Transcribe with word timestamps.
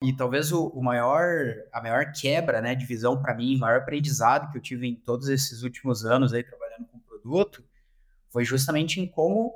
E 0.00 0.12
talvez 0.12 0.52
o, 0.52 0.68
o 0.68 0.82
maior, 0.82 1.54
a 1.72 1.82
maior 1.82 2.12
quebra, 2.12 2.60
né, 2.60 2.74
de 2.74 2.86
visão 2.86 3.20
para 3.20 3.34
mim, 3.34 3.56
o 3.56 3.58
maior 3.58 3.80
aprendizado 3.80 4.50
que 4.50 4.58
eu 4.58 4.62
tive 4.62 4.86
em 4.86 4.94
todos 4.94 5.28
esses 5.28 5.62
últimos 5.62 6.04
anos 6.04 6.32
aí 6.32 6.44
trabalhando 6.44 6.86
com 6.86 6.98
produto, 7.00 7.64
foi 8.30 8.44
justamente 8.44 9.00
em 9.00 9.06
como 9.08 9.52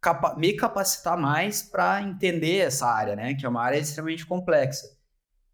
capa 0.00 0.34
me 0.36 0.54
capacitar 0.54 1.18
mais 1.18 1.62
para 1.62 2.00
entender 2.02 2.58
essa 2.58 2.86
área, 2.86 3.14
né, 3.16 3.34
que 3.34 3.44
é 3.44 3.48
uma 3.48 3.62
área 3.62 3.78
extremamente 3.78 4.24
complexa. 4.24 4.96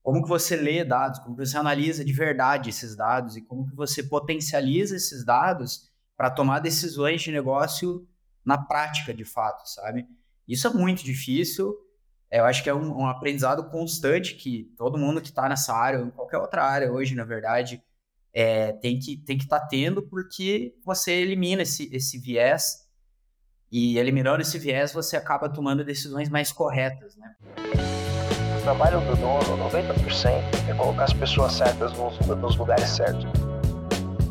Como 0.03 0.23
que 0.23 0.29
você 0.29 0.55
lê 0.55 0.85
dados, 0.85 1.19
como 1.19 1.35
que 1.35 1.45
você 1.45 1.57
analisa 1.57 2.05
de 2.05 2.13
verdade 2.13 2.71
esses 2.71 2.95
dados 2.95 3.37
e 3.37 3.43
como 3.43 3.67
que 3.67 3.75
você 3.75 4.03
potencializa 4.03 4.95
esses 4.95 5.25
dados 5.25 5.91
para 6.17 6.31
tomar 6.31 6.61
decisões 6.61 7.23
de 7.23 7.33
negócio 7.33 8.07
na 8.45 8.59
prática, 8.59 9.13
de 9.13 9.25
fato, 9.25 9.67
sabe? 9.67 10.07
Isso 10.47 10.69
é 10.69 10.71
muito 10.71 11.03
difícil 11.03 11.75
eu 12.31 12.45
acho 12.45 12.63
que 12.63 12.71
é 12.71 12.75
um, 12.75 13.03
um 13.03 13.07
aprendizado 13.07 13.71
constante 13.71 14.35
que 14.35 14.73
todo 14.77 14.99
mundo 14.99 15.21
que 15.21 15.29
está 15.29 15.49
nessa 15.49 15.73
área, 15.73 16.01
ou 16.01 16.07
em 16.07 16.11
qualquer 16.11 16.39
outra 16.39 16.65
área 16.65 16.93
hoje, 16.93 17.15
na 17.15 17.25
verdade, 17.25 17.83
é, 18.33 18.73
tem 18.73 18.99
que 18.99 19.17
tem 19.17 19.39
que 19.39 19.45
estar 19.45 19.61
tá 19.61 19.67
tendo, 19.67 20.03
porque 20.03 20.75
você 20.85 21.13
elimina 21.13 21.63
esse, 21.63 21.89
esse 21.95 22.19
viés 22.19 22.85
e 23.71 23.97
eliminando 23.99 24.43
esse 24.43 24.59
viés 24.59 24.93
você 24.93 25.17
acaba 25.17 25.49
tomando 25.49 25.85
decisões 25.85 26.29
mais 26.29 26.51
corretas, 26.51 27.17
né? 27.17 27.35
O 28.59 28.63
trabalho 28.63 29.01
do 29.01 29.15
dono, 29.17 29.71
90%, 29.71 30.69
é 30.69 30.75
colocar 30.75 31.05
as 31.05 31.13
pessoas 31.13 31.53
certas 31.53 31.93
nos, 31.97 32.19
nos 32.19 32.57
lugares 32.57 32.89
certos. 32.89 33.27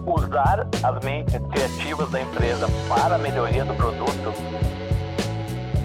Usar 0.05 0.67
as 0.83 1.05
mentes 1.05 1.35
criativas 1.51 2.11
da 2.11 2.21
empresa 2.21 2.67
para 2.89 3.15
a 3.15 3.17
melhoria 3.17 3.63
do 3.63 3.73
produto. 3.75 4.33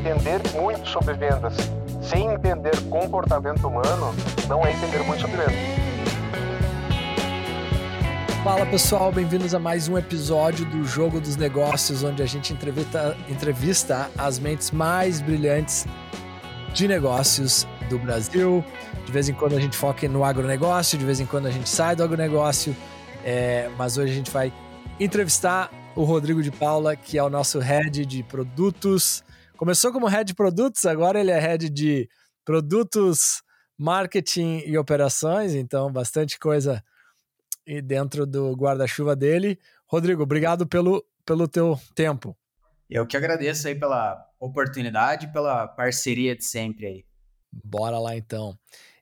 Entender 0.01 0.41
muito 0.61 0.89
sobre 0.89 1.15
vendas 1.15 1.55
sem 2.01 2.33
entender 2.33 2.81
comportamento 2.89 3.67
humano, 3.67 4.15
não 4.49 4.65
é 4.65 4.73
entender 4.73 5.03
muito 5.05 5.21
sobre 5.23 5.43
ele. 5.43 5.89
Fala 8.45 8.65
pessoal, 8.67 9.11
bem-vindos 9.11 9.53
a 9.53 9.59
mais 9.59 9.89
um 9.89 9.99
episódio 9.99 10.65
do 10.67 10.85
Jogo 10.85 11.21
dos 11.21 11.37
Negócios, 11.37 12.03
onde 12.03 12.23
a 12.23 12.27
gente 12.27 12.53
entrevista, 12.53 13.17
entrevista 13.29 14.11
as 14.17 14.39
mentes 14.39 14.71
mais 14.71 15.21
brilhantes 15.21 15.87
de 16.73 16.87
negócios 16.87 17.67
do 17.91 17.99
Brasil. 17.99 18.65
De 19.05 19.13
vez 19.13 19.29
em 19.29 19.35
quando 19.35 19.57
a 19.57 19.61
gente 19.61 19.77
foca 19.77 20.09
no 20.09 20.25
agronegócio, 20.25 20.97
de 20.97 21.05
vez 21.05 21.21
em 21.21 21.27
quando 21.27 21.47
a 21.47 21.51
gente 21.51 21.69
sai 21.69 21.97
do 21.97 22.03
agronegócio, 22.03 22.75
é, 23.25 23.69
mas 23.77 23.99
hoje 23.99 24.13
a 24.13 24.17
gente 24.17 24.31
vai 24.31 24.53
entrevistar 25.01 25.71
o 25.97 26.05
Rodrigo 26.05 26.43
de 26.43 26.51
Paula, 26.51 26.95
que 26.95 27.19
é 27.19 27.23
o 27.23 27.29
nosso 27.29 27.59
head 27.59 28.07
de 28.07 28.23
produtos 28.23 29.25
Começou 29.59 29.93
como 29.93 30.07
head 30.07 30.25
de 30.25 30.35
produtos, 30.37 30.87
agora 30.87 31.19
ele 31.19 31.33
é 31.33 31.39
head 31.41 31.69
de 31.69 32.09
produtos, 32.45 33.43
marketing 33.77 34.63
e 34.65 34.79
operações, 34.79 35.53
então 35.53 35.91
bastante 35.91 36.39
coisa 36.39 36.81
dentro 37.85 38.25
do 38.25 38.53
guarda-chuva 38.53 39.17
dele. 39.17 39.59
Rodrigo, 39.89 40.23
obrigado 40.23 40.65
pelo, 40.65 41.05
pelo 41.27 41.49
teu 41.49 41.77
tempo. 41.93 42.39
Eu 42.89 43.05
que 43.05 43.17
agradeço 43.17 43.67
aí 43.67 43.75
pela 43.75 44.25
oportunidade, 44.39 45.33
pela 45.33 45.67
parceria 45.67 46.37
de 46.37 46.45
sempre 46.45 46.87
aí. 46.87 47.05
Bora 47.53 47.99
lá 47.99 48.17
então. 48.17 48.57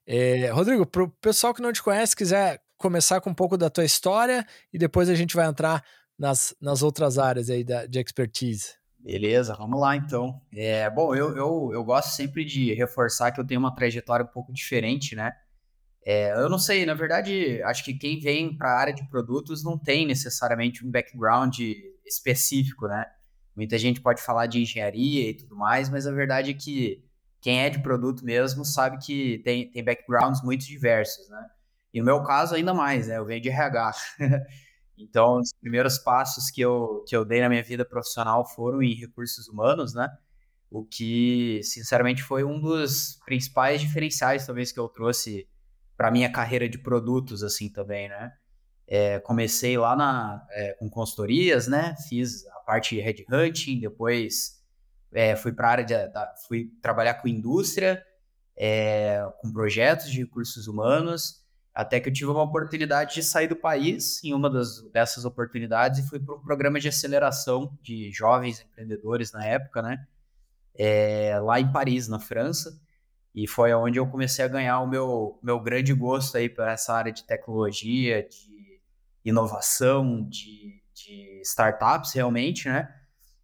É, 0.07 0.49
Rodrigo, 0.49 0.87
para 0.87 1.03
o 1.03 1.11
pessoal 1.21 1.53
que 1.53 1.61
não 1.61 1.71
te 1.71 1.83
conhece, 1.83 2.17
quiser 2.17 2.63
começar 2.79 3.21
com 3.21 3.29
um 3.29 3.35
pouco 3.35 3.59
da 3.59 3.69
tua 3.69 3.85
história 3.85 4.47
e 4.73 4.79
depois 4.79 5.11
a 5.11 5.15
gente 5.15 5.37
vai 5.37 5.47
entrar 5.47 5.85
nas, 6.19 6.57
nas 6.59 6.83
outras 6.83 7.19
áreas 7.19 7.51
aí 7.51 7.63
da, 7.63 7.85
de 7.85 8.01
expertise. 8.01 8.86
Beleza, 9.07 9.55
vamos 9.55 9.79
lá 9.81 9.95
então. 9.95 10.43
É, 10.53 10.91
bom, 10.91 11.15
eu, 11.15 11.37
eu, 11.37 11.71
eu 11.73 11.85
gosto 11.85 12.09
sempre 12.09 12.45
de 12.45 12.75
reforçar 12.75 13.31
que 13.31 13.41
eu 13.41 13.47
tenho 13.47 13.61
uma 13.61 13.73
trajetória 13.73 14.25
um 14.25 14.29
pouco 14.29 14.53
diferente, 14.53 15.15
né? 15.15 15.33
É, 16.05 16.33
eu 16.33 16.49
não 16.49 16.59
sei, 16.59 16.85
na 16.85 16.93
verdade, 16.93 17.63
acho 17.63 17.85
que 17.85 17.95
quem 17.95 18.19
vem 18.19 18.59
para 18.59 18.69
a 18.69 18.81
área 18.81 18.93
de 18.93 19.09
produtos 19.09 19.63
não 19.63 19.79
tem 19.79 20.05
necessariamente 20.05 20.85
um 20.85 20.91
background 20.91 21.57
específico, 22.05 22.89
né? 22.89 23.07
Muita 23.55 23.79
gente 23.79 24.01
pode 24.01 24.21
falar 24.21 24.49
de 24.49 24.61
engenharia 24.61 25.31
e 25.31 25.35
tudo 25.35 25.55
mais, 25.55 25.89
mas 25.89 26.05
a 26.09 26.11
verdade 26.11 26.51
é 26.51 26.55
que 26.55 27.05
quem 27.41 27.61
é 27.61 27.71
de 27.71 27.79
produto 27.79 28.25
mesmo 28.25 28.65
sabe 28.65 28.99
que 28.99 29.39
tem, 29.45 29.71
tem 29.71 29.85
backgrounds 29.85 30.43
muito 30.43 30.67
diversos, 30.67 31.29
né? 31.29 31.47
E 31.95 32.01
no 32.01 32.07
meu 32.07 32.25
caso, 32.25 32.57
ainda 32.57 32.75
mais, 32.75 33.07
né? 33.07 33.19
Eu 33.19 33.25
venho 33.25 33.41
de 33.41 33.51
RH. 33.51 33.93
Então, 34.99 35.39
os 35.39 35.53
primeiros 35.61 35.99
passos 35.99 36.51
que 36.51 36.61
eu, 36.61 37.05
que 37.07 37.15
eu 37.15 37.25
dei 37.25 37.41
na 37.41 37.49
minha 37.49 37.63
vida 37.63 37.85
profissional 37.85 38.47
foram 38.47 38.83
em 38.83 38.95
recursos 38.95 39.49
humanos, 39.49 39.95
né? 39.95 40.09
O 40.71 40.85
que, 40.85 41.61
sinceramente, 41.63 42.23
foi 42.23 42.45
um 42.45 42.61
dos 42.61 43.19
principais 43.25 43.81
diferenciais, 43.81 44.47
talvez, 44.47 44.73
que 44.73 44.81
eu 44.81 44.89
trouxe 44.89 45.47
para 45.97 46.11
minha 46.11 46.31
carreira 46.31 46.69
de 46.69 46.79
produtos, 46.79 47.43
assim, 47.43 47.69
também, 47.69 48.09
né? 48.09 48.33
É, 48.89 49.19
comecei 49.21 49.77
lá 49.77 49.97
na, 49.97 50.47
é, 50.51 50.73
com 50.75 50.89
consultorias, 50.89 51.67
né? 51.67 51.95
Fiz 52.09 52.47
a 52.47 52.61
parte 52.61 52.95
de 52.95 53.01
headhunting, 53.01 53.81
depois 53.81 54.63
é, 55.13 55.35
fui 55.37 55.53
para 55.53 55.69
área 55.71 55.85
de, 55.85 56.09
da, 56.09 56.35
fui 56.47 56.71
trabalhar 56.83 57.15
com 57.15 57.29
indústria, 57.29 58.05
é, 58.57 59.27
com 59.41 59.53
projetos 59.53 60.11
de 60.11 60.19
recursos 60.19 60.67
humanos, 60.67 61.46
até 61.77 62.01
que 62.01 62.09
eu 62.09 62.13
tive 62.13 62.31
uma 62.31 62.43
oportunidade 62.43 63.17
de 63.17 63.23
sair 63.23 63.49
do 63.49 63.55
país 63.55 64.25
em 64.25 64.33
uma 64.33 64.49
das, 64.49 64.81
dessas 64.91 65.27
oportunidades 65.27 66.01
e 66.01 66.09
fui 66.09 66.19
para 66.19 66.35
um 66.35 66.41
programa 66.41 66.81
de 66.81 66.89
aceleração 66.89 67.71
de 67.83 68.11
jovens 68.11 68.63
empreendedores 68.63 69.31
na 69.31 69.45
época, 69.45 69.83
né? 69.83 70.07
É, 70.75 71.39
lá 71.39 71.61
em 71.61 71.71
Paris, 71.71 72.09
na 72.09 72.19
França. 72.19 72.81
E 73.35 73.47
foi 73.47 73.75
onde 73.75 73.99
eu 73.99 74.07
comecei 74.07 74.43
a 74.43 74.49
ganhar 74.49 74.81
o 74.81 74.87
meu, 74.87 75.39
meu 75.43 75.61
grande 75.61 75.93
gosto 75.93 76.39
aí 76.39 76.49
para 76.49 76.73
essa 76.73 76.95
área 76.95 77.13
de 77.13 77.25
tecnologia, 77.25 78.27
de 78.27 78.81
inovação, 79.23 80.27
de, 80.31 80.81
de 80.95 81.43
startups 81.43 82.15
realmente, 82.15 82.71
né? 82.71 82.89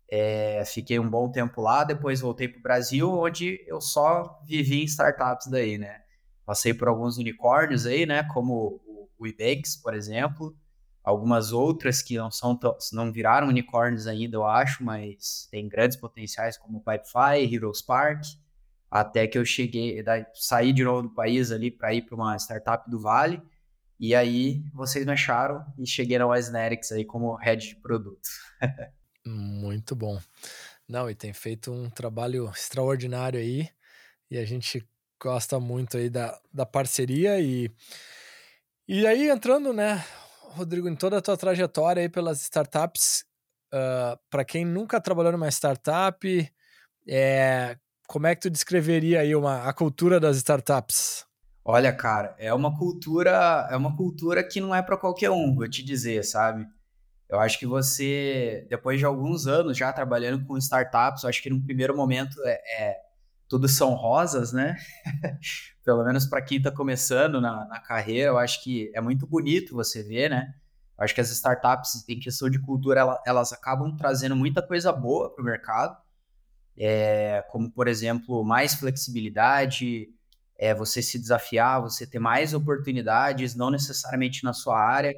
É, 0.08 0.64
fiquei 0.64 0.98
um 0.98 1.08
bom 1.08 1.30
tempo 1.30 1.60
lá, 1.60 1.84
depois 1.84 2.20
voltei 2.20 2.48
para 2.48 2.60
o 2.60 2.62
Brasil, 2.62 3.12
onde 3.12 3.62
eu 3.66 3.78
só 3.78 4.40
vivi 4.46 4.80
em 4.80 4.84
startups 4.84 5.48
daí, 5.48 5.76
né? 5.76 6.01
Passei 6.44 6.74
por 6.74 6.88
alguns 6.88 7.18
unicórnios 7.18 7.86
aí, 7.86 8.04
né? 8.06 8.22
Como 8.24 8.80
o 9.18 9.26
Ibex, 9.26 9.76
por 9.76 9.94
exemplo. 9.94 10.56
Algumas 11.04 11.52
outras 11.52 12.00
que 12.00 12.16
não 12.16 12.30
são 12.30 12.58
não 12.92 13.12
viraram 13.12 13.48
unicórnios 13.48 14.06
ainda, 14.06 14.36
eu 14.36 14.46
acho, 14.46 14.84
mas 14.84 15.48
tem 15.50 15.68
grandes 15.68 15.96
potenciais 15.96 16.56
como 16.56 16.78
o 16.78 16.80
Pipefy, 16.80 17.52
Heroes 17.52 17.82
Park. 17.82 18.22
Até 18.88 19.26
que 19.26 19.38
eu 19.38 19.44
cheguei, 19.44 20.04
saí 20.34 20.72
de 20.72 20.84
novo 20.84 21.02
do 21.02 21.14
país 21.14 21.50
ali 21.50 21.70
para 21.70 21.94
ir 21.94 22.02
para 22.02 22.14
uma 22.14 22.36
startup 22.36 22.88
do 22.90 23.00
Vale. 23.00 23.42
E 23.98 24.14
aí 24.14 24.62
vocês 24.74 25.06
me 25.06 25.12
acharam 25.12 25.64
e 25.78 25.86
cheguei 25.86 26.18
na 26.18 26.26
Wisnetics 26.26 26.92
aí 26.92 27.04
como 27.04 27.34
head 27.36 27.68
de 27.68 27.76
produto. 27.76 28.28
Muito 29.24 29.96
bom. 29.96 30.20
Não, 30.88 31.08
e 31.08 31.14
tem 31.14 31.32
feito 31.32 31.72
um 31.72 31.88
trabalho 31.88 32.50
extraordinário 32.50 33.40
aí. 33.40 33.68
E 34.30 34.36
a 34.36 34.44
gente 34.44 34.86
gosta 35.22 35.60
muito 35.60 35.96
aí 35.96 36.10
da, 36.10 36.36
da 36.52 36.66
parceria 36.66 37.40
e 37.40 37.70
e 38.88 39.06
aí 39.06 39.30
entrando, 39.30 39.72
né, 39.72 40.04
Rodrigo, 40.50 40.88
em 40.88 40.96
toda 40.96 41.18
a 41.18 41.22
tua 41.22 41.36
trajetória 41.36 42.02
aí 42.02 42.08
pelas 42.08 42.42
startups, 42.42 43.24
uh, 43.72 43.76
ah, 43.76 44.18
para 44.28 44.44
quem 44.44 44.64
nunca 44.64 45.00
trabalhou 45.00 45.32
numa 45.32 45.48
startup, 45.48 46.52
é, 47.08 47.76
como 48.08 48.26
é 48.26 48.34
que 48.34 48.42
tu 48.42 48.50
descreveria 48.50 49.20
aí 49.20 49.34
uma, 49.36 49.62
a 49.62 49.72
cultura 49.72 50.18
das 50.18 50.36
startups? 50.36 51.24
Olha, 51.64 51.92
cara, 51.92 52.34
é 52.38 52.52
uma 52.52 52.76
cultura, 52.76 53.68
é 53.70 53.76
uma 53.76 53.96
cultura 53.96 54.42
que 54.42 54.60
não 54.60 54.74
é 54.74 54.82
para 54.82 54.96
qualquer 54.96 55.30
um, 55.30 55.54
vou 55.54 55.70
te 55.70 55.82
dizer, 55.82 56.24
sabe? 56.24 56.66
Eu 57.28 57.38
acho 57.38 57.58
que 57.58 57.66
você, 57.66 58.66
depois 58.68 58.98
de 58.98 59.06
alguns 59.06 59.46
anos 59.46 59.78
já 59.78 59.92
trabalhando 59.92 60.44
com 60.44 60.58
startups, 60.58 61.22
eu 61.22 61.30
acho 61.30 61.40
que 61.40 61.48
no 61.48 61.62
primeiro 61.62 61.96
momento 61.96 62.36
é, 62.44 62.60
é 62.78 63.11
tudo 63.52 63.68
são 63.68 63.92
rosas, 63.92 64.50
né? 64.50 64.78
Pelo 65.84 66.02
menos 66.06 66.24
para 66.24 66.40
quem 66.40 66.56
está 66.56 66.70
começando 66.70 67.38
na, 67.38 67.66
na, 67.66 67.80
carreira, 67.80 68.30
eu 68.30 68.38
acho 68.38 68.64
que 68.64 68.90
é 68.94 69.00
muito 69.02 69.26
bonito 69.26 69.74
você 69.74 70.02
ver, 70.02 70.30
né? 70.30 70.54
Eu 70.96 71.04
acho 71.04 71.14
que 71.14 71.20
as 71.20 71.30
startups, 71.30 72.02
em 72.08 72.18
questão 72.18 72.48
de 72.48 72.58
cultura, 72.58 73.20
elas 73.26 73.52
acabam 73.52 73.94
trazendo 73.94 74.34
muita 74.34 74.66
coisa 74.66 74.90
boa 74.90 75.34
para 75.34 75.42
o 75.42 75.44
mercado, 75.44 75.98
é, 76.78 77.44
como, 77.50 77.70
por 77.70 77.88
exemplo, 77.88 78.42
mais 78.42 78.72
flexibilidade, 78.72 80.08
é, 80.58 80.74
você 80.74 81.02
se 81.02 81.18
desafiar, 81.18 81.82
você 81.82 82.06
ter 82.06 82.18
mais 82.18 82.54
oportunidades, 82.54 83.54
não 83.54 83.70
necessariamente 83.70 84.42
na 84.44 84.54
sua 84.54 84.80
área. 84.80 85.14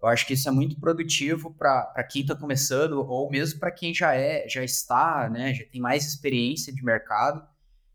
Eu 0.00 0.06
acho 0.06 0.24
que 0.24 0.34
isso 0.34 0.48
é 0.48 0.52
muito 0.52 0.78
produtivo 0.78 1.52
para 1.52 2.04
quem 2.08 2.22
está 2.22 2.36
começando, 2.36 2.92
ou 2.92 3.28
mesmo 3.28 3.58
para 3.58 3.72
quem 3.72 3.92
já 3.92 4.14
é, 4.14 4.48
já 4.48 4.62
está, 4.62 5.28
né, 5.28 5.52
já 5.52 5.64
tem 5.64 5.80
mais 5.80 6.06
experiência 6.06 6.72
de 6.72 6.84
mercado. 6.84 7.50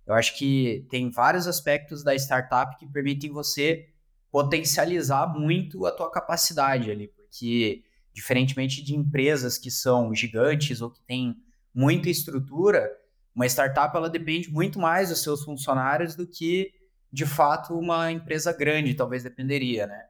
Eu 0.08 0.14
acho 0.14 0.38
que 0.38 0.88
tem 0.90 1.12
vários 1.12 1.48
aspectos 1.48 2.04
da 2.04 2.16
startup 2.16 2.78
que 2.78 2.88
permitem 2.88 3.32
você 3.32 3.90
potencializar 4.32 5.28
muito 5.28 5.86
a 5.86 5.92
tua 5.92 6.10
capacidade 6.10 6.90
ali, 6.90 7.10
porque 7.10 7.84
diferentemente 8.14 8.84
de 8.84 8.96
empresas 8.96 9.58
que 9.58 9.70
são 9.70 10.14
gigantes 10.16 10.82
ou 10.82 10.90
que 10.90 11.02
têm 11.02 11.36
muita 11.74 12.10
estrutura, 12.10 12.90
uma 13.36 13.46
startup 13.46 13.96
ela 13.96 14.10
depende 14.10 14.50
muito 14.50 14.80
mais 14.80 15.10
dos 15.10 15.22
seus 15.22 15.44
funcionários 15.44 16.16
do 16.16 16.26
que 16.26 16.74
de 17.12 17.26
fato, 17.26 17.74
uma 17.78 18.12
empresa 18.12 18.52
grande, 18.52 18.94
talvez 18.94 19.24
dependeria, 19.24 19.88
né? 19.88 20.06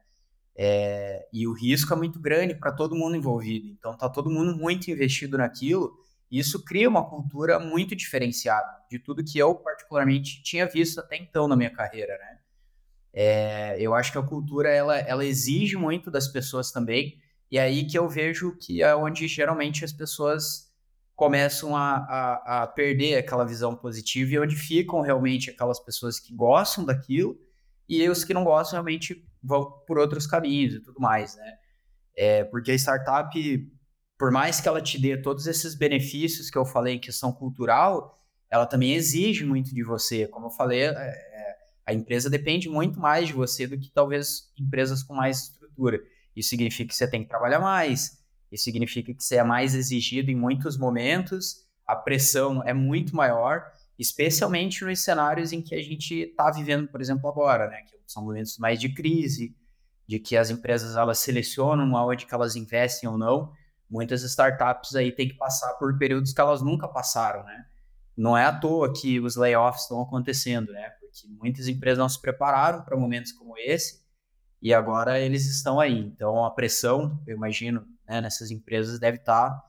É, 0.56 1.28
e 1.32 1.46
o 1.46 1.52
risco 1.52 1.92
é 1.92 1.96
muito 1.96 2.18
grande 2.18 2.54
para 2.54 2.72
todo 2.72 2.96
mundo 2.96 3.16
envolvido. 3.16 3.68
Então, 3.68 3.96
tá 3.96 4.08
todo 4.08 4.28
mundo 4.28 4.56
muito 4.56 4.90
investido 4.90 5.38
naquilo. 5.38 5.96
E 6.30 6.38
isso 6.38 6.64
cria 6.64 6.88
uma 6.88 7.08
cultura 7.08 7.58
muito 7.58 7.96
diferenciada 7.96 8.68
de 8.90 8.98
tudo 8.98 9.24
que 9.24 9.38
eu, 9.38 9.54
particularmente, 9.54 10.42
tinha 10.42 10.66
visto 10.66 11.00
até 11.00 11.16
então 11.16 11.48
na 11.48 11.56
minha 11.56 11.70
carreira, 11.70 12.16
né? 12.18 12.38
É, 13.12 13.76
eu 13.80 13.94
acho 13.94 14.12
que 14.12 14.18
a 14.18 14.22
cultura, 14.22 14.68
ela, 14.68 14.98
ela 14.98 15.24
exige 15.24 15.76
muito 15.76 16.10
das 16.10 16.28
pessoas 16.28 16.70
também. 16.70 17.18
E 17.50 17.58
é 17.58 17.62
aí 17.62 17.84
que 17.84 17.98
eu 17.98 18.08
vejo 18.08 18.56
que 18.56 18.82
é 18.82 18.94
onde, 18.94 19.26
geralmente, 19.26 19.84
as 19.84 19.92
pessoas 19.92 20.68
começam 21.16 21.74
a, 21.74 21.96
a, 21.96 22.62
a, 22.62 22.66
perder 22.68 23.16
aquela 23.16 23.44
visão 23.44 23.74
positiva 23.74 24.30
e 24.30 24.38
onde 24.38 24.54
ficam 24.54 25.00
realmente 25.00 25.50
aquelas 25.50 25.80
pessoas 25.80 26.20
que 26.20 26.32
gostam 26.32 26.84
daquilo 26.84 27.36
e 27.88 28.08
os 28.08 28.22
que 28.22 28.32
não 28.32 28.44
gostam 28.44 28.76
realmente 28.76 29.26
vão 29.42 29.68
por 29.84 29.98
outros 29.98 30.28
caminhos 30.28 30.74
e 30.74 30.80
tudo 30.80 31.00
mais, 31.00 31.34
né? 31.34 31.54
É, 32.16 32.44
porque 32.44 32.70
a 32.70 32.74
startup, 32.74 33.32
por 34.18 34.32
mais 34.32 34.60
que 34.60 34.68
ela 34.68 34.82
te 34.82 35.00
dê 35.00 35.16
todos 35.16 35.46
esses 35.46 35.74
benefícios 35.74 36.50
que 36.50 36.58
eu 36.58 36.64
falei 36.64 36.94
em 36.94 36.98
questão 36.98 37.32
cultural, 37.32 38.20
ela 38.50 38.66
também 38.66 38.94
exige 38.94 39.44
muito 39.44 39.72
de 39.72 39.84
você. 39.84 40.26
Como 40.26 40.46
eu 40.46 40.50
falei, 40.50 40.82
é, 40.82 40.90
é 40.90 41.56
a 41.86 41.94
empresa 41.94 42.28
depende 42.28 42.68
muito 42.68 43.00
mais 43.00 43.28
de 43.28 43.32
você 43.32 43.66
do 43.66 43.78
que 43.78 43.90
talvez 43.90 44.52
empresas 44.58 45.02
com 45.02 45.14
mais 45.14 45.44
estrutura. 45.44 45.98
Isso 46.36 46.50
significa 46.50 46.88
que 46.88 46.94
você 46.94 47.08
tem 47.08 47.22
que 47.22 47.28
trabalhar 47.28 47.60
mais, 47.60 48.18
isso 48.52 48.64
significa 48.64 49.14
que 49.14 49.22
você 49.22 49.36
é 49.36 49.42
mais 49.42 49.74
exigido 49.74 50.30
em 50.30 50.34
muitos 50.34 50.76
momentos, 50.76 51.66
a 51.86 51.96
pressão 51.96 52.62
é 52.62 52.74
muito 52.74 53.16
maior, 53.16 53.64
especialmente 53.98 54.84
nos 54.84 55.00
cenários 55.00 55.52
em 55.52 55.62
que 55.62 55.74
a 55.74 55.82
gente 55.82 56.14
está 56.14 56.50
vivendo, 56.50 56.88
por 56.88 57.00
exemplo, 57.00 57.28
agora, 57.28 57.68
né? 57.68 57.82
Que 57.82 57.96
são 58.06 58.22
momentos 58.22 58.58
mais 58.58 58.78
de 58.78 58.90
crise, 58.90 59.56
de 60.06 60.18
que 60.18 60.36
as 60.36 60.50
empresas 60.50 60.96
elas 60.96 61.18
selecionam 61.18 61.96
aonde 61.96 62.26
que 62.26 62.34
elas 62.34 62.54
investem 62.54 63.08
ou 63.08 63.16
não. 63.16 63.52
Muitas 63.90 64.22
startups 64.22 64.94
aí 64.94 65.12
têm 65.12 65.28
que 65.28 65.34
passar 65.34 65.74
por 65.74 65.96
períodos 65.98 66.32
que 66.32 66.40
elas 66.40 66.62
nunca 66.62 66.86
passaram, 66.86 67.44
né? 67.44 67.66
Não 68.16 68.36
é 68.36 68.44
à 68.44 68.52
toa 68.52 68.92
que 68.92 69.20
os 69.20 69.36
layoffs 69.36 69.82
estão 69.82 70.02
acontecendo, 70.02 70.72
né? 70.72 70.90
Porque 70.90 71.28
muitas 71.28 71.68
empresas 71.68 71.98
não 71.98 72.08
se 72.08 72.20
prepararam 72.20 72.82
para 72.82 72.96
momentos 72.96 73.32
como 73.32 73.56
esse 73.56 74.02
e 74.60 74.74
agora 74.74 75.18
eles 75.18 75.46
estão 75.46 75.80
aí. 75.80 75.98
Então 75.98 76.44
a 76.44 76.50
pressão, 76.50 77.22
eu 77.26 77.36
imagino, 77.36 77.86
né, 78.06 78.20
nessas 78.20 78.50
empresas 78.50 78.98
deve 78.98 79.18
estar 79.18 79.50
tá 79.50 79.68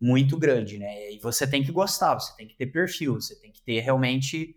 muito 0.00 0.38
grande, 0.38 0.78
né? 0.78 1.12
E 1.12 1.18
você 1.18 1.46
tem 1.46 1.62
que 1.62 1.72
gostar, 1.72 2.14
você 2.14 2.34
tem 2.36 2.48
que 2.48 2.56
ter 2.56 2.66
perfil, 2.66 3.14
você 3.14 3.38
tem 3.38 3.52
que 3.52 3.62
ter 3.62 3.80
realmente 3.80 4.56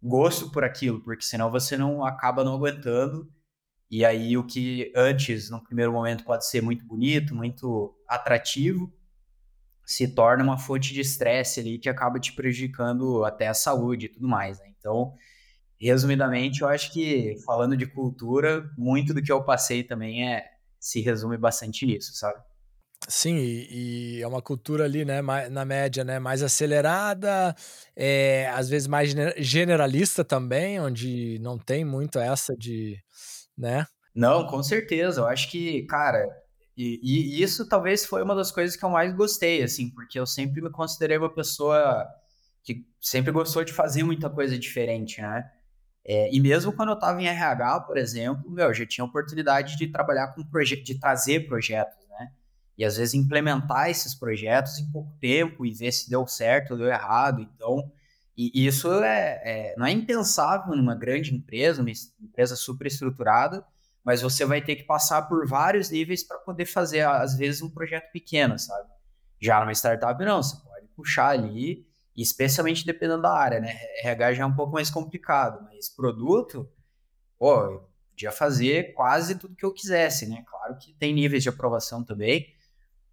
gosto 0.00 0.50
por 0.50 0.62
aquilo, 0.62 1.00
porque 1.00 1.24
senão 1.24 1.50
você 1.50 1.76
não 1.76 2.04
acaba 2.04 2.44
não 2.44 2.54
aguentando. 2.54 3.28
E 3.90 4.04
aí 4.04 4.36
o 4.36 4.44
que 4.44 4.92
antes, 4.94 5.50
no 5.50 5.62
primeiro 5.62 5.92
momento, 5.92 6.24
pode 6.24 6.46
ser 6.46 6.62
muito 6.62 6.84
bonito, 6.84 7.34
muito 7.34 7.96
atrativo, 8.06 8.92
se 9.84 10.06
torna 10.06 10.44
uma 10.44 10.58
fonte 10.58 10.92
de 10.92 11.00
estresse 11.00 11.60
ali 11.60 11.78
que 11.78 11.88
acaba 11.88 12.20
te 12.20 12.34
prejudicando 12.34 13.24
até 13.24 13.48
a 13.48 13.54
saúde 13.54 14.06
e 14.06 14.08
tudo 14.10 14.28
mais, 14.28 14.58
né? 14.58 14.66
Então, 14.78 15.14
resumidamente, 15.80 16.60
eu 16.60 16.68
acho 16.68 16.92
que 16.92 17.36
falando 17.46 17.74
de 17.74 17.86
cultura, 17.86 18.70
muito 18.76 19.14
do 19.14 19.22
que 19.22 19.32
eu 19.32 19.42
passei 19.42 19.82
também 19.82 20.28
é 20.28 20.44
se 20.78 21.00
resume 21.00 21.38
bastante 21.38 21.86
nisso, 21.86 22.14
sabe? 22.14 22.38
Sim, 23.08 23.36
e, 23.36 24.18
e, 24.18 24.22
é 24.22 24.26
uma 24.26 24.42
cultura 24.42 24.84
ali, 24.84 25.04
né, 25.04 25.22
na 25.50 25.64
média, 25.64 26.04
né, 26.04 26.18
mais 26.18 26.42
acelerada, 26.42 27.54
é, 27.96 28.48
às 28.50 28.68
vezes 28.68 28.88
mais 28.88 29.14
generalista 29.38 30.24
também, 30.24 30.78
onde 30.80 31.38
não 31.40 31.56
tem 31.56 31.84
muito 31.84 32.18
essa 32.18 32.56
de, 32.56 32.98
né? 33.58 33.84
Não, 34.14 34.46
com 34.46 34.62
certeza. 34.62 35.20
Eu 35.20 35.26
acho 35.26 35.50
que, 35.50 35.82
cara, 35.84 36.26
e, 36.76 37.00
e, 37.02 37.42
isso 37.42 37.68
talvez 37.68 38.06
foi 38.06 38.22
uma 38.22 38.34
das 38.34 38.52
coisas 38.52 38.76
que 38.76 38.84
eu 38.84 38.90
mais 38.90 39.12
gostei, 39.14 39.62
assim, 39.62 39.90
porque 39.90 40.18
eu 40.18 40.26
sempre 40.26 40.62
me 40.62 40.70
considerei 40.70 41.18
uma 41.18 41.32
pessoa 41.32 42.06
que 42.62 42.86
sempre 43.00 43.32
gostou 43.32 43.64
de 43.64 43.72
fazer 43.72 44.04
muita 44.04 44.30
coisa 44.30 44.56
diferente, 44.58 45.20
né? 45.20 45.50
É, 46.04 46.32
e 46.32 46.40
mesmo 46.40 46.72
quando 46.72 46.90
eu 46.90 46.94
estava 46.94 47.20
em 47.20 47.26
RH, 47.26 47.80
por 47.80 47.98
exemplo, 47.98 48.50
meu, 48.50 48.68
eu 48.68 48.74
já 48.74 48.86
tinha 48.86 49.04
oportunidade 49.04 49.76
de 49.76 49.88
trabalhar 49.88 50.28
com 50.28 50.44
projeto, 50.44 50.84
de 50.84 50.98
trazer 50.98 51.46
projetos, 51.46 52.06
né? 52.08 52.30
E 52.78 52.84
às 52.84 52.96
vezes 52.96 53.14
implementar 53.14 53.90
esses 53.90 54.14
projetos 54.14 54.78
em 54.78 54.90
pouco 54.90 55.12
tempo 55.20 55.66
e 55.66 55.72
ver 55.72 55.92
se 55.92 56.08
deu 56.08 56.26
certo 56.26 56.72
ou 56.72 56.78
deu 56.78 56.86
errado. 56.86 57.42
Então, 57.42 57.90
e 58.38 58.66
isso 58.66 58.92
é, 59.02 59.40
é, 59.44 59.74
não 59.76 59.84
é 59.84 59.90
impensável 59.90 60.76
numa 60.76 60.94
grande 60.94 61.34
empresa, 61.34 61.82
uma 61.82 61.90
empresa 62.22 62.54
super 62.54 62.86
estruturada, 62.86 63.66
mas 64.04 64.22
você 64.22 64.44
vai 64.44 64.62
ter 64.62 64.76
que 64.76 64.84
passar 64.84 65.22
por 65.22 65.46
vários 65.46 65.90
níveis 65.90 66.22
para 66.22 66.38
poder 66.38 66.64
fazer, 66.64 67.00
às 67.00 67.36
vezes, 67.36 67.62
um 67.62 67.68
projeto 67.68 68.12
pequeno, 68.12 68.58
sabe? 68.58 68.88
Já 69.40 69.60
numa 69.60 69.72
startup, 69.72 70.24
não, 70.24 70.42
você 70.42 70.56
pode 70.62 70.86
puxar 70.94 71.30
ali 71.30 71.86
especialmente 72.16 72.84
dependendo 72.84 73.22
da 73.22 73.32
área, 73.32 73.60
né? 73.60 73.78
RH 74.02 74.34
já 74.34 74.42
é 74.42 74.46
um 74.46 74.54
pouco 74.54 74.72
mais 74.72 74.90
complicado, 74.90 75.62
mas 75.64 75.88
produto, 75.88 76.68
pô, 77.38 77.54
eu 77.62 77.88
podia 78.10 78.32
fazer 78.32 78.92
quase 78.94 79.36
tudo 79.36 79.54
que 79.54 79.64
eu 79.64 79.72
quisesse, 79.72 80.28
né? 80.28 80.42
Claro 80.46 80.76
que 80.78 80.92
tem 80.94 81.14
níveis 81.14 81.42
de 81.42 81.48
aprovação 81.48 82.02
também, 82.02 82.52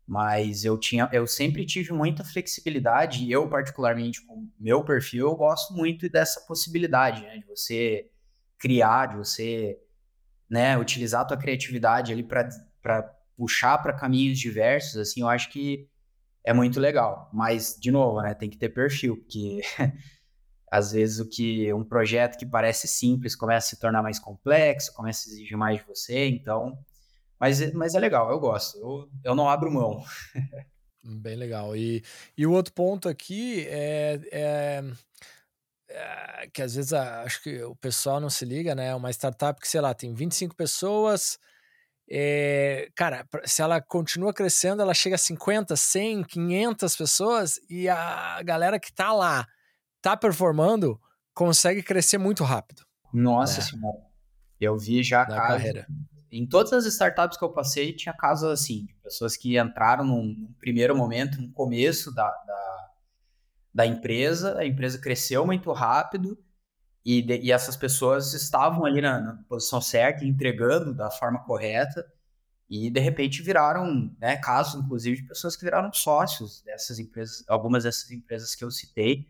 mas 0.08 0.64
eu 0.64 0.78
tinha, 0.78 1.10
eu 1.12 1.26
sempre 1.26 1.66
tive 1.66 1.92
muita 1.92 2.24
flexibilidade 2.24 3.24
e 3.24 3.32
eu 3.32 3.50
particularmente 3.50 4.24
com 4.26 4.48
meu 4.60 4.84
perfil 4.84 5.28
eu 5.28 5.36
gosto 5.36 5.74
muito 5.74 6.08
dessa 6.10 6.42
possibilidade, 6.42 7.22
né? 7.24 7.40
De 7.40 7.46
você 7.46 8.10
criar, 8.60 9.08
de 9.08 9.18
você, 9.18 9.80
né? 10.50 10.78
Utilizar 10.78 11.22
a 11.22 11.26
tua 11.26 11.38
criatividade 11.38 12.14
ali 12.14 12.24
para 12.24 12.50
puxar 13.36 13.78
para 13.80 13.94
caminhos 13.94 14.40
diversos, 14.40 14.98
assim, 14.98 15.22
eu 15.22 15.28
acho 15.28 15.50
que 15.52 15.90
é 16.44 16.54
muito 16.54 16.80
legal. 16.80 17.30
Mas, 17.34 17.76
de 17.80 17.92
novo, 17.92 18.22
né, 18.22 18.34
tem 18.34 18.50
que 18.50 18.58
ter 18.58 18.70
perfil, 18.70 19.18
porque 19.18 19.62
às 20.72 20.92
vezes 20.92 21.20
o 21.20 21.28
que 21.28 21.74
um 21.74 21.84
projeto 21.84 22.38
que 22.38 22.46
parece 22.46 22.88
simples 22.88 23.36
começa 23.36 23.68
a 23.68 23.70
se 23.72 23.80
tornar 23.80 24.04
mais 24.04 24.20
complexo, 24.20 24.94
começa 24.94 25.28
a 25.28 25.32
exigir 25.32 25.58
mais 25.58 25.80
de 25.80 25.88
você, 25.88 26.28
então. 26.28 26.78
Mas, 27.40 27.74
mas 27.74 27.96
é 27.96 28.00
legal, 28.00 28.30
eu 28.32 28.40
gosto. 28.40 28.78
Eu, 28.78 29.10
eu 29.24 29.36
não 29.36 29.50
abro 29.50 29.72
mão. 29.72 30.04
Bem 31.04 31.36
legal. 31.36 31.76
E, 31.76 32.04
e 32.38 32.48
o 32.48 32.52
outro 32.52 32.74
ponto 32.74 33.08
aqui 33.08 33.66
é, 33.68 34.20
é, 34.32 34.84
é 35.90 36.48
que 36.52 36.62
às 36.62 36.76
vezes 36.76 36.94
acho 36.94 37.44
que 37.44 37.62
o 37.64 37.76
pessoal 37.76 38.20
não 38.20 38.30
se 38.30 38.44
liga, 38.44 38.74
né? 38.74 38.96
Uma 38.96 39.12
startup 39.12 39.60
que, 39.60 39.68
sei 39.68 39.82
lá, 39.82 39.94
tem 39.94 40.14
25 40.14 40.56
pessoas, 40.56 41.38
é, 42.10 42.90
cara, 42.96 43.28
se 43.46 43.62
ela 43.62 43.82
continua 43.82 44.34
crescendo, 44.34 44.82
ela 44.82 44.94
chega 44.94 45.16
a 45.16 45.20
50, 45.20 45.76
100, 45.76 46.24
500 46.24 46.96
pessoas 46.96 47.60
e 47.70 47.90
a 47.90 48.42
galera 48.44 48.80
que 48.80 48.94
tá 48.94 49.12
lá, 49.12 49.48
tá 50.02 50.16
performando, 50.16 51.00
consegue 51.34 51.82
crescer 51.82 52.18
muito 52.18 52.44
rápido. 52.44 52.84
Nossa 53.12 53.62
né? 53.62 53.68
senhora. 53.68 54.06
Eu 54.60 54.78
vi 54.78 55.02
já 55.04 55.26
carreira. 55.26 55.88
Em 56.38 56.46
todas 56.46 56.74
as 56.74 56.86
startups 56.86 57.38
que 57.38 57.46
eu 57.46 57.54
passei, 57.54 57.94
tinha 57.94 58.14
casos 58.14 58.50
assim, 58.50 58.86
de 58.88 58.94
pessoas 58.96 59.38
que 59.38 59.58
entraram 59.58 60.04
num, 60.04 60.54
primeiro 60.60 60.94
momento, 60.94 61.42
no 61.42 61.50
começo 61.54 62.14
da, 62.14 62.30
da, 62.30 62.92
da 63.74 63.86
empresa, 63.86 64.58
a 64.58 64.66
empresa 64.66 65.00
cresceu 65.00 65.46
muito 65.46 65.72
rápido, 65.72 66.38
e, 67.06 67.22
de, 67.22 67.38
e 67.38 67.54
essas 67.54 67.78
pessoas 67.78 68.34
estavam 68.34 68.84
ali 68.84 69.00
na, 69.00 69.22
na, 69.22 69.44
posição 69.48 69.80
certa, 69.80 70.26
entregando 70.26 70.94
da 70.94 71.10
forma 71.10 71.42
correta, 71.46 72.06
e 72.70 72.90
de 72.90 73.00
repente 73.00 73.42
viraram, 73.42 74.14
né, 74.20 74.36
casos 74.36 74.84
inclusive 74.84 75.22
de 75.22 75.28
pessoas 75.30 75.56
que 75.56 75.64
viraram 75.64 75.94
sócios 75.94 76.62
dessas 76.64 77.00
empresas, 77.00 77.46
algumas 77.48 77.86
dessas 77.86 78.12
empresas 78.12 78.54
que 78.54 78.66
eu 78.66 78.72
citei, 78.72 79.26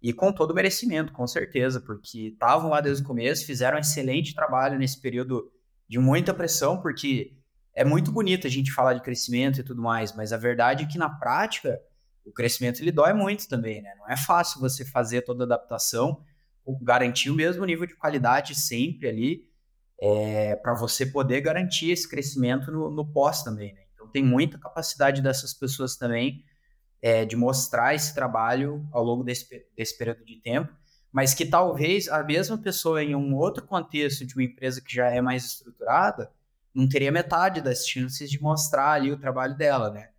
e 0.00 0.14
com 0.14 0.32
todo 0.32 0.52
o 0.52 0.54
merecimento, 0.54 1.12
com 1.12 1.26
certeza, 1.26 1.78
porque 1.78 2.28
estavam 2.28 2.70
lá 2.70 2.80
desde 2.80 3.02
o 3.02 3.06
começo, 3.06 3.44
fizeram 3.44 3.76
um 3.76 3.80
excelente 3.80 4.34
trabalho 4.34 4.78
nesse 4.78 4.98
período 4.98 5.52
de 5.88 5.98
muita 5.98 6.34
pressão, 6.34 6.80
porque 6.80 7.32
é 7.74 7.84
muito 7.84 8.12
bonito 8.12 8.46
a 8.46 8.50
gente 8.50 8.72
falar 8.72 8.94
de 8.94 9.02
crescimento 9.02 9.60
e 9.60 9.62
tudo 9.62 9.80
mais, 9.80 10.14
mas 10.14 10.32
a 10.32 10.36
verdade 10.36 10.84
é 10.84 10.86
que 10.86 10.98
na 10.98 11.08
prática 11.08 11.80
o 12.24 12.32
crescimento 12.32 12.80
ele 12.80 12.92
dói 12.92 13.12
muito 13.12 13.48
também, 13.48 13.80
né? 13.80 13.94
Não 13.98 14.08
é 14.08 14.16
fácil 14.16 14.60
você 14.60 14.84
fazer 14.84 15.22
toda 15.22 15.44
a 15.44 15.46
adaptação 15.46 16.22
garantir 16.82 17.30
o 17.30 17.34
mesmo 17.34 17.64
nível 17.64 17.86
de 17.86 17.94
qualidade 17.94 18.54
sempre 18.54 19.08
ali, 19.08 19.48
é, 20.00 20.56
para 20.56 20.74
você 20.74 21.06
poder 21.06 21.40
garantir 21.40 21.90
esse 21.90 22.08
crescimento 22.08 22.70
no, 22.70 22.90
no 22.90 23.06
pós 23.06 23.42
também. 23.42 23.72
Né? 23.74 23.80
Então, 23.94 24.08
tem 24.08 24.22
muita 24.22 24.58
capacidade 24.58 25.22
dessas 25.22 25.54
pessoas 25.54 25.96
também 25.96 26.44
é, 27.00 27.24
de 27.24 27.36
mostrar 27.36 27.94
esse 27.94 28.14
trabalho 28.14 28.86
ao 28.92 29.02
longo 29.02 29.24
desse, 29.24 29.46
desse 29.76 29.96
período 29.96 30.24
de 30.24 30.40
tempo, 30.40 30.72
mas 31.12 31.34
que 31.34 31.46
talvez 31.46 32.08
a 32.08 32.22
mesma 32.22 32.58
pessoa 32.58 33.02
em 33.02 33.14
um 33.14 33.34
outro 33.34 33.66
contexto 33.66 34.26
de 34.26 34.34
uma 34.34 34.44
empresa 34.44 34.80
que 34.80 34.94
já 34.94 35.08
é 35.08 35.20
mais 35.20 35.44
estruturada 35.44 36.30
não 36.74 36.88
teria 36.88 37.10
metade 37.10 37.60
das 37.60 37.86
chances 37.86 38.30
de 38.30 38.40
mostrar 38.40 38.92
ali 38.92 39.10
o 39.10 39.18
trabalho 39.18 39.56
dela, 39.56 39.90
né? 39.90 40.10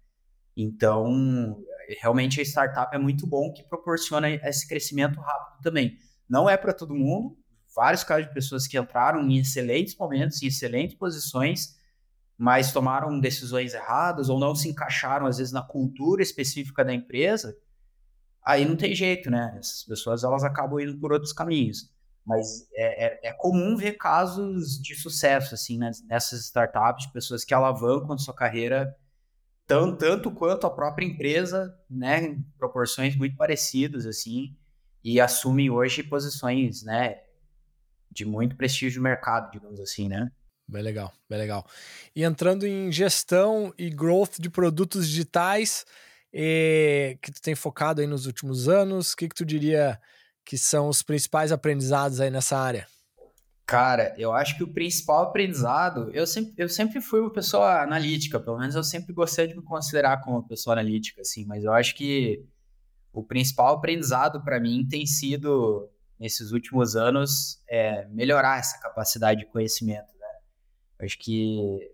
Então, 0.57 1.63
realmente 2.01 2.41
a 2.41 2.43
startup 2.43 2.93
é 2.93 2.99
muito 2.99 3.25
bom 3.25 3.53
que 3.53 3.63
proporciona 3.63 4.29
esse 4.29 4.67
crescimento 4.67 5.19
rápido 5.19 5.61
também. 5.61 5.97
Não 6.27 6.49
é 6.49 6.57
para 6.57 6.73
todo 6.73 6.93
mundo, 6.93 7.37
vários 7.75 8.03
casos 8.03 8.27
de 8.27 8.33
pessoas 8.33 8.67
que 8.67 8.77
entraram 8.77 9.21
em 9.21 9.37
excelentes 9.37 9.95
momentos, 9.97 10.41
em 10.41 10.47
excelentes 10.47 10.97
posições, 10.97 11.77
mas 12.37 12.71
tomaram 12.71 13.19
decisões 13.19 13.73
erradas 13.73 14.29
ou 14.29 14.39
não 14.39 14.53
se 14.55 14.69
encaixaram, 14.69 15.25
às 15.25 15.37
vezes, 15.37 15.53
na 15.53 15.61
cultura 15.61 16.21
específica 16.21 16.83
da 16.83 16.93
empresa, 16.93 17.57
aí 18.49 18.65
não 18.65 18.75
tem 18.75 18.95
jeito, 18.95 19.29
né? 19.29 19.55
Essas 19.59 19.83
pessoas 19.83 20.23
elas 20.23 20.43
acabam 20.43 20.79
indo 20.79 20.97
por 20.97 21.13
outros 21.13 21.31
caminhos. 21.31 21.91
Mas 22.25 22.67
é, 22.73 23.05
é, 23.05 23.29
é 23.29 23.33
comum 23.33 23.75
ver 23.77 23.93
casos 23.93 24.81
de 24.81 24.95
sucesso, 24.95 25.53
assim, 25.53 25.77
né? 25.77 25.91
nessas 26.07 26.41
startups, 26.45 27.05
de 27.05 27.13
pessoas 27.13 27.45
que 27.45 27.53
alavancam 27.53 28.17
sua 28.17 28.33
carreira 28.33 28.95
tanto, 29.67 29.97
tanto 29.97 30.31
quanto 30.31 30.65
a 30.65 30.69
própria 30.71 31.05
empresa, 31.05 31.77
né? 31.87 32.23
Em 32.23 32.41
proporções 32.57 33.15
muito 33.15 33.37
parecidas, 33.37 34.07
assim, 34.07 34.57
e 35.03 35.21
assumem 35.21 35.69
hoje 35.69 36.01
posições, 36.01 36.81
né? 36.81 37.21
De 38.11 38.25
muito 38.25 38.55
prestígio 38.55 38.99
no 38.99 39.03
mercado, 39.03 39.51
digamos 39.51 39.79
assim, 39.79 40.09
né? 40.09 40.31
Bem 40.67 40.81
legal, 40.81 41.13
bem 41.29 41.37
legal. 41.37 41.67
E 42.15 42.23
entrando 42.23 42.65
em 42.65 42.91
gestão 42.91 43.71
e 43.77 43.91
growth 43.91 44.39
de 44.39 44.49
produtos 44.49 45.07
digitais, 45.07 45.85
e, 46.33 47.17
que 47.21 47.31
tu 47.31 47.41
tem 47.41 47.55
focado 47.55 48.01
aí 48.01 48.07
nos 48.07 48.25
últimos 48.25 48.67
anos, 48.67 49.13
o 49.13 49.17
que, 49.17 49.27
que 49.27 49.35
tu 49.35 49.45
diria 49.45 49.99
que 50.45 50.57
são 50.57 50.87
os 50.87 51.01
principais 51.01 51.51
aprendizados 51.51 52.19
aí 52.19 52.29
nessa 52.29 52.57
área? 52.57 52.87
Cara, 53.65 54.15
eu 54.17 54.33
acho 54.33 54.57
que 54.57 54.63
o 54.63 54.73
principal 54.73 55.23
aprendizado, 55.23 56.09
eu 56.11 56.25
sempre, 56.25 56.53
eu 56.57 56.67
sempre 56.67 56.99
fui 57.01 57.19
uma 57.19 57.31
pessoa 57.31 57.83
analítica, 57.83 58.39
pelo 58.39 58.57
menos 58.57 58.73
eu 58.73 58.83
sempre 58.83 59.13
gostei 59.13 59.47
de 59.47 59.55
me 59.55 59.61
considerar 59.61 60.21
como 60.21 60.37
uma 60.37 60.47
pessoa 60.47 60.73
analítica, 60.73 61.21
assim, 61.21 61.45
mas 61.45 61.63
eu 61.63 61.71
acho 61.71 61.95
que 61.95 62.43
o 63.13 63.23
principal 63.23 63.75
aprendizado 63.75 64.43
para 64.43 64.59
mim 64.59 64.87
tem 64.87 65.05
sido, 65.05 65.87
nesses 66.19 66.51
últimos 66.51 66.95
anos, 66.95 67.61
é 67.69 68.07
melhorar 68.07 68.59
essa 68.59 68.79
capacidade 68.79 69.41
de 69.41 69.45
conhecimento 69.45 70.09
Acho 70.99 71.17
que 71.17 71.91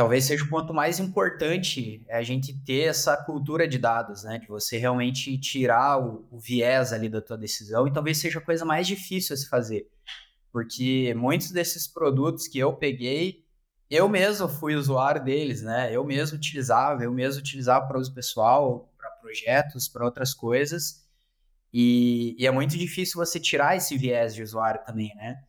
talvez 0.00 0.24
seja 0.24 0.42
o 0.44 0.48
ponto 0.48 0.72
mais 0.72 0.98
importante 0.98 2.02
é 2.08 2.16
a 2.16 2.22
gente 2.22 2.58
ter 2.64 2.88
essa 2.88 3.14
cultura 3.18 3.68
de 3.68 3.76
dados, 3.76 4.24
né? 4.24 4.38
De 4.38 4.48
você 4.48 4.78
realmente 4.78 5.36
tirar 5.36 5.98
o, 6.02 6.26
o, 6.30 6.40
viés 6.40 6.90
ali 6.94 7.06
da 7.06 7.20
tua 7.20 7.36
decisão 7.36 7.86
e 7.86 7.92
talvez 7.92 8.16
seja 8.16 8.38
a 8.38 8.42
coisa 8.42 8.64
mais 8.64 8.86
difícil 8.86 9.34
a 9.34 9.36
se 9.36 9.46
fazer. 9.46 9.86
Porque 10.50 11.12
muitos 11.14 11.50
desses 11.50 11.86
produtos 11.86 12.48
que 12.48 12.58
eu 12.58 12.72
peguei, 12.72 13.44
eu 13.90 14.08
mesmo 14.08 14.48
fui 14.48 14.74
usuário 14.74 15.22
deles, 15.22 15.60
né? 15.60 15.94
Eu 15.94 16.02
mesmo 16.02 16.38
utilizava, 16.38 17.04
eu 17.04 17.12
mesmo 17.12 17.40
utilizava 17.40 17.86
para 17.86 17.98
uso 17.98 18.14
pessoal, 18.14 18.90
para 18.96 19.10
projetos, 19.20 19.86
para 19.86 20.06
outras 20.06 20.32
coisas. 20.32 21.06
E, 21.70 22.34
e 22.38 22.46
é 22.46 22.50
muito 22.50 22.78
difícil 22.78 23.18
você 23.18 23.38
tirar 23.38 23.76
esse 23.76 23.98
viés 23.98 24.34
de 24.34 24.42
usuário 24.42 24.82
também, 24.82 25.14
né? 25.16 25.44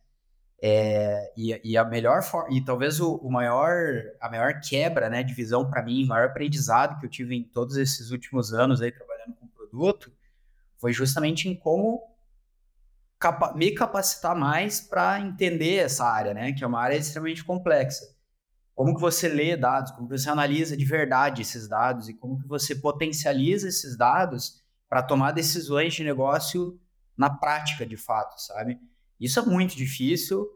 É, 0.64 1.32
e, 1.36 1.72
e, 1.72 1.76
a 1.76 1.84
melhor 1.84 2.22
forma, 2.22 2.56
e 2.56 2.64
talvez 2.64 3.00
o, 3.00 3.16
o, 3.16 3.28
maior, 3.28 4.04
a 4.20 4.30
maior 4.30 4.60
quebra, 4.60 5.10
né, 5.10 5.24
de 5.24 5.34
visão 5.34 5.68
para 5.68 5.82
mim, 5.82 6.04
o 6.04 6.06
maior 6.06 6.28
aprendizado 6.28 7.00
que 7.00 7.06
eu 7.06 7.10
tive 7.10 7.34
em 7.34 7.42
todos 7.42 7.76
esses 7.76 8.12
últimos 8.12 8.54
anos 8.54 8.80
aí 8.80 8.92
trabalhando 8.92 9.34
com 9.34 9.48
produto, 9.48 10.12
foi 10.78 10.92
justamente 10.92 11.48
em 11.48 11.56
como 11.56 12.00
capa 13.18 13.52
me 13.54 13.72
capacitar 13.72 14.36
mais 14.36 14.80
para 14.80 15.18
entender 15.20 15.78
essa 15.78 16.04
área, 16.04 16.32
né, 16.32 16.52
que 16.52 16.62
é 16.62 16.66
uma 16.66 16.80
área 16.80 16.96
extremamente 16.96 17.42
complexa. 17.44 18.04
Como 18.72 18.94
que 18.94 19.00
você 19.00 19.28
lê 19.28 19.56
dados, 19.56 19.90
como 19.90 20.08
que 20.08 20.16
você 20.16 20.30
analisa 20.30 20.76
de 20.76 20.84
verdade 20.84 21.42
esses 21.42 21.66
dados 21.66 22.08
e 22.08 22.14
como 22.14 22.40
que 22.40 22.46
você 22.46 22.76
potencializa 22.76 23.66
esses 23.66 23.98
dados 23.98 24.62
para 24.88 25.02
tomar 25.02 25.32
decisões 25.32 25.92
de 25.92 26.04
negócio 26.04 26.80
na 27.16 27.28
prática, 27.28 27.84
de 27.84 27.96
fato, 27.96 28.40
sabe? 28.40 28.78
Isso 29.22 29.38
é 29.38 29.42
muito 29.42 29.76
difícil. 29.76 30.48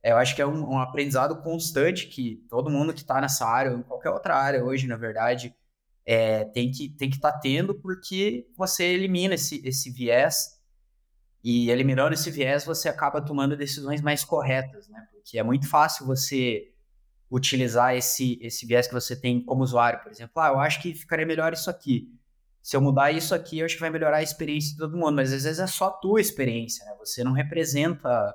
Eu 0.00 0.16
acho 0.16 0.36
que 0.36 0.40
é 0.40 0.46
um, 0.46 0.74
um 0.74 0.78
aprendizado 0.78 1.42
constante 1.42 2.06
que 2.06 2.46
todo 2.48 2.70
mundo 2.70 2.94
que 2.94 3.00
está 3.00 3.20
nessa 3.20 3.44
área, 3.44 3.72
ou 3.72 3.78
em 3.78 3.82
qualquer 3.82 4.10
outra 4.10 4.36
área 4.36 4.64
hoje, 4.64 4.86
na 4.86 4.96
verdade, 4.96 5.52
é, 6.06 6.44
tem 6.44 6.70
que 6.70 6.88
tem 6.88 7.10
que 7.10 7.16
estar 7.16 7.32
tá 7.32 7.38
tendo, 7.40 7.74
porque 7.74 8.46
você 8.56 8.84
elimina 8.84 9.34
esse, 9.34 9.60
esse 9.66 9.90
viés 9.90 10.60
e 11.42 11.68
eliminando 11.70 12.14
esse 12.14 12.30
viés 12.30 12.64
você 12.64 12.88
acaba 12.88 13.20
tomando 13.20 13.56
decisões 13.56 14.00
mais 14.00 14.24
corretas, 14.24 14.88
né? 14.88 15.04
Porque 15.12 15.38
é 15.38 15.42
muito 15.42 15.68
fácil 15.68 16.06
você 16.06 16.72
utilizar 17.30 17.96
esse 17.96 18.38
esse 18.40 18.66
viés 18.66 18.86
que 18.86 18.94
você 18.94 19.16
tem 19.16 19.44
como 19.44 19.64
usuário, 19.64 20.00
por 20.00 20.12
exemplo, 20.12 20.40
ah, 20.40 20.48
eu 20.48 20.60
acho 20.60 20.80
que 20.80 20.94
ficaria 20.94 21.26
melhor 21.26 21.52
isso 21.52 21.68
aqui 21.70 22.08
se 22.62 22.76
eu 22.76 22.80
mudar 22.80 23.10
isso 23.10 23.34
aqui, 23.34 23.58
eu 23.58 23.66
acho 23.66 23.74
que 23.74 23.80
vai 23.80 23.90
melhorar 23.90 24.18
a 24.18 24.22
experiência 24.22 24.70
de 24.70 24.78
todo 24.78 24.96
mundo. 24.96 25.16
Mas 25.16 25.32
às 25.32 25.42
vezes 25.42 25.58
é 25.58 25.66
só 25.66 25.86
a 25.86 25.90
tua 25.90 26.20
experiência, 26.20 26.84
né? 26.86 26.94
Você 27.00 27.24
não 27.24 27.32
representa 27.32 28.32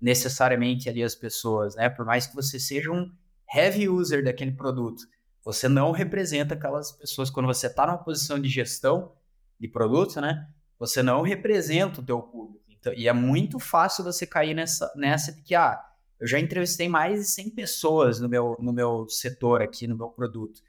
necessariamente 0.00 0.88
ali 0.88 1.02
as 1.02 1.14
pessoas, 1.14 1.76
né? 1.76 1.90
Por 1.90 2.06
mais 2.06 2.26
que 2.26 2.34
você 2.34 2.58
seja 2.58 2.90
um 2.90 3.12
heavy 3.54 3.86
user 3.86 4.24
daquele 4.24 4.52
produto, 4.52 5.02
você 5.44 5.68
não 5.68 5.92
representa 5.92 6.54
aquelas 6.54 6.90
pessoas. 6.90 7.28
Quando 7.28 7.46
você 7.46 7.66
está 7.66 7.86
numa 7.86 8.02
posição 8.02 8.40
de 8.40 8.48
gestão 8.48 9.12
de 9.60 9.68
produto, 9.68 10.22
né? 10.22 10.48
Você 10.78 11.02
não 11.02 11.20
representa 11.20 12.00
o 12.00 12.04
teu 12.04 12.22
público. 12.22 12.64
Então, 12.70 12.94
e 12.94 13.06
é 13.06 13.12
muito 13.12 13.58
fácil 13.58 14.04
você 14.04 14.26
cair 14.26 14.54
nessa, 14.54 14.90
nessa 14.96 15.32
de 15.32 15.42
que, 15.42 15.54
ah, 15.54 15.78
eu 16.18 16.26
já 16.26 16.40
entrevistei 16.40 16.88
mais 16.88 17.20
de 17.20 17.26
100 17.26 17.50
pessoas 17.50 18.20
no 18.20 18.28
meu, 18.28 18.56
no 18.58 18.72
meu 18.72 19.06
setor 19.08 19.60
aqui, 19.60 19.86
no 19.86 19.96
meu 19.96 20.08
produto 20.08 20.62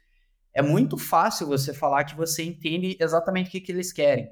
é 0.54 0.62
muito 0.62 0.96
fácil 0.96 1.46
você 1.46 1.72
falar 1.72 2.04
que 2.04 2.16
você 2.16 2.42
entende 2.42 2.96
exatamente 3.00 3.48
o 3.48 3.50
que, 3.50 3.60
que 3.60 3.72
eles 3.72 3.92
querem. 3.92 4.30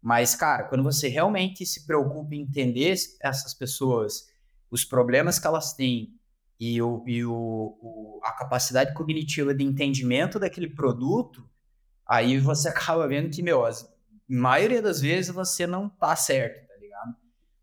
Mas, 0.00 0.34
cara, 0.34 0.64
quando 0.64 0.84
você 0.84 1.08
realmente 1.08 1.64
se 1.64 1.86
preocupa 1.86 2.34
em 2.34 2.42
entender 2.42 2.94
essas 3.22 3.54
pessoas, 3.54 4.28
os 4.70 4.84
problemas 4.84 5.38
que 5.38 5.46
elas 5.46 5.72
têm 5.72 6.14
e, 6.60 6.80
o, 6.82 7.02
e 7.06 7.24
o, 7.24 7.32
o, 7.32 8.20
a 8.22 8.32
capacidade 8.32 8.92
cognitiva 8.92 9.54
de 9.54 9.64
entendimento 9.64 10.38
daquele 10.38 10.68
produto, 10.68 11.48
aí 12.06 12.38
você 12.38 12.68
acaba 12.70 13.08
vendo 13.08 13.30
que, 13.30 13.42
meu, 13.42 13.64
a 13.64 13.72
maioria 14.28 14.82
das 14.82 15.00
vezes 15.00 15.34
você 15.34 15.66
não 15.66 15.88
tá 15.88 16.14
certo, 16.14 16.68
tá 16.68 16.76
ligado? 16.76 17.16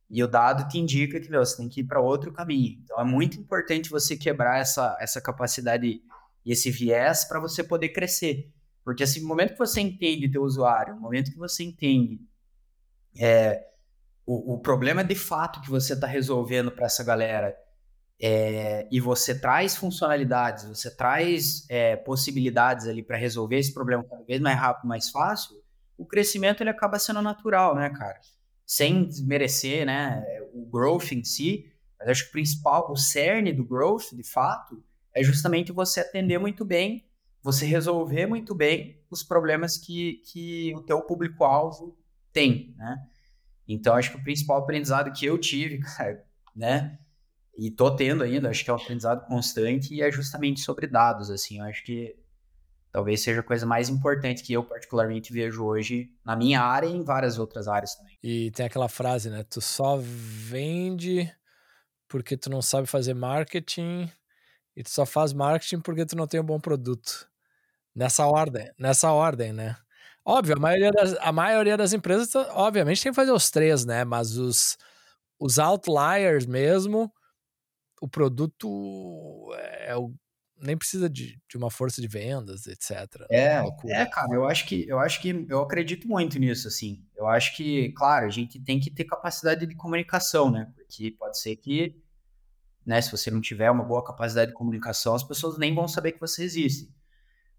E 0.10 0.24
o 0.24 0.28
dado 0.28 0.68
te 0.68 0.80
indica 0.80 1.20
que, 1.20 1.30
meu, 1.30 1.46
você 1.46 1.58
tem 1.58 1.70
que 1.70 1.82
ir 1.82 1.84
para 1.84 2.02
outro 2.02 2.34
caminho. 2.34 2.80
Então 2.84 3.00
é 3.00 3.06
muito 3.06 3.40
importante 3.40 3.90
você 3.90 4.18
quebrar 4.18 4.60
essa, 4.60 4.98
essa 5.00 5.22
capacidade 5.22 6.02
e 6.46 6.52
esse 6.52 6.72
viés 6.72 7.26
para 7.26 7.40
você 7.40 7.64
poder 7.64 7.90
crescer. 7.90 8.52
Porque 8.84 9.04
assim, 9.04 9.22
no 9.22 9.28
momento 9.28 9.54
que 9.54 9.60
você 9.60 9.80
entende 9.80 10.30
teu 10.30 10.44
usuário, 10.44 10.96
no 10.96 11.02
momento 11.02 11.32
que 11.32 11.38
você 11.38 11.64
entende 11.64 12.20
é, 13.18 13.68
o, 14.26 14.56
o 14.56 14.60
problema 14.60 15.04
de 15.04 15.16
fato 15.16 15.62
que 15.62 15.70
você 15.70 15.94
está 15.94 16.08
resolvendo 16.08 16.72
para 16.72 16.86
essa 16.86 17.04
galera 17.04 17.56
é, 18.22 18.88
e 18.92 19.00
você 19.00 19.40
traz 19.40 19.76
funcionalidades, 19.76 20.66
você 20.66 20.96
traz 20.96 21.66
é, 21.70 21.96
possibilidades 21.96 22.88
ali 22.88 23.02
para 23.02 23.18
resolver 23.18 23.58
esse 23.58 23.74
problema 23.74 24.04
cada 24.04 24.24
vez 24.24 24.40
mais 24.40 24.58
rápido, 24.60 24.88
mais 24.88 25.10
fácil, 25.10 25.56
o 25.98 26.06
crescimento 26.06 26.62
ele 26.62 26.70
acaba 26.70 27.00
sendo 27.00 27.22
natural, 27.22 27.76
né, 27.76 27.90
cara? 27.90 28.20
Sem 28.66 29.06
desmerecer, 29.06 29.86
né, 29.86 30.24
o 30.54 30.66
growth 30.66 31.12
em 31.12 31.24
si, 31.24 31.72
mas 32.00 32.10
acho 32.10 32.24
que 32.24 32.30
o 32.30 32.34
principal, 32.34 32.92
o 32.92 32.96
cerne 32.96 33.52
do 33.52 33.66
growth, 33.66 34.14
de 34.14 34.24
fato, 34.24 34.84
é 35.14 35.24
justamente 35.24 35.72
você 35.72 36.00
atender 36.00 36.38
muito 36.38 36.64
bem, 36.64 37.06
você 37.44 37.66
resolver 37.66 38.26
muito 38.28 38.54
bem 38.54 39.02
os 39.10 39.24
problemas 39.24 39.78
que, 39.78 40.22
que 40.32 40.74
o 40.76 40.82
teu 40.82 41.02
público-alvo 41.02 41.98
tem, 42.32 42.74
né? 42.78 42.98
Então, 43.68 43.96
acho 43.96 44.12
que 44.12 44.18
o 44.18 44.24
principal 44.24 44.58
aprendizado 44.58 45.12
que 45.12 45.26
eu 45.26 45.38
tive, 45.38 45.80
cara, 45.98 46.24
né? 46.56 46.98
E 47.58 47.70
tô 47.70 47.96
tendo 47.96 48.24
ainda, 48.24 48.50
acho 48.50 48.64
que 48.64 48.70
é 48.70 48.74
um 48.74 48.78
aprendizado 48.78 49.26
constante 49.28 49.94
e 49.94 50.02
é 50.02 50.12
justamente 50.12 50.62
sobre 50.62 50.88
dados, 50.88 51.30
assim. 51.30 51.60
Eu 51.60 51.66
acho 51.66 51.84
que 51.84 52.16
talvez 52.92 53.22
seja 53.22 53.42
a 53.42 53.44
coisa 53.44 53.66
mais 53.66 53.90
importante 53.90 54.44
que 54.44 54.54
eu 54.54 54.64
particularmente 54.64 55.34
vejo 55.34 55.64
hoje 55.64 56.10
na 56.26 56.36
minha 56.36 56.62
área 56.62 56.88
e 56.88 56.96
em 56.96 57.04
várias 57.04 57.38
outras 57.38 57.68
áreas 57.68 57.96
também. 57.96 58.18
E 58.24 58.52
tem 58.52 58.66
aquela 58.66 58.88
frase, 58.88 59.30
né? 59.30 59.44
Tu 59.44 59.62
só 59.62 59.98
vende 60.00 61.32
porque 62.08 62.36
tu 62.36 62.50
não 62.50 62.62
sabe 62.62 62.88
fazer 62.88 63.14
marketing 63.14 64.10
e 64.76 64.84
tu 64.84 64.90
só 64.90 65.06
faz 65.06 65.34
marketing 65.34 65.82
porque 65.82 66.06
tu 66.06 66.16
não 66.16 66.28
tem 66.28 66.40
um 66.40 66.46
bom 66.46 66.60
produto. 66.60 67.30
Nessa 67.94 68.26
ordem, 68.26 68.72
nessa 68.78 69.12
ordem, 69.12 69.52
né? 69.52 69.76
Óbvio, 70.24 70.56
a 70.56 70.60
maioria 70.60 70.92
das, 70.92 71.14
a 71.20 71.32
maioria 71.32 71.76
das 71.76 71.94
empresas, 71.94 72.34
obviamente, 72.52 73.02
tem 73.02 73.12
que 73.12 73.16
fazer 73.16 73.32
os 73.32 73.50
três, 73.50 73.86
né? 73.86 74.06
Mas 74.06 74.38
os, 74.38 74.78
os 75.40 75.60
outliers 75.60 76.46
mesmo, 76.46 77.12
o 78.00 78.08
produto 78.08 79.50
é 79.80 79.96
o, 79.98 80.14
nem 80.62 80.78
precisa 80.78 81.10
de, 81.10 81.40
de 81.50 81.58
uma 81.58 81.72
força 81.72 82.00
de 82.02 82.08
vendas, 82.08 82.68
etc. 82.68 83.26
É, 83.30 83.64
é, 83.88 84.06
cara, 84.06 84.34
eu 84.34 84.46
acho 84.46 84.68
que 84.68 84.88
eu 84.88 85.00
acho 85.00 85.20
que 85.22 85.46
eu 85.50 85.62
acredito 85.62 86.08
muito 86.08 86.38
nisso, 86.40 86.68
assim. 86.68 87.04
Eu 87.16 87.28
acho 87.28 87.56
que, 87.56 87.92
claro, 87.94 88.28
a 88.28 88.30
gente 88.30 88.60
tem 88.60 88.80
que 88.80 88.92
ter 88.92 89.06
capacidade 89.06 89.66
de 89.66 89.76
comunicação, 89.76 90.52
né? 90.52 90.72
Porque 90.76 91.12
pode 91.18 91.40
ser 91.40 91.56
que 91.56 92.00
né? 92.86 93.02
Se 93.02 93.12
você 93.12 93.30
não 93.30 93.42
tiver 93.42 93.70
uma 93.70 93.84
boa 93.84 94.04
capacidade 94.04 94.52
de 94.52 94.58
comunicação, 94.58 95.16
as 95.16 95.24
pessoas 95.24 95.58
nem 95.58 95.74
vão 95.74 95.88
saber 95.88 96.14
que 96.14 96.20
você 96.20 96.44
existe. 96.44 96.94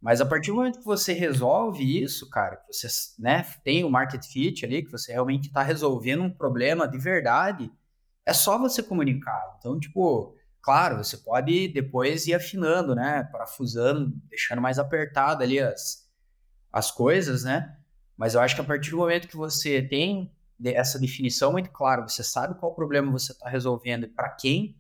Mas 0.01 0.21
a 0.21 0.27
partir 0.27 0.51
do 0.51 0.57
momento 0.57 0.81
que 0.81 0.85
você 0.85 1.13
resolve 1.13 2.03
isso, 2.03 2.29
cara, 2.29 2.57
que 2.57 2.73
você 2.73 2.89
né, 3.21 3.47
tem 3.63 3.85
o 3.85 3.91
market 3.91 4.25
fit 4.25 4.65
ali, 4.65 4.83
que 4.83 4.91
você 4.91 5.13
realmente 5.13 5.47
está 5.47 5.63
resolvendo 5.63 6.25
um 6.25 6.31
problema 6.31 6.89
de 6.89 6.99
verdade, 6.99 7.71
é 8.27 8.33
só 8.33 8.59
você 8.59 8.83
comunicar. 8.83 9.57
Então, 9.59 9.79
tipo, 9.79 10.35
claro, 10.61 10.97
você 10.97 11.17
pode 11.17 11.69
depois 11.69 12.27
ir 12.27 12.35
afinando, 12.35 12.97
né? 12.97 13.29
Parafusando, 13.31 14.13
deixando 14.29 14.61
mais 14.61 14.79
apertado 14.79 15.45
ali 15.45 15.61
as, 15.61 16.09
as 16.73 16.91
coisas, 16.91 17.45
né? 17.45 17.77
Mas 18.17 18.35
eu 18.35 18.41
acho 18.41 18.57
que 18.57 18.61
a 18.61 18.65
partir 18.65 18.91
do 18.91 18.97
momento 18.97 19.29
que 19.29 19.37
você 19.37 19.83
tem 19.83 20.33
essa 20.65 20.99
definição 20.99 21.53
muito 21.53 21.71
clara, 21.71 22.03
você 22.03 22.23
sabe 22.23 22.59
qual 22.59 22.75
problema 22.75 23.11
você 23.11 23.33
está 23.33 23.49
resolvendo 23.49 24.05
e 24.05 24.09
para 24.09 24.31
quem, 24.31 24.77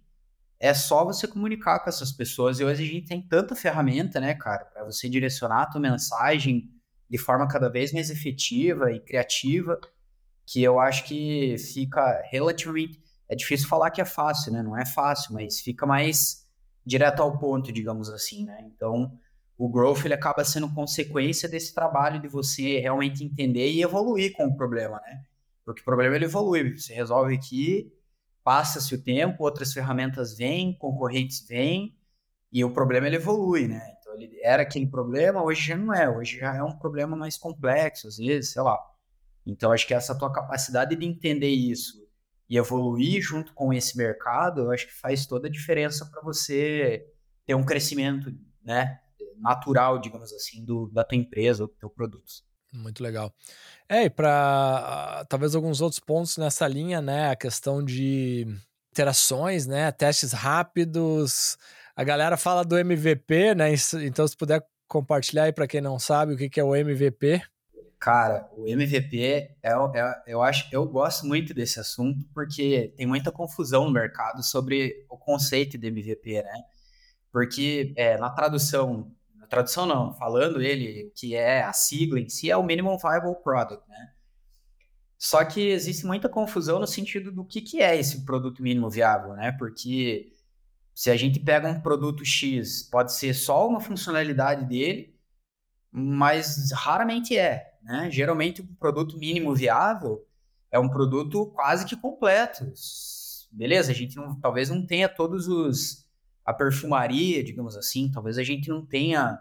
é 0.63 0.73
só 0.73 1.05
você 1.05 1.27
comunicar 1.27 1.81
com 1.81 1.91
essas 1.91 2.13
pessoas. 2.13 2.61
E 2.61 2.65
hoje 2.65 2.85
a 2.85 2.87
gente 2.87 3.09
tem 3.09 3.21
tanta 3.21 3.57
ferramenta, 3.57 4.21
né, 4.21 4.33
cara, 4.33 4.65
para 4.65 4.85
você 4.85 5.09
direcionar 5.09 5.63
a 5.63 5.67
tua 5.67 5.81
mensagem 5.81 6.71
de 7.11 7.19
forma 7.19 7.49
cada 7.49 7.69
vez 7.69 7.93
mais 7.93 8.11
efetiva 8.11 8.93
e 8.93 9.01
criativa, 9.01 9.81
que 10.47 10.63
eu 10.63 10.79
acho 10.79 11.05
que 11.05 11.57
fica 11.59 12.23
relativamente. 12.31 13.03
É 13.29 13.35
difícil 13.35 13.67
falar 13.69 13.91
que 13.91 14.01
é 14.01 14.05
fácil, 14.05 14.53
né? 14.53 14.63
Não 14.63 14.79
é 14.79 14.87
fácil, 14.87 15.35
mas 15.35 15.61
fica 15.61 15.85
mais 15.85 16.47
direto 16.87 17.21
ao 17.23 17.37
ponto, 17.39 17.73
digamos 17.73 18.09
assim, 18.09 18.45
né? 18.45 18.65
Então, 18.65 19.19
o 19.59 19.69
growth 19.69 20.05
ele 20.05 20.15
acaba 20.15 20.45
sendo 20.45 20.73
consequência 20.73 21.49
desse 21.49 21.75
trabalho 21.75 22.21
de 22.21 22.29
você 22.29 22.79
realmente 22.79 23.25
entender 23.25 23.69
e 23.69 23.83
evoluir 23.83 24.33
com 24.33 24.47
o 24.47 24.57
problema, 24.57 25.01
né? 25.01 25.25
Porque 25.65 25.81
o 25.81 25.85
problema 25.85 26.15
ele 26.15 26.27
evolui, 26.27 26.79
você 26.79 26.95
resolve 26.95 27.35
aqui, 27.35 27.93
passa-se 28.45 28.95
o 28.95 29.03
tempo, 29.03 29.45
outras 29.45 29.73
ferramentas 29.73 30.37
vêm, 30.37 30.77
concorrentes 30.77 31.47
vêm, 31.47 31.97
e 32.53 32.65
o 32.65 32.71
problema 32.71 33.07
ele 33.07 33.17
evolui, 33.17 33.67
né? 33.67 33.81
Então 33.99 34.15
ele 34.15 34.39
era 34.43 34.63
aquele 34.63 34.87
problema, 34.87 35.43
hoje 35.43 35.69
já 35.69 35.77
não 35.77 35.95
é, 35.95 36.09
hoje 36.09 36.39
já 36.39 36.55
é 36.55 36.63
um 36.63 36.77
problema 36.79 37.17
mais 37.17 37.39
complexo, 37.39 38.09
às 38.09 38.19
vezes, 38.19 38.53
sei 38.53 38.63
lá. 38.63 38.79
Então 39.47 39.73
acho 39.73 39.87
que 39.87 39.95
essa 39.95 40.17
tua 40.17 40.33
capacidade 40.33 40.95
de 40.95 41.07
entender 41.07 41.49
isso 41.49 42.07
e 42.49 42.57
evoluir 42.57 43.23
junto 43.23 43.55
com 43.55 43.73
esse 43.73 43.97
mercado, 43.97 44.63
eu 44.63 44.71
acho 44.71 44.87
que 44.87 44.93
faz 44.93 45.25
toda 45.25 45.49
a 45.49 45.51
diferença 45.51 46.05
para 46.07 46.21
você 46.21 47.07
ter 47.47 47.55
um 47.55 47.65
crescimento, 47.65 48.31
né, 48.63 49.01
natural, 49.39 49.99
digamos 49.99 50.33
assim, 50.33 50.65
do, 50.65 50.89
da 50.93 51.03
tua 51.03 51.17
empresa, 51.17 51.67
do 51.67 51.73
teu 51.73 51.89
produto. 51.89 52.45
Muito 52.73 53.03
legal. 53.03 53.33
É, 53.89 54.05
e 54.05 54.11
para 54.11 55.27
talvez 55.29 55.55
alguns 55.55 55.81
outros 55.81 56.01
pontos 56.01 56.39
nessa 56.39 56.67
linha, 56.67 57.03
né? 57.03 57.31
A 57.31 57.37
questão 57.37 57.85
de 57.85 58.47
interações, 58.91 59.67
né? 59.67 59.93
Testes 59.93 60.33
rápidos. 60.33 61.59
A 61.95 62.03
galera 62.03 62.37
fala 62.37 62.65
do 62.65 62.79
MVP, 62.79 63.55
né? 63.55 63.69
Então, 64.03 64.27
se 64.27 64.37
puder 64.37 64.65
compartilhar 64.89 65.45
aí 65.45 65.53
para 65.53 65.67
quem 65.67 65.81
não 65.81 65.99
sabe 65.99 66.35
o 66.35 66.37
que, 66.37 66.49
que 66.49 66.61
é 66.61 66.65
o 66.65 66.75
MVP. 66.75 67.43
Cara, 67.99 68.51
o 68.57 68.67
MVP 68.67 69.55
é, 69.63 69.73
é, 69.73 70.23
eu 70.27 70.43
acho, 70.43 70.69
eu 70.73 70.85
gosto 70.87 71.25
muito 71.25 71.55
desse 71.55 71.79
assunto 71.79 72.27
porque 72.35 72.93
tem 72.97 73.07
muita 73.07 73.31
confusão 73.31 73.85
no 73.85 73.93
mercado 73.93 74.43
sobre 74.43 75.07
o 75.09 75.17
conceito 75.17 75.79
de 75.79 75.87
MVP, 75.87 76.43
né? 76.43 76.65
Porque 77.31 77.95
é, 77.97 78.19
na 78.19 78.29
tradução 78.29 79.11
tradução 79.53 79.85
não, 79.85 80.15
falando 80.15 80.63
ele, 80.63 81.13
que 81.15 81.35
é 81.35 81.63
a 81.63 81.75
sigla 81.75 82.19
em 82.19 82.27
si, 82.27 82.51
é 82.51 82.57
o 82.57 82.63
Minimum 82.63 82.97
Viable 82.97 83.37
Product, 83.45 83.87
né? 83.87 84.13
Só 85.19 85.45
que 85.45 85.61
existe 85.61 86.07
muita 86.07 86.27
confusão 86.27 86.79
no 86.81 86.87
sentido 86.87 87.31
do 87.31 87.45
que, 87.45 87.61
que 87.61 87.83
é 87.83 87.95
esse 87.95 88.25
produto 88.25 88.63
mínimo 88.63 88.89
viável, 88.89 89.35
né? 89.35 89.53
Porque 89.53 90.33
se 90.95 91.11
a 91.11 91.17
gente 91.19 91.39
pega 91.39 91.69
um 91.69 91.83
produto 91.83 92.25
X, 92.25 92.83
pode 92.83 93.13
ser 93.13 93.35
só 93.35 93.69
uma 93.69 93.79
funcionalidade 93.79 94.65
dele, 94.65 95.15
mas 95.93 96.73
raramente 96.73 97.37
é, 97.37 97.75
né? 97.83 98.11
Geralmente 98.11 98.63
um 98.63 98.75
produto 98.77 99.19
mínimo 99.19 99.55
viável 99.55 100.27
é 100.71 100.79
um 100.79 100.89
produto 100.89 101.45
quase 101.55 101.85
que 101.85 101.95
completo. 101.95 102.73
Beleza, 103.51 103.93
a 103.93 103.95
gente 103.95 104.17
não, 104.17 104.41
talvez 104.41 104.71
não 104.71 104.87
tenha 104.87 105.11
todos 105.11 105.47
os 105.47 106.02
a 106.45 106.53
perfumaria, 106.53 107.43
digamos 107.43 107.77
assim, 107.77 108.11
talvez 108.11 108.39
a 108.39 108.43
gente 108.43 108.69
não 108.69 108.85
tenha 108.85 109.39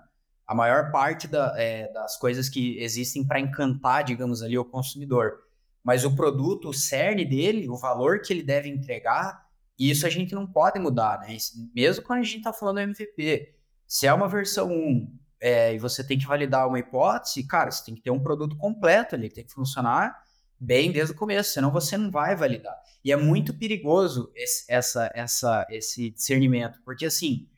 a 0.47 0.53
maior 0.53 0.91
parte 0.91 1.27
da, 1.27 1.53
é, 1.57 1.91
das 1.91 2.17
coisas 2.17 2.49
que 2.49 2.77
existem 2.77 3.25
para 3.25 3.39
encantar, 3.39 4.03
digamos 4.03 4.43
ali, 4.43 4.57
o 4.57 4.65
consumidor. 4.65 5.39
Mas 5.83 6.03
o 6.03 6.15
produto, 6.15 6.69
o 6.69 6.73
cerne 6.73 7.25
dele, 7.25 7.69
o 7.69 7.77
valor 7.77 8.21
que 8.21 8.33
ele 8.33 8.43
deve 8.43 8.69
entregar, 8.69 9.47
isso 9.79 10.05
a 10.05 10.09
gente 10.09 10.35
não 10.35 10.45
pode 10.45 10.79
mudar, 10.79 11.19
né? 11.21 11.35
Mesmo 11.73 12.03
quando 12.03 12.19
a 12.19 12.23
gente 12.23 12.37
está 12.37 12.53
falando 12.53 12.79
MVP. 12.79 13.55
Se 13.87 14.05
é 14.05 14.13
uma 14.13 14.27
versão 14.27 14.69
1 14.69 15.19
é, 15.39 15.73
e 15.73 15.79
você 15.79 16.03
tem 16.03 16.19
que 16.19 16.27
validar 16.27 16.67
uma 16.67 16.79
hipótese, 16.79 17.47
cara, 17.47 17.71
você 17.71 17.83
tem 17.83 17.95
que 17.95 18.01
ter 18.01 18.11
um 18.11 18.21
produto 18.21 18.55
completo 18.57 19.15
ali, 19.15 19.29
tem 19.29 19.45
que 19.45 19.53
funcionar 19.53 20.21
bem 20.63 20.91
desde 20.91 21.13
o 21.13 21.17
começo, 21.17 21.53
senão 21.53 21.71
você 21.71 21.97
não 21.97 22.11
vai 22.11 22.35
validar. 22.35 22.79
E 23.03 23.11
é 23.11 23.17
muito 23.17 23.51
perigoso 23.51 24.31
esse, 24.35 24.71
essa, 24.71 25.11
essa, 25.15 25.65
esse 25.71 26.11
discernimento, 26.11 26.79
porque 26.85 27.07
assim, 27.07 27.49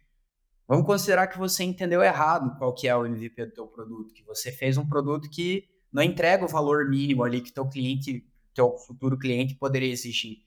vamos 0.65 0.85
considerar 0.85 1.27
que 1.27 1.37
você 1.37 1.65
entendeu 1.65 2.01
errado 2.01 2.57
qual 2.57 2.73
que 2.73 2.87
é 2.87 2.95
o 2.95 3.05
MVP 3.05 3.47
do 3.47 3.51
teu 3.51 3.67
produto, 3.67 4.13
que 4.13 4.23
você 4.23 4.53
fez 4.53 4.77
um 4.77 4.87
produto 4.87 5.29
que 5.29 5.67
não 5.91 6.01
entrega 6.01 6.45
o 6.45 6.47
valor 6.47 6.89
mínimo 6.89 7.25
ali 7.25 7.41
que 7.41 7.51
teu 7.51 7.67
cliente, 7.67 8.25
teu 8.53 8.77
futuro 8.77 9.19
cliente 9.19 9.53
poderia 9.55 9.91
exigir. 9.91 10.37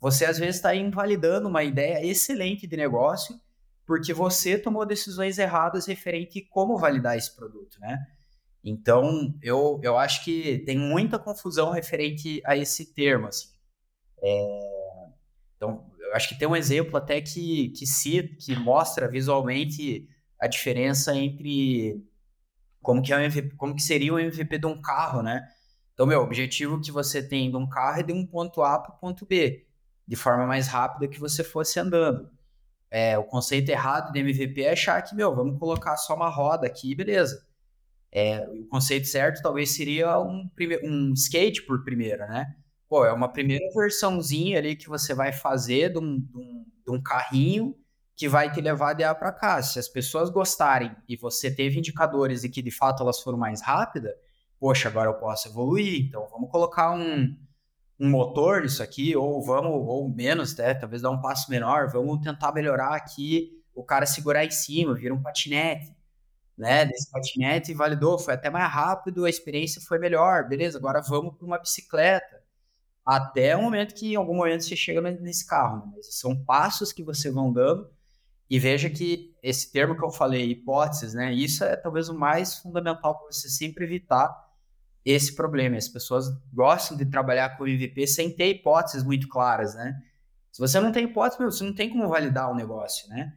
Você 0.00 0.24
às 0.24 0.38
vezes 0.38 0.56
está 0.56 0.72
invalidando 0.72 1.48
uma 1.48 1.64
ideia 1.64 2.06
excelente 2.06 2.64
de 2.64 2.76
negócio 2.76 3.40
porque 3.84 4.14
você 4.14 4.56
tomou 4.56 4.86
decisões 4.86 5.36
erradas 5.36 5.86
referente 5.86 6.38
a 6.38 6.54
como 6.54 6.78
validar 6.78 7.18
esse 7.18 7.34
produto, 7.34 7.78
né? 7.80 8.06
Então, 8.64 9.34
eu, 9.42 9.78
eu 9.82 9.98
acho 9.98 10.24
que 10.24 10.60
tem 10.60 10.78
muita 10.78 11.18
confusão 11.18 11.70
referente 11.70 12.40
a 12.46 12.56
esse 12.56 12.94
termo, 12.94 13.26
assim. 13.26 13.48
É, 14.22 15.10
então, 15.56 15.84
eu 15.98 16.14
acho 16.14 16.28
que 16.30 16.38
tem 16.38 16.48
um 16.48 16.56
exemplo 16.56 16.96
até 16.96 17.20
que, 17.20 17.68
que, 17.70 17.86
se, 17.86 18.22
que 18.22 18.56
mostra 18.56 19.06
visualmente 19.06 20.08
a 20.40 20.46
diferença 20.46 21.14
entre 21.14 22.02
como 22.80 23.02
que, 23.02 23.12
é 23.12 23.16
um 23.18 23.20
MVP, 23.20 23.56
como 23.56 23.74
que 23.74 23.82
seria 23.82 24.12
o 24.14 24.16
um 24.16 24.18
MVP 24.18 24.58
de 24.58 24.66
um 24.66 24.80
carro, 24.80 25.22
né? 25.22 25.46
Então, 25.92 26.06
meu, 26.06 26.20
o 26.20 26.24
objetivo 26.24 26.80
que 26.80 26.90
você 26.90 27.22
tem 27.22 27.50
de 27.50 27.56
um 27.56 27.68
carro 27.68 28.00
é 28.00 28.02
de 28.02 28.12
um 28.12 28.26
ponto 28.26 28.62
A 28.62 28.78
para 28.78 28.94
o 28.94 28.98
ponto 28.98 29.26
B, 29.26 29.66
de 30.06 30.16
forma 30.16 30.46
mais 30.46 30.68
rápida 30.68 31.06
que 31.06 31.20
você 31.20 31.44
fosse 31.44 31.78
andando. 31.78 32.30
É, 32.90 33.18
o 33.18 33.24
conceito 33.24 33.70
errado 33.70 34.12
de 34.12 34.20
MVP 34.20 34.62
é 34.62 34.72
achar 34.72 35.02
que, 35.02 35.14
meu, 35.14 35.34
vamos 35.34 35.58
colocar 35.58 35.96
só 35.96 36.14
uma 36.14 36.28
roda 36.28 36.66
aqui, 36.66 36.94
beleza. 36.94 37.46
É, 38.14 38.46
o 38.48 38.64
conceito 38.66 39.08
certo 39.08 39.42
talvez 39.42 39.74
seria 39.74 40.20
um, 40.20 40.48
um 40.84 41.12
skate 41.14 41.62
por 41.62 41.82
primeira, 41.82 42.28
né? 42.28 42.54
Pô, 42.88 43.04
é 43.04 43.12
uma 43.12 43.28
primeira 43.28 43.64
versãozinha 43.74 44.56
ali 44.56 44.76
que 44.76 44.88
você 44.88 45.12
vai 45.12 45.32
fazer 45.32 45.92
de 45.92 45.98
um, 45.98 46.20
de 46.20 46.38
um, 46.38 46.64
de 46.86 46.92
um 46.92 47.02
carrinho 47.02 47.76
que 48.14 48.28
vai 48.28 48.52
te 48.52 48.60
levar 48.60 48.92
de 48.92 49.02
A 49.02 49.12
para 49.12 49.32
cá. 49.32 49.60
Se 49.60 49.80
as 49.80 49.88
pessoas 49.88 50.30
gostarem 50.30 50.94
e 51.08 51.16
você 51.16 51.52
teve 51.52 51.76
indicadores 51.76 52.44
e 52.44 52.48
que 52.48 52.62
de 52.62 52.70
fato 52.70 53.02
elas 53.02 53.20
foram 53.20 53.36
mais 53.36 53.60
rápidas, 53.60 54.12
poxa, 54.60 54.88
agora 54.88 55.10
eu 55.10 55.14
posso 55.14 55.48
evoluir, 55.48 56.06
então 56.06 56.24
vamos 56.30 56.48
colocar 56.52 56.92
um, 56.92 57.36
um 57.98 58.08
motor 58.08 58.62
nisso 58.62 58.80
aqui, 58.80 59.16
ou 59.16 59.42
vamos, 59.42 59.72
ou 59.72 60.08
menos, 60.08 60.56
né? 60.56 60.72
Talvez 60.74 61.02
dar 61.02 61.10
um 61.10 61.20
passo 61.20 61.50
menor, 61.50 61.90
vamos 61.90 62.20
tentar 62.20 62.52
melhorar 62.52 62.94
aqui 62.94 63.60
o 63.74 63.82
cara 63.82 64.06
segurar 64.06 64.44
em 64.44 64.52
cima, 64.52 64.94
vira 64.94 65.12
um 65.12 65.20
patinete 65.20 65.92
né, 66.56 66.84
desse 66.84 67.10
patinete, 67.10 67.74
validou, 67.74 68.18
foi 68.18 68.34
até 68.34 68.48
mais 68.48 68.70
rápido, 68.72 69.24
a 69.24 69.30
experiência 69.30 69.80
foi 69.80 69.98
melhor, 69.98 70.48
beleza, 70.48 70.78
agora 70.78 71.00
vamos 71.02 71.36
para 71.36 71.46
uma 71.46 71.58
bicicleta. 71.58 72.42
Até 73.04 73.56
o 73.56 73.62
momento 73.62 73.94
que 73.94 74.12
em 74.12 74.16
algum 74.16 74.34
momento 74.34 74.64
você 74.64 74.76
chega 74.76 75.00
nesse 75.00 75.46
carro, 75.46 75.86
né? 75.86 75.98
são 76.02 76.34
passos 76.44 76.92
que 76.92 77.02
você 77.02 77.30
vão 77.30 77.52
dando 77.52 77.90
e 78.48 78.58
veja 78.58 78.88
que 78.88 79.34
esse 79.42 79.70
termo 79.70 79.96
que 79.96 80.04
eu 80.04 80.10
falei, 80.10 80.50
hipóteses, 80.50 81.12
né, 81.12 81.32
isso 81.32 81.64
é 81.64 81.76
talvez 81.76 82.08
o 82.08 82.14
mais 82.14 82.56
fundamental 82.56 83.18
para 83.18 83.26
você 83.26 83.48
sempre 83.48 83.84
evitar 83.84 84.32
esse 85.04 85.34
problema. 85.34 85.76
As 85.76 85.88
pessoas 85.88 86.26
gostam 86.52 86.96
de 86.96 87.04
trabalhar 87.04 87.56
com 87.56 87.66
MVP 87.66 88.06
sem 88.06 88.34
ter 88.34 88.48
hipóteses 88.48 89.04
muito 89.04 89.28
claras, 89.28 89.74
né? 89.74 90.00
Se 90.50 90.60
você 90.60 90.80
não 90.80 90.92
tem 90.92 91.04
hipótese, 91.04 91.42
você 91.44 91.64
não 91.64 91.74
tem 91.74 91.90
como 91.90 92.08
validar 92.08 92.50
o 92.50 92.54
negócio, 92.54 93.08
né? 93.08 93.34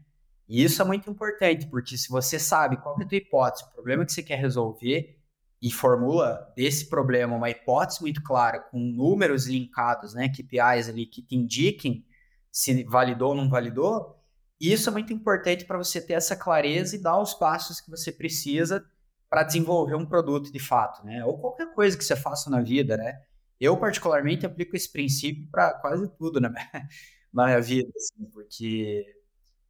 E 0.47 0.63
isso 0.63 0.81
é 0.81 0.85
muito 0.85 1.09
importante, 1.09 1.67
porque 1.67 1.97
se 1.97 2.09
você 2.09 2.39
sabe 2.39 2.77
qual 2.77 2.99
é 2.99 3.03
a 3.03 3.07
tua 3.07 3.17
hipótese, 3.17 3.65
o 3.65 3.73
problema 3.73 4.05
que 4.05 4.11
você 4.11 4.23
quer 4.23 4.39
resolver, 4.39 5.17
e 5.61 5.71
formula 5.71 6.53
desse 6.55 6.87
problema 6.87 7.35
uma 7.35 7.49
hipótese 7.49 8.01
muito 8.01 8.21
clara, 8.23 8.59
com 8.59 8.79
números 8.79 9.47
linkados, 9.47 10.13
né, 10.13 10.29
KPIs 10.29 10.89
ali 10.89 11.05
que 11.05 11.21
te 11.21 11.35
indiquem 11.35 12.05
se 12.51 12.83
validou 12.85 13.29
ou 13.29 13.35
não 13.35 13.49
validou, 13.49 14.17
isso 14.59 14.89
é 14.89 14.91
muito 14.91 15.13
importante 15.13 15.65
para 15.65 15.77
você 15.77 16.01
ter 16.01 16.13
essa 16.13 16.35
clareza 16.35 16.95
e 16.95 17.01
dar 17.01 17.19
os 17.19 17.33
passos 17.33 17.79
que 17.79 17.89
você 17.91 18.11
precisa 18.11 18.83
para 19.29 19.43
desenvolver 19.43 19.95
um 19.95 20.05
produto 20.05 20.51
de 20.51 20.59
fato, 20.59 21.05
né? 21.05 21.23
Ou 21.23 21.37
qualquer 21.37 21.71
coisa 21.73 21.95
que 21.97 22.03
você 22.03 22.15
faça 22.15 22.49
na 22.49 22.61
vida, 22.61 22.97
né? 22.97 23.21
Eu, 23.59 23.77
particularmente, 23.77 24.45
aplico 24.45 24.75
esse 24.75 24.91
princípio 24.91 25.47
para 25.51 25.73
quase 25.75 26.07
tudo 26.17 26.39
na 26.41 26.49
minha, 26.49 26.67
na 27.33 27.45
minha 27.45 27.61
vida, 27.61 27.91
assim, 27.95 28.25
porque 28.31 29.05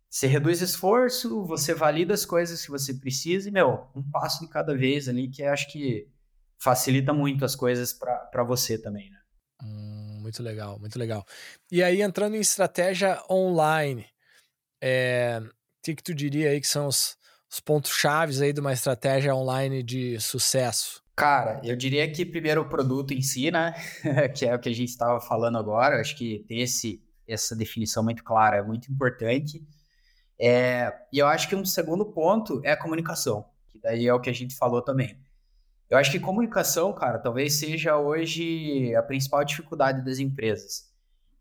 você 0.09 0.27
reduz 0.27 0.61
esforço, 0.61 1.45
você 1.45 1.73
valida 1.73 2.13
as 2.13 2.25
coisas 2.25 2.63
que 2.63 2.71
você 2.71 2.93
precisa 2.93 3.49
e, 3.49 3.51
meu, 3.51 3.87
um 3.95 4.03
passo 4.09 4.39
de 4.39 4.49
cada 4.49 4.75
vez 4.75 5.09
ali, 5.09 5.29
que 5.29 5.43
acho 5.43 5.71
que 5.71 6.07
facilita 6.57 7.13
muito 7.13 7.45
as 7.45 7.55
coisas 7.55 7.93
para 7.93 8.43
você 8.43 8.77
também, 8.77 9.09
né? 9.09 9.19
Hum, 9.63 10.19
muito 10.21 10.41
legal, 10.41 10.79
muito 10.79 10.97
legal. 10.97 11.25
E 11.71 11.83
aí, 11.83 12.01
entrando 12.01 12.35
em 12.35 12.39
estratégia 12.39 13.21
online, 13.29 14.05
é, 14.81 15.39
o 15.41 15.49
que, 15.83 15.95
que 15.95 16.03
tu 16.03 16.13
diria 16.13 16.51
aí 16.51 16.61
que 16.61 16.67
são 16.67 16.87
os, 16.87 17.17
os 17.51 17.59
pontos 17.59 17.91
chaves 17.91 18.41
aí 18.41 18.53
de 18.53 18.61
uma 18.61 18.73
estratégia 18.73 19.35
online 19.35 19.83
de 19.83 20.19
sucesso? 20.19 21.03
Cara, 21.15 21.59
eu 21.63 21.75
diria 21.75 22.09
que 22.11 22.23
primeiro 22.23 22.61
o 22.61 22.69
produto 22.69 23.11
em 23.11 23.21
si, 23.21 23.49
né? 23.49 23.73
que 24.35 24.45
é 24.45 24.55
o 24.55 24.59
que 24.59 24.69
a 24.69 24.73
gente 24.73 24.89
estava 24.89 25.19
falando 25.19 25.57
agora. 25.57 25.99
Acho 25.99 26.15
que 26.15 26.45
ter 26.47 26.59
esse, 26.59 27.03
essa 27.27 27.55
definição 27.55 28.03
muito 28.03 28.23
clara 28.23 28.57
é 28.57 28.61
muito 28.61 28.91
importante. 28.91 29.65
É, 30.39 30.93
e 31.11 31.19
eu 31.19 31.27
acho 31.27 31.49
que 31.49 31.55
um 31.55 31.65
segundo 31.65 32.05
ponto 32.05 32.61
é 32.63 32.71
a 32.71 32.77
comunicação, 32.77 33.45
que 33.67 33.79
daí 33.79 34.07
é 34.07 34.13
o 34.13 34.19
que 34.19 34.29
a 34.29 34.33
gente 34.33 34.55
falou 34.55 34.81
também. 34.81 35.19
Eu 35.89 35.97
acho 35.97 36.11
que 36.11 36.19
comunicação, 36.19 36.93
cara, 36.93 37.17
talvez 37.17 37.53
seja 37.53 37.97
hoje 37.97 38.93
a 38.95 39.01
principal 39.01 39.43
dificuldade 39.45 40.03
das 40.03 40.19
empresas. 40.19 40.91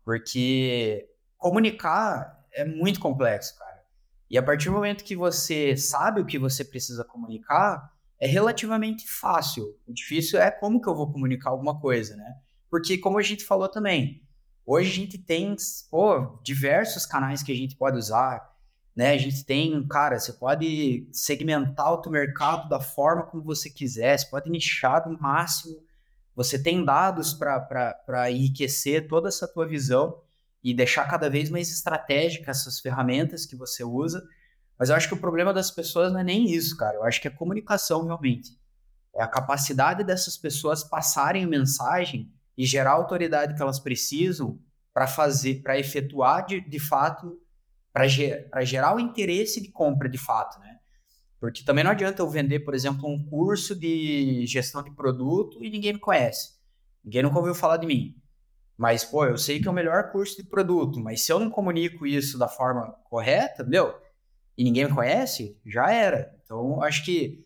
Porque 0.03 1.09
comunicar 1.37 2.45
é 2.53 2.63
muito 2.63 2.99
complexo, 2.99 3.57
cara. 3.57 3.83
E 4.29 4.37
a 4.37 4.43
partir 4.43 4.69
do 4.69 4.75
momento 4.75 5.03
que 5.03 5.15
você 5.15 5.75
sabe 5.75 6.21
o 6.21 6.25
que 6.25 6.39
você 6.39 6.63
precisa 6.63 7.03
comunicar, 7.03 7.93
é 8.19 8.25
relativamente 8.25 9.07
fácil. 9.07 9.77
O 9.85 9.93
difícil 9.93 10.39
é 10.39 10.49
como 10.49 10.81
que 10.81 10.87
eu 10.87 10.95
vou 10.95 11.11
comunicar 11.11 11.49
alguma 11.49 11.79
coisa, 11.79 12.15
né? 12.15 12.35
Porque, 12.69 12.97
como 12.97 13.19
a 13.19 13.21
gente 13.21 13.45
falou 13.45 13.69
também, 13.69 14.21
hoje 14.65 14.89
a 14.89 14.95
gente 14.95 15.17
tem 15.17 15.55
pô, 15.89 16.39
diversos 16.43 17.05
canais 17.05 17.43
que 17.43 17.51
a 17.51 17.55
gente 17.55 17.75
pode 17.75 17.97
usar 17.97 18.56
né? 18.97 19.11
A 19.11 19.17
gente 19.17 19.45
tem, 19.45 19.87
cara, 19.87 20.17
você 20.17 20.33
pode 20.33 21.07
segmentar 21.11 21.93
o 21.93 22.01
teu 22.01 22.11
mercado 22.11 22.67
da 22.67 22.79
forma 22.79 23.21
como 23.21 23.43
você 23.43 23.69
quiser, 23.69 24.17
você 24.17 24.25
pode 24.25 24.49
nichar 24.49 25.07
no 25.07 25.15
máximo. 25.21 25.77
Você 26.35 26.57
tem 26.57 26.83
dados 26.83 27.31
para 27.31 28.31
enriquecer 28.31 29.07
toda 29.07 29.27
essa 29.27 29.47
tua 29.47 29.67
visão 29.67 30.19
e 30.63 30.73
deixar 30.73 31.07
cada 31.07 31.29
vez 31.29 31.51
mais 31.51 31.69
estratégica 31.69 32.49
essas 32.49 32.79
ferramentas 32.79 33.45
que 33.45 33.55
você 33.55 33.83
usa. 33.83 34.27
Mas 34.79 34.89
eu 34.89 34.95
acho 34.95 35.07
que 35.07 35.13
o 35.13 35.19
problema 35.19 35.53
das 35.53 35.69
pessoas 35.69 36.11
não 36.11 36.19
é 36.19 36.23
nem 36.23 36.49
isso, 36.49 36.75
cara. 36.75 36.95
Eu 36.95 37.03
acho 37.03 37.21
que 37.21 37.27
é 37.27 37.31
comunicação 37.31 38.03
realmente. 38.03 38.57
É 39.15 39.21
a 39.21 39.27
capacidade 39.27 40.03
dessas 40.03 40.35
pessoas 40.37 40.83
passarem 40.83 41.43
a 41.43 41.47
mensagem 41.47 42.31
e 42.57 42.65
gerar 42.65 42.91
a 42.91 42.95
autoridade 42.95 43.53
que 43.53 43.61
elas 43.61 43.79
precisam 43.79 44.59
para 44.91 45.05
fazer, 45.05 45.61
para 45.61 45.77
efetuar 45.77 46.47
de, 46.47 46.61
de 46.61 46.79
fato 46.79 47.39
para 48.49 48.63
gerar 48.63 48.95
o 48.95 48.99
interesse 48.99 49.61
de 49.61 49.71
compra 49.71 50.07
de 50.07 50.17
fato, 50.17 50.59
né? 50.59 50.77
Porque 51.39 51.63
também 51.63 51.83
não 51.83 51.91
adianta 51.91 52.21
eu 52.21 52.29
vender, 52.29 52.59
por 52.59 52.75
exemplo, 52.75 53.07
um 53.07 53.23
curso 53.23 53.75
de 53.75 54.45
gestão 54.45 54.83
de 54.83 54.91
produto 54.91 55.63
e 55.63 55.69
ninguém 55.69 55.93
me 55.93 55.99
conhece. 55.99 56.57
Ninguém 57.03 57.23
nunca 57.23 57.37
ouviu 57.37 57.55
falar 57.55 57.77
de 57.77 57.87
mim. 57.87 58.15
Mas, 58.77 59.03
pô, 59.03 59.25
eu 59.25 59.37
sei 59.37 59.59
que 59.59 59.67
é 59.67 59.71
o 59.71 59.73
melhor 59.73 60.11
curso 60.11 60.37
de 60.37 60.47
produto, 60.47 60.99
mas 60.99 61.21
se 61.21 61.31
eu 61.31 61.39
não 61.39 61.49
comunico 61.49 62.05
isso 62.05 62.37
da 62.37 62.47
forma 62.47 62.91
correta, 63.09 63.63
meu, 63.63 63.95
e 64.55 64.63
ninguém 64.63 64.85
me 64.85 64.93
conhece, 64.93 65.59
já 65.65 65.91
era. 65.91 66.35
Então, 66.43 66.81
acho 66.83 67.03
que 67.03 67.43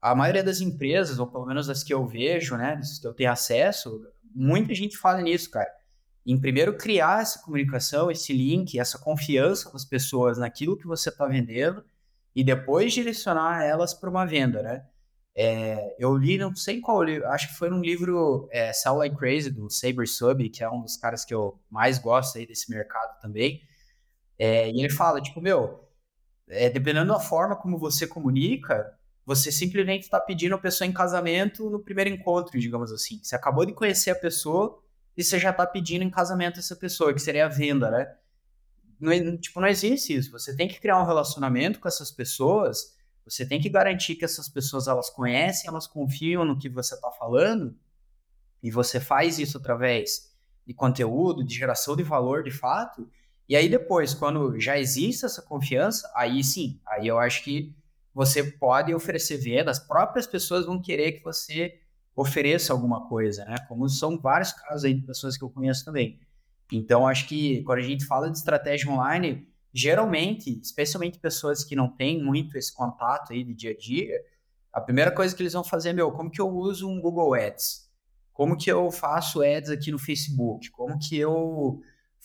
a 0.00 0.14
maioria 0.14 0.44
das 0.44 0.60
empresas, 0.60 1.18
ou 1.18 1.26
pelo 1.26 1.46
menos 1.46 1.66
das 1.66 1.82
que 1.82 1.94
eu 1.94 2.06
vejo, 2.06 2.56
né, 2.56 2.76
das 2.76 2.98
que 2.98 3.06
eu 3.06 3.14
tenho 3.14 3.32
acesso, 3.32 4.02
muita 4.34 4.74
gente 4.74 4.98
fala 4.98 5.22
nisso, 5.22 5.50
cara 5.50 5.70
em 6.26 6.40
primeiro 6.40 6.76
criar 6.76 7.22
essa 7.22 7.40
comunicação, 7.42 8.10
esse 8.10 8.32
link, 8.32 8.78
essa 8.78 8.98
confiança 8.98 9.70
das 9.72 9.84
pessoas 9.84 10.38
naquilo 10.38 10.76
que 10.76 10.86
você 10.86 11.10
está 11.10 11.26
vendendo 11.26 11.84
e 12.34 12.42
depois 12.42 12.92
direcionar 12.92 13.62
elas 13.62 13.94
para 13.94 14.10
uma 14.10 14.24
venda, 14.24 14.62
né? 14.62 14.86
É, 15.36 15.96
eu 15.98 16.16
li, 16.16 16.38
não 16.38 16.54
sei 16.54 16.80
qual 16.80 17.02
livro, 17.02 17.26
acho 17.28 17.48
que 17.48 17.54
foi 17.56 17.68
num 17.68 17.80
livro 17.80 18.48
é, 18.52 18.72
Sell 18.72 18.94
Like 18.94 19.16
Crazy, 19.16 19.50
do 19.50 19.68
Saber 19.68 20.06
Sub, 20.06 20.48
que 20.48 20.62
é 20.62 20.70
um 20.70 20.82
dos 20.82 20.96
caras 20.96 21.24
que 21.24 21.34
eu 21.34 21.60
mais 21.68 21.98
gosto 21.98 22.38
aí 22.38 22.46
desse 22.46 22.70
mercado 22.70 23.20
também. 23.20 23.60
É, 24.38 24.70
e 24.70 24.78
ele 24.78 24.90
fala, 24.90 25.20
tipo, 25.20 25.40
meu, 25.40 25.88
é, 26.48 26.70
dependendo 26.70 27.12
da 27.12 27.18
forma 27.18 27.56
como 27.56 27.78
você 27.78 28.06
comunica, 28.06 28.96
você 29.26 29.50
simplesmente 29.50 30.02
está 30.02 30.20
pedindo 30.20 30.54
a 30.54 30.58
pessoa 30.58 30.86
em 30.86 30.92
casamento 30.92 31.68
no 31.70 31.80
primeiro 31.80 32.10
encontro, 32.10 32.58
digamos 32.58 32.92
assim. 32.92 33.18
Você 33.22 33.34
acabou 33.34 33.64
de 33.64 33.72
conhecer 33.72 34.10
a 34.10 34.14
pessoa, 34.14 34.82
e 35.16 35.22
você 35.22 35.38
já 35.38 35.50
está 35.50 35.66
pedindo 35.66 36.02
em 36.02 36.10
casamento 36.10 36.58
essa 36.58 36.74
pessoa, 36.74 37.12
que 37.12 37.20
seria 37.20 37.46
a 37.46 37.48
venda, 37.48 37.90
né? 37.90 38.14
Não, 38.98 39.36
tipo, 39.36 39.60
não 39.60 39.68
existe 39.68 40.14
isso. 40.14 40.30
Você 40.32 40.56
tem 40.56 40.68
que 40.68 40.80
criar 40.80 41.00
um 41.00 41.06
relacionamento 41.06 41.78
com 41.78 41.88
essas 41.88 42.10
pessoas, 42.10 42.96
você 43.24 43.46
tem 43.46 43.60
que 43.60 43.68
garantir 43.68 44.16
que 44.16 44.24
essas 44.24 44.48
pessoas 44.48 44.86
elas 44.86 45.10
conhecem, 45.10 45.68
elas 45.68 45.86
confiam 45.86 46.44
no 46.44 46.58
que 46.58 46.68
você 46.68 46.94
está 46.94 47.10
falando, 47.10 47.76
e 48.62 48.70
você 48.70 48.98
faz 48.98 49.38
isso 49.38 49.58
através 49.58 50.32
de 50.66 50.72
conteúdo, 50.72 51.44
de 51.44 51.54
geração 51.54 51.94
de 51.94 52.02
valor 52.02 52.42
de 52.42 52.50
fato. 52.50 53.08
E 53.48 53.54
aí 53.54 53.68
depois, 53.68 54.14
quando 54.14 54.58
já 54.58 54.78
existe 54.78 55.26
essa 55.26 55.42
confiança, 55.42 56.10
aí 56.14 56.42
sim, 56.42 56.80
aí 56.86 57.06
eu 57.06 57.18
acho 57.18 57.44
que 57.44 57.74
você 58.14 58.42
pode 58.42 58.94
oferecer 58.94 59.36
venda, 59.36 59.70
as 59.70 59.78
próprias 59.78 60.26
pessoas 60.26 60.64
vão 60.64 60.80
querer 60.80 61.12
que 61.12 61.22
você 61.22 61.80
ofereça 62.16 62.72
alguma 62.72 63.08
coisa, 63.08 63.44
né? 63.44 63.56
Como 63.68 63.88
são 63.88 64.18
vários 64.18 64.52
casos 64.52 64.84
aí 64.84 64.94
de 64.94 65.02
pessoas 65.02 65.36
que 65.36 65.44
eu 65.44 65.50
conheço 65.50 65.84
também. 65.84 66.20
Então, 66.70 67.06
acho 67.06 67.26
que 67.26 67.62
quando 67.64 67.78
a 67.78 67.82
gente 67.82 68.06
fala 68.06 68.30
de 68.30 68.38
estratégia 68.38 68.90
online, 68.90 69.46
geralmente, 69.72 70.58
especialmente 70.60 71.18
pessoas 71.18 71.64
que 71.64 71.74
não 71.74 71.88
têm 71.88 72.22
muito 72.22 72.56
esse 72.56 72.72
contato 72.72 73.32
aí 73.32 73.42
de 73.42 73.54
dia 73.54 73.72
a 73.72 73.76
dia, 73.76 74.20
a 74.72 74.80
primeira 74.80 75.10
coisa 75.10 75.34
que 75.34 75.42
eles 75.42 75.52
vão 75.52 75.64
fazer 75.64 75.90
é, 75.90 75.92
meu, 75.92 76.10
como 76.12 76.30
que 76.30 76.40
eu 76.40 76.48
uso 76.48 76.88
um 76.88 77.00
Google 77.00 77.34
Ads? 77.34 77.90
Como 78.32 78.56
que 78.56 78.70
eu 78.70 78.90
faço 78.90 79.42
ads 79.42 79.70
aqui 79.70 79.92
no 79.92 79.98
Facebook? 79.98 80.68
Como 80.70 80.98
que 80.98 81.16
eu 81.16 81.80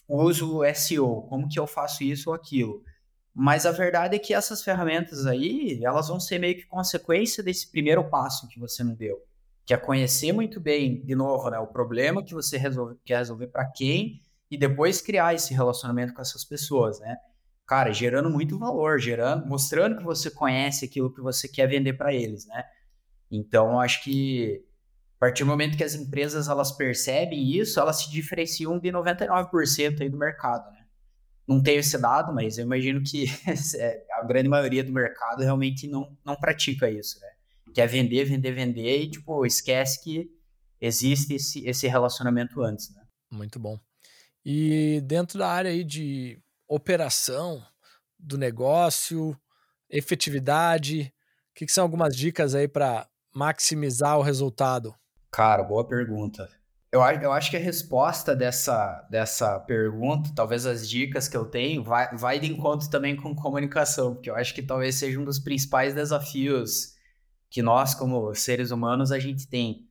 uso 0.08 0.62
SEO? 0.74 1.24
Como 1.24 1.48
que 1.48 1.60
eu 1.60 1.68
faço 1.68 2.04
isso 2.04 2.32
ou 2.32 2.36
aquilo? 2.36 2.84
Mas 3.32 3.68
a 3.68 3.72
verdade 3.72 4.16
é 4.16 4.20
que 4.20 4.34
essas 4.34 4.64
ferramentas 4.64 5.28
aí, 5.28 5.80
elas 5.84 6.08
vão 6.08 6.20
ser 6.20 6.40
meio 6.40 6.56
que 6.56 6.66
consequência 6.66 7.44
desse 7.44 7.70
primeiro 7.70 8.10
passo 8.10 8.48
que 8.48 8.60
você 8.60 8.84
não 8.84 8.96
deu 8.96 9.29
que 9.70 9.74
é 9.76 9.78
conhecer 9.78 10.34
muito 10.34 10.60
bem, 10.60 11.00
de 11.06 11.14
novo, 11.14 11.48
né, 11.48 11.60
o 11.60 11.68
problema 11.68 12.24
que 12.24 12.34
você 12.34 12.58
resolve, 12.58 12.98
quer 13.06 13.20
resolver 13.20 13.50
para 13.50 13.70
quem 13.70 14.20
e 14.50 14.58
depois 14.58 15.00
criar 15.00 15.36
esse 15.36 15.54
relacionamento 15.54 16.12
com 16.12 16.24
essas 16.24 16.44
pessoas, 16.44 17.00
né? 17.00 17.16
Cara, 17.68 17.94
gerando 17.94 18.32
muito 18.32 18.58
valor, 18.58 19.00
gerando, 19.00 19.46
mostrando 19.46 20.00
que 20.00 20.04
você 20.04 20.32
conhece 20.32 20.86
aquilo 20.86 21.14
que 21.14 21.22
você 21.22 21.48
quer 21.48 21.68
vender 21.68 21.94
para 21.94 22.12
eles, 22.12 22.48
né? 22.48 22.64
Então, 23.30 23.80
acho 23.80 24.04
que 24.04 24.66
a 25.18 25.20
partir 25.20 25.44
do 25.44 25.50
momento 25.52 25.78
que 25.78 25.84
as 25.84 25.94
empresas 25.94 26.48
elas 26.48 26.72
percebem 26.72 27.56
isso, 27.56 27.80
elas 27.80 27.98
se 27.98 28.10
diferenciam 28.10 28.80
de 28.80 28.90
99% 28.90 30.02
aí 30.02 30.10
do 30.10 30.18
mercado, 30.18 30.72
né? 30.72 30.84
Não 31.48 31.62
tenho 31.62 31.80
esse 31.80 31.96
dado, 32.00 32.34
mas 32.34 32.58
eu 32.58 32.66
imagino 32.66 33.04
que 33.04 33.26
é, 33.78 34.04
a 34.14 34.24
grande 34.24 34.50
maioria 34.50 34.84
do 34.84 34.92
mercado 34.92 35.44
realmente 35.44 35.88
não, 35.88 36.18
não 36.26 36.36
pratica 36.36 36.90
isso, 36.90 37.20
né? 37.20 37.30
Quer 37.80 37.88
vender, 37.88 38.26
vender, 38.26 38.52
vender 38.52 39.04
e, 39.04 39.10
tipo, 39.10 39.46
esquece 39.46 40.04
que 40.04 40.30
existe 40.82 41.36
esse, 41.36 41.66
esse 41.66 41.88
relacionamento 41.88 42.62
antes, 42.62 42.94
né? 42.94 43.04
Muito 43.32 43.58
bom. 43.58 43.80
E 44.46 45.02
dentro 45.06 45.40
da 45.40 45.48
área 45.48 45.72
aí 45.72 45.86
de 45.86 46.38
operação 46.68 47.64
do 48.18 48.38
negócio, 48.38 49.34
efetividade, 49.90 51.14
o 51.52 51.54
que, 51.56 51.66
que 51.66 51.72
são 51.72 51.86
algumas 51.86 52.14
dicas 52.14 52.54
aí 52.54 52.68
para 52.68 53.08
maximizar 53.34 54.20
o 54.20 54.24
resultado? 54.24 54.94
Cara, 55.32 55.64
boa 55.64 55.88
pergunta. 55.88 56.50
Eu, 56.92 57.00
eu 57.00 57.32
acho 57.32 57.50
que 57.50 57.56
a 57.56 57.62
resposta 57.62 58.36
dessa, 58.36 59.08
dessa 59.10 59.58
pergunta, 59.62 60.32
talvez 60.36 60.66
as 60.66 60.90
dicas 60.90 61.30
que 61.30 61.38
eu 61.38 61.46
tenho, 61.46 61.82
vai, 61.82 62.14
vai 62.18 62.40
de 62.40 62.52
encontro 62.52 62.90
também 62.90 63.16
com 63.16 63.34
comunicação, 63.34 64.16
porque 64.16 64.30
eu 64.30 64.36
acho 64.36 64.54
que 64.54 64.62
talvez 64.62 64.96
seja 64.96 65.18
um 65.18 65.24
dos 65.24 65.40
principais 65.40 65.94
desafios 65.94 66.99
que 67.50 67.62
nós, 67.62 67.96
como 67.96 68.34
seres 68.36 68.72
humanos, 68.72 69.12
a 69.12 69.20
gente 69.20 69.48
tem. 69.48 69.88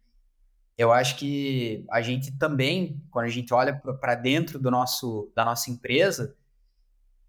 Eu 0.76 0.92
acho 0.92 1.16
que 1.16 1.84
a 1.90 2.00
gente 2.00 2.30
também, 2.38 3.02
quando 3.10 3.26
a 3.26 3.30
gente 3.30 3.52
olha 3.52 3.74
para 3.74 4.14
dentro 4.14 4.58
do 4.58 4.70
nosso, 4.70 5.32
da 5.34 5.44
nossa 5.44 5.70
empresa, 5.70 6.36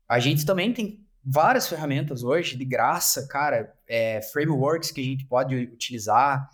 a 0.08 0.20
gente 0.20 0.46
também 0.46 0.72
tem 0.72 1.04
várias 1.24 1.68
ferramentas 1.68 2.24
hoje 2.24 2.56
de 2.56 2.64
graça, 2.64 3.28
cara, 3.28 3.74
é, 3.88 4.22
frameworks 4.22 4.92
que 4.92 5.02
a 5.02 5.04
gente 5.04 5.26
pode 5.26 5.56
utilizar, 5.56 6.50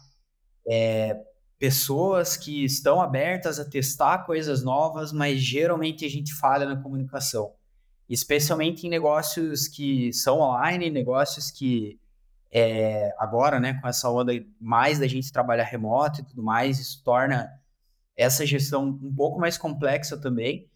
é, 0.68 1.20
pessoas 1.60 2.36
que 2.36 2.64
estão 2.64 3.02
abertas 3.02 3.60
a 3.60 3.70
testar 3.70 4.26
coisas 4.26 4.64
novas, 4.64 5.12
mas 5.12 5.40
geralmente 5.40 6.06
a 6.06 6.10
gente 6.10 6.34
falha 6.34 6.66
na 6.66 6.82
comunicação, 6.82 7.54
especialmente 8.10 8.88
em 8.88 8.90
negócios 8.90 9.68
que 9.68 10.12
são 10.14 10.40
online, 10.40 10.90
negócios 10.90 11.52
que 11.52 12.00
é, 12.52 13.14
agora, 13.18 13.60
né, 13.60 13.80
com 13.82 13.88
essa 13.88 14.10
onda 14.10 14.32
mais 14.60 15.00
da 15.00 15.08
gente 15.08 15.32
trabalhar 15.32 15.64
remoto 15.64 16.22
e 16.22 16.24
tudo 16.24 16.44
mais, 16.44 16.80
isso 16.80 17.04
torna 17.04 17.52
essa 18.16 18.46
gestão 18.46 18.86
um 18.86 19.14
pouco 19.14 19.40
mais 19.40 19.58
complexa 19.58 20.18
também. 20.18 20.70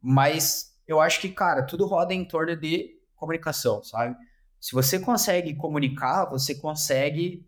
Mas 0.00 0.74
eu 0.86 1.00
acho 1.00 1.20
que, 1.20 1.28
cara, 1.28 1.62
tudo 1.62 1.86
roda 1.86 2.14
em 2.14 2.24
torno 2.24 2.56
de 2.56 2.96
comunicação, 3.16 3.82
sabe? 3.82 4.16
Se 4.60 4.72
você 4.72 4.98
consegue 4.98 5.54
comunicar, 5.54 6.26
você 6.26 6.54
consegue 6.54 7.46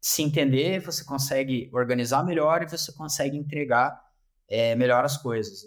se 0.00 0.22
entender, 0.22 0.80
você 0.80 1.04
consegue 1.04 1.70
organizar 1.72 2.24
melhor 2.24 2.62
e 2.62 2.68
você 2.68 2.92
consegue 2.92 3.36
entregar 3.36 4.00
é, 4.48 4.74
melhora 4.74 5.06
as 5.06 5.16
coisas. 5.16 5.62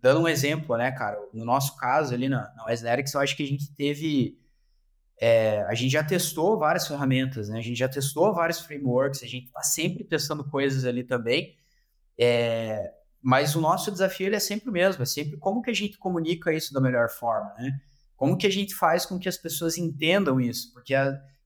Dando 0.00 0.20
um 0.20 0.28
exemplo, 0.28 0.76
né, 0.76 0.92
cara, 0.92 1.18
no 1.32 1.44
nosso 1.44 1.76
caso 1.76 2.14
ali 2.14 2.28
na, 2.28 2.52
na 2.54 2.66
West 2.66 2.84
eu 3.14 3.20
acho 3.20 3.36
que 3.36 3.42
a 3.42 3.46
gente 3.46 3.74
teve 3.74 4.38
é, 5.20 5.62
a 5.62 5.74
gente 5.74 5.90
já 5.90 6.04
testou 6.04 6.58
várias 6.58 6.86
ferramentas, 6.86 7.48
né? 7.48 7.58
A 7.58 7.62
gente 7.62 7.78
já 7.78 7.88
testou 7.88 8.32
vários 8.32 8.60
frameworks, 8.60 9.22
a 9.22 9.26
gente 9.26 9.46
está 9.46 9.62
sempre 9.62 10.04
testando 10.04 10.44
coisas 10.44 10.84
ali 10.84 11.02
também. 11.02 11.56
É, 12.18 12.92
mas 13.20 13.56
o 13.56 13.60
nosso 13.60 13.90
desafio 13.90 14.32
é 14.32 14.38
sempre 14.38 14.68
o 14.68 14.72
mesmo, 14.72 15.02
é 15.02 15.06
sempre 15.06 15.36
como 15.38 15.60
que 15.60 15.70
a 15.70 15.74
gente 15.74 15.98
comunica 15.98 16.52
isso 16.52 16.72
da 16.72 16.80
melhor 16.80 17.08
forma, 17.08 17.52
né? 17.58 17.80
Como 18.16 18.36
que 18.36 18.46
a 18.46 18.50
gente 18.50 18.74
faz 18.74 19.06
com 19.06 19.18
que 19.18 19.28
as 19.28 19.36
pessoas 19.36 19.76
entendam 19.78 20.40
isso? 20.40 20.72
Porque 20.72 20.94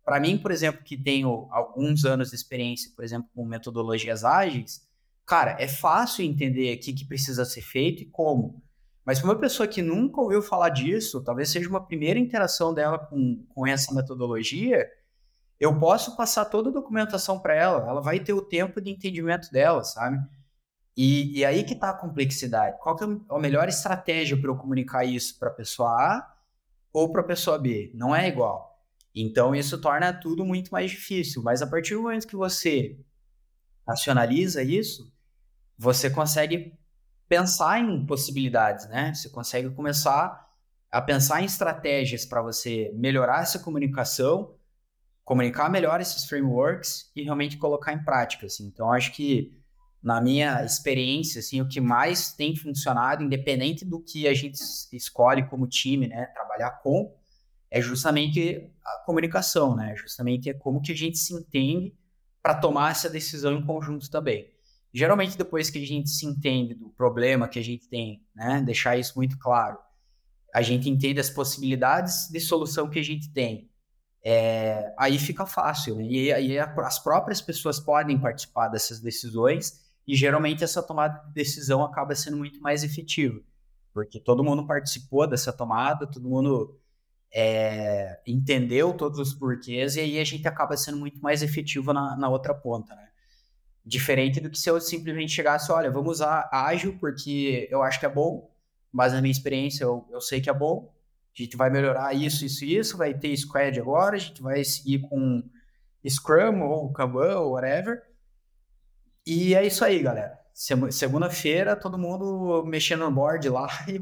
para 0.05 0.21
mim, 0.21 0.39
por 0.39 0.51
exemplo, 0.51 0.83
que 0.83 0.97
tenho 0.97 1.49
alguns 1.51 2.05
anos 2.05 2.31
de 2.31 2.37
experiência, 2.37 2.91
por 2.95 3.05
exemplo, 3.05 3.29
com 3.35 3.45
metodologias 3.45 4.25
ágeis, 4.25 4.83
cara, 5.27 5.57
é 5.59 5.69
fácil 5.69 6.25
entender 6.25 6.77
o 6.77 6.81
que, 6.81 6.93
que 6.93 7.05
precisa 7.05 7.45
ser 7.45 7.63
feito 7.63 8.03
e 8.03 8.07
como. 8.07 8.63
Mas 9.05 9.19
para 9.19 9.31
uma 9.31 9.39
pessoa 9.39 9.67
que 9.67 9.83
nunca 9.83 10.21
ouviu 10.21 10.41
falar 10.41 10.69
disso, 10.69 11.23
talvez 11.23 11.51
seja 11.51 11.69
uma 11.69 11.85
primeira 11.85 12.19
interação 12.19 12.73
dela 12.73 12.99
com, 12.99 13.45
com 13.49 13.67
essa 13.67 13.93
metodologia, 13.95 14.89
eu 15.59 15.79
posso 15.79 16.17
passar 16.17 16.45
toda 16.47 16.71
a 16.71 16.73
documentação 16.73 17.39
para 17.39 17.55
ela, 17.55 17.89
ela 17.89 18.01
vai 18.01 18.21
ter 18.21 18.33
o 18.33 18.43
tempo 18.43 18.81
de 18.81 18.91
entendimento 18.91 19.51
dela, 19.51 19.83
sabe? 19.85 20.19
E, 20.97 21.39
e 21.39 21.45
aí 21.45 21.65
que 21.65 21.73
está 21.73 21.91
a 21.91 21.97
complexidade. 21.97 22.79
Qual 22.81 22.97
que 22.97 23.05
é 23.05 23.07
a 23.31 23.39
melhor 23.39 23.69
estratégia 23.69 24.37
para 24.37 24.51
eu 24.51 24.57
comunicar 24.57 25.05
isso 25.05 25.39
para 25.39 25.49
a 25.49 25.53
pessoa 25.53 25.89
A 25.91 26.35
ou 26.93 27.11
para 27.11 27.23
a 27.23 27.25
pessoa 27.25 27.59
B? 27.59 27.91
Não 27.95 28.15
é 28.15 28.29
igual. 28.29 28.73
Então 29.15 29.55
isso 29.55 29.81
torna 29.81 30.13
tudo 30.13 30.45
muito 30.45 30.71
mais 30.71 30.91
difícil. 30.91 31.43
Mas 31.43 31.63
a 31.63 31.67
partir 31.67 31.95
do 31.95 32.03
momento 32.03 32.27
que 32.27 32.37
você 32.37 32.99
racionaliza 33.87 34.63
isso, 34.63 35.13
você 35.79 36.11
consegue 36.11 36.79
pensar 37.33 37.81
em 37.81 38.05
possibilidades, 38.05 38.87
né? 38.91 39.15
Você 39.15 39.31
consegue 39.31 39.71
começar 39.71 40.47
a 40.91 41.01
pensar 41.01 41.41
em 41.41 41.47
estratégias 41.47 42.27
para 42.27 42.43
você 42.43 42.93
melhorar 42.95 43.41
essa 43.41 43.59
comunicação, 43.59 44.55
comunicar 45.25 45.71
melhor 45.71 45.99
esses 45.99 46.27
frameworks 46.27 47.11
e 47.17 47.23
realmente 47.23 47.57
colocar 47.57 47.95
em 47.95 48.05
prática. 48.05 48.45
Assim. 48.45 48.67
Então, 48.67 48.93
acho 48.93 49.13
que 49.13 49.51
na 50.03 50.21
minha 50.21 50.63
experiência, 50.63 51.39
assim, 51.39 51.63
o 51.63 51.67
que 51.67 51.81
mais 51.81 52.35
tem 52.35 52.55
funcionado, 52.55 53.25
independente 53.25 53.83
do 53.83 53.99
que 53.99 54.29
a 54.29 54.35
gente 54.35 54.59
escolhe 54.93 55.47
como 55.47 55.67
time, 55.67 56.09
né, 56.09 56.27
trabalhar 56.27 56.83
com, 56.83 57.17
é 57.71 57.81
justamente 57.81 58.71
a 58.85 59.05
comunicação, 59.07 59.75
né? 59.75 59.97
Justamente 59.97 60.51
é 60.51 60.53
como 60.53 60.83
que 60.83 60.93
a 60.93 60.97
gente 60.97 61.17
se 61.17 61.33
entende 61.33 61.95
para 62.43 62.57
tomar 62.57 62.91
essa 62.91 63.09
decisão 63.09 63.55
em 63.55 63.65
conjunto 63.65 64.11
também. 64.11 64.52
Geralmente, 64.93 65.39
depois 65.39 65.71
que 65.71 65.83
a 65.83 65.87
gente 65.87 66.11
se 66.11 66.27
entende 66.27 66.75
do 66.75 66.91
problema 66.91 67.49
que 67.49 67.59
a 67.59 67.65
gente 67.65 67.89
tem, 67.89 68.23
né, 68.35 68.61
deixar 68.61 68.97
isso 68.97 69.15
muito 69.17 69.39
claro, 69.39 69.79
a 70.55 70.61
gente 70.61 70.89
entende 70.89 71.19
as 71.19 71.31
possibilidades 71.31 72.29
de 72.31 72.39
solução 72.39 72.91
que 72.91 72.99
a 72.99 73.03
gente 73.03 73.33
tem. 73.33 73.71
É, 74.25 74.95
aí 74.99 75.19
fica 75.19 75.47
fácil, 75.47 75.97
né? 75.97 76.05
e 76.05 76.33
aí 76.33 76.59
as 76.59 76.99
próprias 76.99 77.41
pessoas 77.41 77.81
podem 77.81 78.21
participar 78.21 78.69
dessas 78.69 79.01
decisões 79.01 79.83
e 80.07 80.15
geralmente 80.15 80.63
essa 80.63 80.81
tomada 80.81 81.27
de 81.27 81.33
decisão 81.33 81.83
acaba 81.83 82.15
sendo 82.15 82.37
muito 82.37 82.61
mais 82.61 82.85
efetiva, 82.85 83.41
porque 83.93 84.21
todo 84.21 84.45
mundo 84.45 84.65
participou 84.65 85.27
dessa 85.27 85.53
tomada, 85.53 86.07
todo 86.07 86.29
mundo 86.29 86.79
é, 87.35 88.21
entendeu 88.25 88.93
todos 88.93 89.19
os 89.19 89.35
porquês 89.35 89.97
e 89.97 90.01
aí 90.01 90.21
a 90.21 90.25
gente 90.25 90.47
acaba 90.47 90.77
sendo 90.77 90.99
muito 90.99 91.21
mais 91.21 91.43
efetivo 91.43 91.93
na, 91.93 92.15
na 92.15 92.29
outra 92.29 92.55
ponta, 92.55 92.95
né? 92.95 93.09
Diferente 93.85 94.41
do 94.41 94.49
que 94.49 94.59
se 94.59 94.71
eu 94.71 94.81
simplesmente 94.81 95.33
chegasse, 95.33 95.73
olha, 95.73 95.91
vamos 95.91 96.13
usar 96.13 96.49
ágil 96.53 96.97
porque 96.99 97.67
eu 97.71 97.83
acho 97.83 97.99
que 97.99 98.07
é 98.07 98.09
bom, 98.09 98.51
mas 98.93 99.13
na 99.13 99.21
minha 99.21 99.33
experiência 99.33 99.85
eu, 99.85 100.07
eu 100.11 100.21
sei 100.21 100.41
que 100.41 100.49
é 100.49 100.55
bom. 100.55 100.93
A 101.37 101.43
gente 101.43 101.57
vai 101.57 101.71
melhorar 101.71 102.15
isso, 102.15 102.45
isso 102.45 102.65
e 102.65 102.77
isso, 102.77 102.97
vai 102.97 103.15
ter 103.15 103.37
squad 103.37 103.81
agora, 103.81 104.17
a 104.17 104.19
gente 104.19 104.43
vai 104.43 104.63
seguir 104.63 105.01
com 105.01 105.43
Scrum 106.07 106.61
ou 106.63 106.93
Kanban 106.93 107.39
ou 107.39 107.53
whatever. 107.53 108.03
E 109.27 109.55
é 109.55 109.67
isso 109.67 109.85
aí, 109.85 110.03
galera. 110.03 110.39
Segunda-feira, 110.53 111.75
todo 111.75 111.99
mundo 111.99 112.65
mexendo 112.67 113.01
no 113.01 113.11
board 113.11 113.49
lá 113.49 113.67
e, 113.89 113.99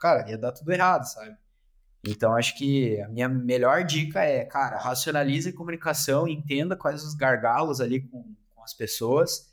cara, 0.00 0.28
ia 0.28 0.36
dar 0.36 0.52
tudo 0.52 0.72
errado, 0.72 1.04
sabe? 1.04 1.36
Então, 2.04 2.34
acho 2.34 2.58
que 2.58 3.00
a 3.00 3.08
minha 3.08 3.28
melhor 3.28 3.84
dica 3.84 4.20
é, 4.24 4.44
cara, 4.44 4.76
racionalize 4.76 5.50
a 5.50 5.54
comunicação, 5.54 6.26
entenda 6.26 6.74
quais 6.74 7.04
os 7.04 7.14
gargalos 7.14 7.80
ali 7.80 8.00
com 8.00 8.34
com 8.62 8.64
as 8.64 8.72
pessoas, 8.74 9.52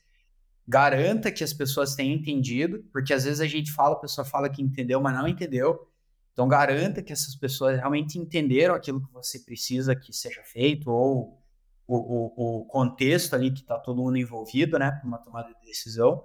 garanta 0.68 1.32
que 1.32 1.44
as 1.44 1.52
pessoas 1.52 1.96
tenham 1.96 2.16
entendido, 2.16 2.84
porque 2.94 3.12
às 3.12 3.24
vezes 3.24 3.42
a 3.42 3.48
gente 3.48 3.72
fala, 3.72 3.96
a 3.96 4.00
pessoa 4.00 4.24
fala 4.24 4.48
que 4.48 4.62
entendeu, 4.62 5.02
mas 5.02 5.16
não 5.16 5.28
entendeu. 5.28 5.90
Então 6.32 6.48
garanta 6.48 7.02
que 7.02 7.12
essas 7.12 7.36
pessoas 7.36 7.78
realmente 7.78 8.20
entenderam 8.20 8.76
aquilo 8.76 9.02
que 9.02 9.12
você 9.12 9.40
precisa 9.40 9.96
que 9.96 10.14
seja 10.14 10.44
feito, 10.44 10.92
ou 10.92 11.42
o, 11.88 11.98
o, 11.98 12.60
o 12.62 12.66
contexto 12.66 13.34
ali 13.34 13.50
que 13.50 13.62
está 13.62 13.80
todo 13.80 14.02
mundo 14.02 14.16
envolvido, 14.16 14.78
né, 14.78 14.92
para 14.92 15.08
uma 15.08 15.18
tomada 15.18 15.50
de 15.50 15.66
decisão. 15.66 16.24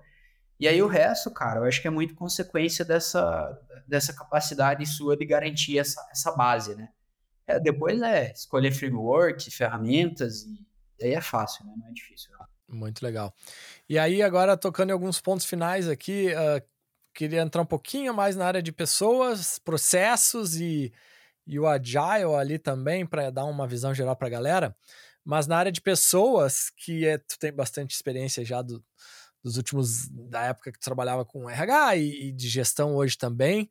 E 0.61 0.69
aí 0.69 0.81
o 0.83 0.87
resto, 0.87 1.31
cara, 1.31 1.61
eu 1.61 1.65
acho 1.65 1.81
que 1.81 1.89
é 1.89 1.91
muito 1.91 2.15
consequência 2.15 2.85
dessa, 2.85 3.59
dessa 3.89 4.13
capacidade 4.13 4.85
sua 4.87 5.17
de 5.17 5.25
garantir 5.25 5.79
essa, 5.79 6.07
essa 6.13 6.33
base, 6.33 6.75
né? 6.75 6.91
É, 7.47 7.59
depois 7.59 8.01
é 8.03 8.31
escolher 8.33 8.73
framework, 8.73 9.51
ferramentas, 9.51 10.43
e 10.45 11.05
aí 11.05 11.15
é 11.15 11.21
fácil, 11.21 11.65
né? 11.65 11.73
Não 11.77 11.89
é 11.89 11.93
difícil. 11.93 12.31
Não. 12.39 12.54
Muito 12.75 13.03
legal. 13.03 13.33
E 13.89 13.99
aí, 13.99 14.21
agora 14.21 14.57
tocando 14.57 14.91
em 14.91 14.93
alguns 14.93 15.21
pontos 15.21 15.47
finais 15.47 15.89
aqui, 15.89 16.29
uh, 16.35 16.63
queria 17.15 17.41
entrar 17.41 17.63
um 17.63 17.67
pouquinho 17.67 18.13
mais 18.13 18.35
na 18.37 18.47
área 18.47 18.63
de 18.63 18.73
pessoas, 18.73 19.59
processos 19.61 20.57
e, 20.57 20.93
e 21.47 21.59
o 21.59 21.67
Agile 21.67 22.35
ali 22.39 22.59
também, 22.59 23.07
para 23.07 23.31
dar 23.31 23.45
uma 23.45 23.67
visão 23.67 23.95
geral 23.95 24.17
para 24.17 24.27
a 24.27 24.31
galera. 24.31 24.77
Mas 25.25 25.47
na 25.47 25.57
área 25.57 25.73
de 25.73 25.81
pessoas, 25.81 26.71
que 26.77 27.07
é, 27.07 27.17
tu 27.19 27.39
tem 27.39 27.53
bastante 27.53 27.95
experiência 27.95 28.45
já 28.45 28.61
do, 28.61 28.85
dos 29.43 29.57
últimos, 29.57 30.09
da 30.09 30.43
época 30.47 30.73
que 30.73 30.79
tu 30.79 30.85
trabalhava 30.85 31.25
com 31.25 31.49
RH 31.49 31.97
e, 31.97 32.29
e 32.29 32.33
de 32.33 32.49
gestão 32.49 32.97
hoje 32.97 33.17
também, 33.17 33.71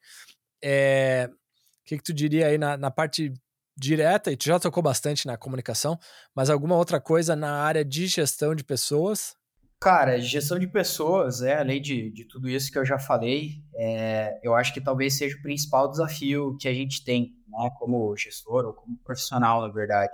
é, 0.64 1.30
o 1.30 1.86
que, 1.86 1.98
que 1.98 2.04
tu 2.04 2.14
diria 2.14 2.48
aí 2.48 2.58
na, 2.58 2.78
na 2.78 2.90
parte 2.90 3.34
direta, 3.76 4.32
e 4.32 4.38
tu 4.38 4.46
já 4.46 4.60
tocou 4.60 4.84
bastante 4.84 5.26
na 5.26 5.38
comunicação, 5.38 5.98
mas 6.36 6.50
alguma 6.50 6.76
outra 6.76 7.00
coisa 7.02 7.36
na 7.36 7.52
área 7.64 7.84
de 7.84 8.08
gestão 8.08 8.54
de 8.54 8.64
pessoas? 8.64 9.36
Cara, 9.80 10.20
gestão 10.20 10.58
de 10.58 10.68
pessoas, 10.68 11.42
é, 11.42 11.58
além 11.58 11.82
de, 11.82 12.10
de 12.12 12.26
tudo 12.26 12.50
isso 12.50 12.72
que 12.72 12.78
eu 12.78 12.86
já 12.86 12.98
falei, 12.98 13.62
é, 13.76 14.40
eu 14.42 14.56
acho 14.56 14.74
que 14.74 14.80
talvez 14.80 15.18
seja 15.18 15.36
o 15.36 15.42
principal 15.42 15.90
desafio 15.90 16.56
que 16.58 16.70
a 16.70 16.74
gente 16.74 17.04
tem, 17.04 17.36
né, 17.48 17.70
como 17.78 18.16
gestor 18.16 18.66
ou 18.66 18.74
como 18.74 18.98
profissional, 19.04 19.62
na 19.62 19.68
verdade. 19.68 20.14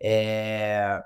É, 0.00 1.02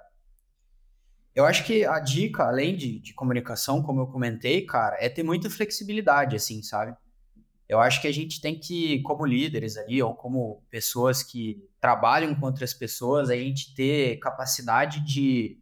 eu 1.34 1.46
acho 1.46 1.64
que 1.64 1.84
a 1.84 1.98
dica, 1.98 2.44
além 2.44 2.76
de, 2.76 3.00
de 3.00 3.14
comunicação, 3.14 3.82
como 3.82 4.02
eu 4.02 4.06
comentei, 4.06 4.66
cara, 4.66 4.98
é 5.00 5.08
ter 5.08 5.22
muita 5.22 5.48
flexibilidade, 5.48 6.36
assim, 6.36 6.62
sabe? 6.62 6.94
Eu 7.72 7.80
acho 7.80 8.02
que 8.02 8.06
a 8.06 8.12
gente 8.12 8.38
tem 8.38 8.54
que, 8.54 9.00
como 9.00 9.24
líderes 9.24 9.78
ali, 9.78 10.02
ou 10.02 10.14
como 10.14 10.62
pessoas 10.68 11.22
que 11.22 11.66
trabalham 11.80 12.34
com 12.34 12.44
outras 12.44 12.74
pessoas, 12.74 13.30
a 13.30 13.34
gente 13.34 13.74
ter 13.74 14.18
capacidade 14.18 15.00
de 15.00 15.58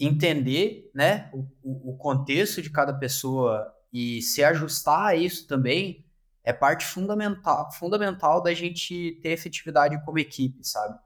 entender 0.00 0.90
né, 0.92 1.30
o, 1.32 1.92
o 1.92 1.96
contexto 1.96 2.60
de 2.60 2.70
cada 2.70 2.92
pessoa 2.92 3.72
e 3.92 4.20
se 4.20 4.42
ajustar 4.42 5.06
a 5.06 5.14
isso 5.14 5.46
também 5.46 6.04
é 6.42 6.52
parte 6.52 6.84
fundamental, 6.84 7.70
fundamental 7.70 8.42
da 8.42 8.52
gente 8.52 9.20
ter 9.22 9.28
efetividade 9.28 10.04
como 10.04 10.18
equipe, 10.18 10.58
sabe? 10.64 10.98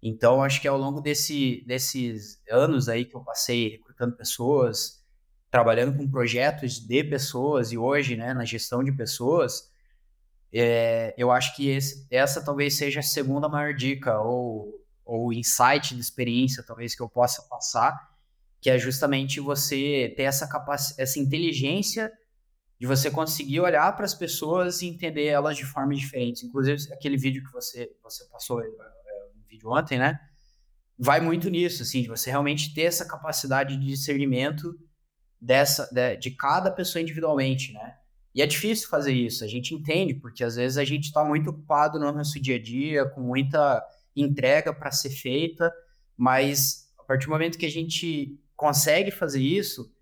Então, 0.00 0.40
acho 0.40 0.60
que 0.60 0.68
ao 0.68 0.78
longo 0.78 1.00
desse, 1.00 1.64
desses 1.66 2.40
anos 2.48 2.88
aí 2.88 3.04
que 3.04 3.16
eu 3.16 3.24
passei 3.24 3.70
recrutando 3.70 4.14
pessoas, 4.16 5.01
trabalhando 5.52 5.94
com 5.94 6.10
projetos 6.10 6.80
de 6.80 7.04
pessoas 7.04 7.72
e 7.72 7.76
hoje, 7.76 8.16
né, 8.16 8.32
na 8.32 8.42
gestão 8.42 8.82
de 8.82 8.90
pessoas, 8.90 9.70
é, 10.50 11.14
eu 11.18 11.30
acho 11.30 11.54
que 11.54 11.68
esse, 11.68 12.06
essa 12.10 12.42
talvez 12.42 12.74
seja 12.78 13.00
a 13.00 13.02
segunda 13.02 13.50
maior 13.50 13.74
dica 13.74 14.18
ou, 14.18 14.82
ou 15.04 15.30
insight 15.30 15.94
de 15.94 16.00
experiência, 16.00 16.64
talvez, 16.66 16.94
que 16.94 17.02
eu 17.02 17.08
possa 17.08 17.42
passar, 17.50 17.94
que 18.62 18.70
é 18.70 18.78
justamente 18.78 19.40
você 19.40 20.14
ter 20.16 20.22
essa 20.22 20.48
capacidade, 20.48 21.02
essa 21.02 21.18
inteligência 21.18 22.10
de 22.80 22.86
você 22.86 23.10
conseguir 23.10 23.60
olhar 23.60 23.94
para 23.94 24.06
as 24.06 24.14
pessoas 24.14 24.80
e 24.80 24.86
entender 24.86 25.26
elas 25.26 25.58
de 25.58 25.66
formas 25.66 25.98
diferentes. 25.98 26.42
Inclusive, 26.42 26.90
aquele 26.94 27.18
vídeo 27.18 27.44
que 27.44 27.52
você, 27.52 27.94
você 28.02 28.24
passou, 28.30 28.62
é, 28.62 28.66
um 29.36 29.46
vídeo 29.46 29.70
ontem, 29.70 29.98
né? 29.98 30.18
Vai 30.98 31.20
muito 31.20 31.50
nisso, 31.50 31.82
assim, 31.82 32.00
de 32.00 32.08
você 32.08 32.30
realmente 32.30 32.72
ter 32.72 32.84
essa 32.84 33.04
capacidade 33.04 33.76
de 33.76 33.84
discernimento 33.84 34.74
dessa 35.42 35.88
de, 35.92 36.16
de 36.16 36.30
cada 36.30 36.70
pessoa 36.70 37.02
individualmente, 37.02 37.72
né? 37.72 37.96
E 38.32 38.40
é 38.40 38.46
difícil 38.46 38.88
fazer 38.88 39.12
isso, 39.12 39.44
a 39.44 39.48
gente 39.48 39.74
entende, 39.74 40.14
porque 40.14 40.42
às 40.42 40.54
vezes 40.56 40.78
a 40.78 40.84
gente 40.84 41.06
está 41.06 41.22
muito 41.24 41.50
ocupado 41.50 41.98
no 41.98 42.10
nosso 42.10 42.40
dia 42.40 42.56
a 42.56 42.62
dia, 42.62 43.04
com 43.04 43.20
muita 43.20 43.84
entrega 44.16 44.72
para 44.72 44.90
ser 44.90 45.10
feita, 45.10 45.70
mas 46.16 46.90
a 46.98 47.02
partir 47.02 47.26
do 47.26 47.32
momento 47.32 47.58
que 47.58 47.66
a 47.66 47.70
gente 47.70 48.40
consegue 48.56 49.10
fazer 49.10 49.42
isso, 49.42 49.92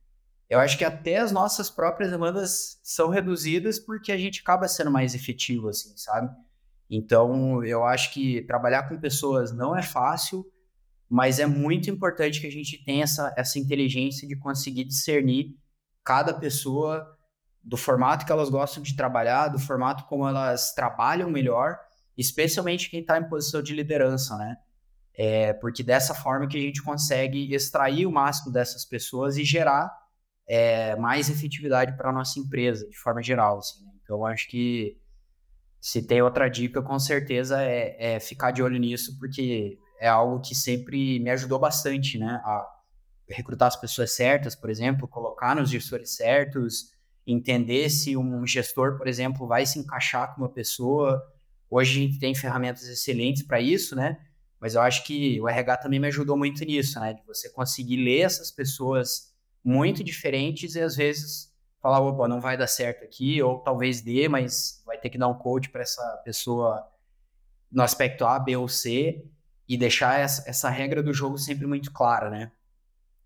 eu 0.48 0.60
acho 0.60 0.76
que 0.76 0.84
até 0.84 1.16
as 1.16 1.32
nossas 1.32 1.70
próprias 1.70 2.10
demandas 2.10 2.78
são 2.82 3.08
reduzidas 3.08 3.78
porque 3.78 4.12
a 4.12 4.18
gente 4.18 4.42
acaba 4.42 4.68
sendo 4.68 4.90
mais 4.90 5.14
efetivo, 5.14 5.68
assim, 5.68 5.96
sabe? 5.96 6.30
Então, 6.88 7.64
eu 7.64 7.84
acho 7.84 8.12
que 8.12 8.42
trabalhar 8.42 8.88
com 8.88 8.98
pessoas 8.98 9.52
não 9.52 9.76
é 9.76 9.82
fácil, 9.82 10.44
mas 11.10 11.40
é 11.40 11.46
muito 11.46 11.90
importante 11.90 12.40
que 12.40 12.46
a 12.46 12.52
gente 12.52 12.82
tenha 12.84 13.02
essa, 13.02 13.34
essa 13.36 13.58
inteligência 13.58 14.28
de 14.28 14.36
conseguir 14.36 14.84
discernir 14.84 15.56
cada 16.04 16.32
pessoa 16.32 17.04
do 17.62 17.76
formato 17.76 18.24
que 18.24 18.30
elas 18.30 18.48
gostam 18.48 18.80
de 18.80 18.94
trabalhar, 18.94 19.48
do 19.48 19.58
formato 19.58 20.04
como 20.04 20.26
elas 20.26 20.72
trabalham 20.72 21.28
melhor, 21.28 21.76
especialmente 22.16 22.88
quem 22.88 23.00
está 23.00 23.18
em 23.18 23.28
posição 23.28 23.60
de 23.60 23.74
liderança, 23.74 24.36
né? 24.36 24.56
É, 25.12 25.52
porque 25.54 25.82
dessa 25.82 26.14
forma 26.14 26.46
que 26.46 26.56
a 26.56 26.60
gente 26.60 26.80
consegue 26.80 27.52
extrair 27.52 28.06
o 28.06 28.12
máximo 28.12 28.52
dessas 28.52 28.84
pessoas 28.84 29.36
e 29.36 29.44
gerar 29.44 29.90
é, 30.46 30.94
mais 30.94 31.28
efetividade 31.28 31.96
para 31.96 32.10
a 32.10 32.12
nossa 32.12 32.38
empresa, 32.38 32.88
de 32.88 32.96
forma 32.96 33.20
geral. 33.20 33.58
Assim, 33.58 33.84
né? 33.84 33.90
Então, 34.02 34.24
acho 34.24 34.48
que 34.48 34.96
se 35.80 36.02
tem 36.02 36.22
outra 36.22 36.48
dica, 36.48 36.80
com 36.80 36.98
certeza 37.00 37.60
é, 37.60 38.14
é, 38.14 38.20
ficar 38.20 38.52
de 38.52 38.62
olho 38.62 38.78
nisso, 38.78 39.18
porque 39.18 39.76
é 40.00 40.08
algo 40.08 40.40
que 40.40 40.54
sempre 40.54 41.20
me 41.20 41.30
ajudou 41.30 41.58
bastante, 41.58 42.18
né? 42.18 42.40
A 42.42 42.66
recrutar 43.28 43.68
as 43.68 43.76
pessoas 43.76 44.12
certas, 44.12 44.56
por 44.56 44.70
exemplo, 44.70 45.06
colocar 45.06 45.54
nos 45.54 45.68
gestores 45.70 46.16
certos, 46.16 46.92
entender 47.26 47.88
se 47.90 48.16
um 48.16 48.44
gestor, 48.46 48.96
por 48.96 49.06
exemplo, 49.06 49.46
vai 49.46 49.64
se 49.66 49.78
encaixar 49.78 50.34
com 50.34 50.40
uma 50.40 50.48
pessoa. 50.48 51.22
Hoje 51.68 51.90
a 51.90 52.02
gente 52.06 52.18
tem 52.18 52.34
ferramentas 52.34 52.88
excelentes 52.88 53.42
para 53.42 53.60
isso, 53.60 53.94
né? 53.94 54.18
Mas 54.58 54.74
eu 54.74 54.80
acho 54.80 55.04
que 55.04 55.40
o 55.40 55.48
RH 55.48 55.76
também 55.76 56.00
me 56.00 56.08
ajudou 56.08 56.36
muito 56.36 56.64
nisso, 56.64 56.98
né? 56.98 57.12
De 57.12 57.22
você 57.26 57.50
conseguir 57.50 58.02
ler 58.02 58.20
essas 58.20 58.50
pessoas 58.50 59.34
muito 59.62 60.02
diferentes 60.02 60.74
e 60.74 60.80
às 60.80 60.96
vezes 60.96 61.54
falar, 61.80 62.00
opa, 62.00 62.26
não 62.26 62.40
vai 62.40 62.56
dar 62.56 62.66
certo 62.66 63.04
aqui, 63.04 63.40
ou 63.42 63.58
talvez 63.58 64.00
dê, 64.00 64.28
mas 64.28 64.82
vai 64.86 64.98
ter 64.98 65.10
que 65.10 65.18
dar 65.18 65.28
um 65.28 65.38
coach 65.38 65.68
para 65.68 65.82
essa 65.82 66.02
pessoa 66.24 66.86
no 67.70 67.82
aspecto 67.82 68.24
A, 68.24 68.38
B 68.38 68.56
ou 68.56 68.66
C 68.66 69.22
e 69.70 69.76
deixar 69.76 70.18
essa, 70.18 70.42
essa 70.50 70.68
regra 70.68 71.00
do 71.00 71.14
jogo 71.14 71.38
sempre 71.38 71.64
muito 71.64 71.92
clara, 71.92 72.28
né? 72.28 72.50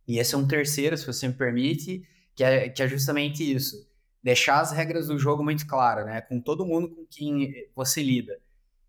E 0.07 0.19
esse 0.19 0.35
é 0.35 0.39
um 0.39 0.47
terceiro, 0.47 0.95
se 0.95 1.07
você 1.07 1.27
me 1.27 1.33
permite, 1.33 2.07
que 2.35 2.45
é, 2.45 2.69
que 2.69 2.83
é 2.83 2.87
justamente 2.87 3.43
isso. 3.43 3.89
Deixar 4.23 4.61
as 4.61 4.71
regras 4.71 5.07
do 5.07 5.19
jogo 5.19 5.43
muito 5.43 5.67
claras, 5.67 6.05
né? 6.05 6.21
Com 6.21 6.39
todo 6.39 6.67
mundo 6.67 6.91
com 6.91 7.07
quem 7.07 7.51
você 7.75 8.03
lida. 8.03 8.39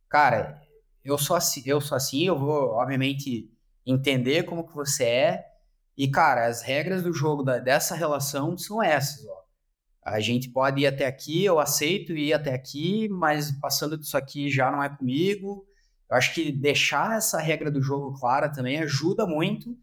Cara, 0.10 0.62
eu 1.02 1.18
sou 1.18 1.34
assim, 1.34 1.64
eu 1.66 1.80
sou 1.80 1.96
assim, 1.96 2.26
eu 2.26 2.38
vou, 2.38 2.72
obviamente, 2.72 3.50
entender 3.86 4.44
como 4.44 4.68
que 4.68 4.76
você 4.76 5.06
é, 5.06 5.46
e, 5.98 6.10
cara, 6.10 6.48
as 6.48 6.62
regras 6.62 7.04
do 7.04 7.14
jogo 7.14 7.42
da, 7.42 7.58
dessa 7.58 7.96
relação 7.96 8.58
são 8.58 8.84
essas, 8.84 9.26
ó. 9.26 9.46
A 10.04 10.20
gente 10.20 10.50
pode 10.50 10.82
ir 10.82 10.88
até 10.88 11.06
aqui, 11.06 11.46
eu 11.46 11.58
aceito 11.58 12.12
ir 12.12 12.34
até 12.34 12.54
aqui, 12.54 13.08
mas 13.08 13.50
passando 13.62 13.98
disso 13.98 14.18
aqui 14.18 14.50
já 14.50 14.70
não 14.70 14.84
é 14.84 14.90
comigo. 14.90 15.66
Eu 16.10 16.18
acho 16.18 16.34
que 16.34 16.52
deixar 16.52 17.18
essa 17.18 17.40
regra 17.40 17.72
do 17.72 17.82
jogo 17.82 18.18
clara 18.20 18.50
também 18.50 18.80
ajuda 18.80 19.26
muito 19.26 19.78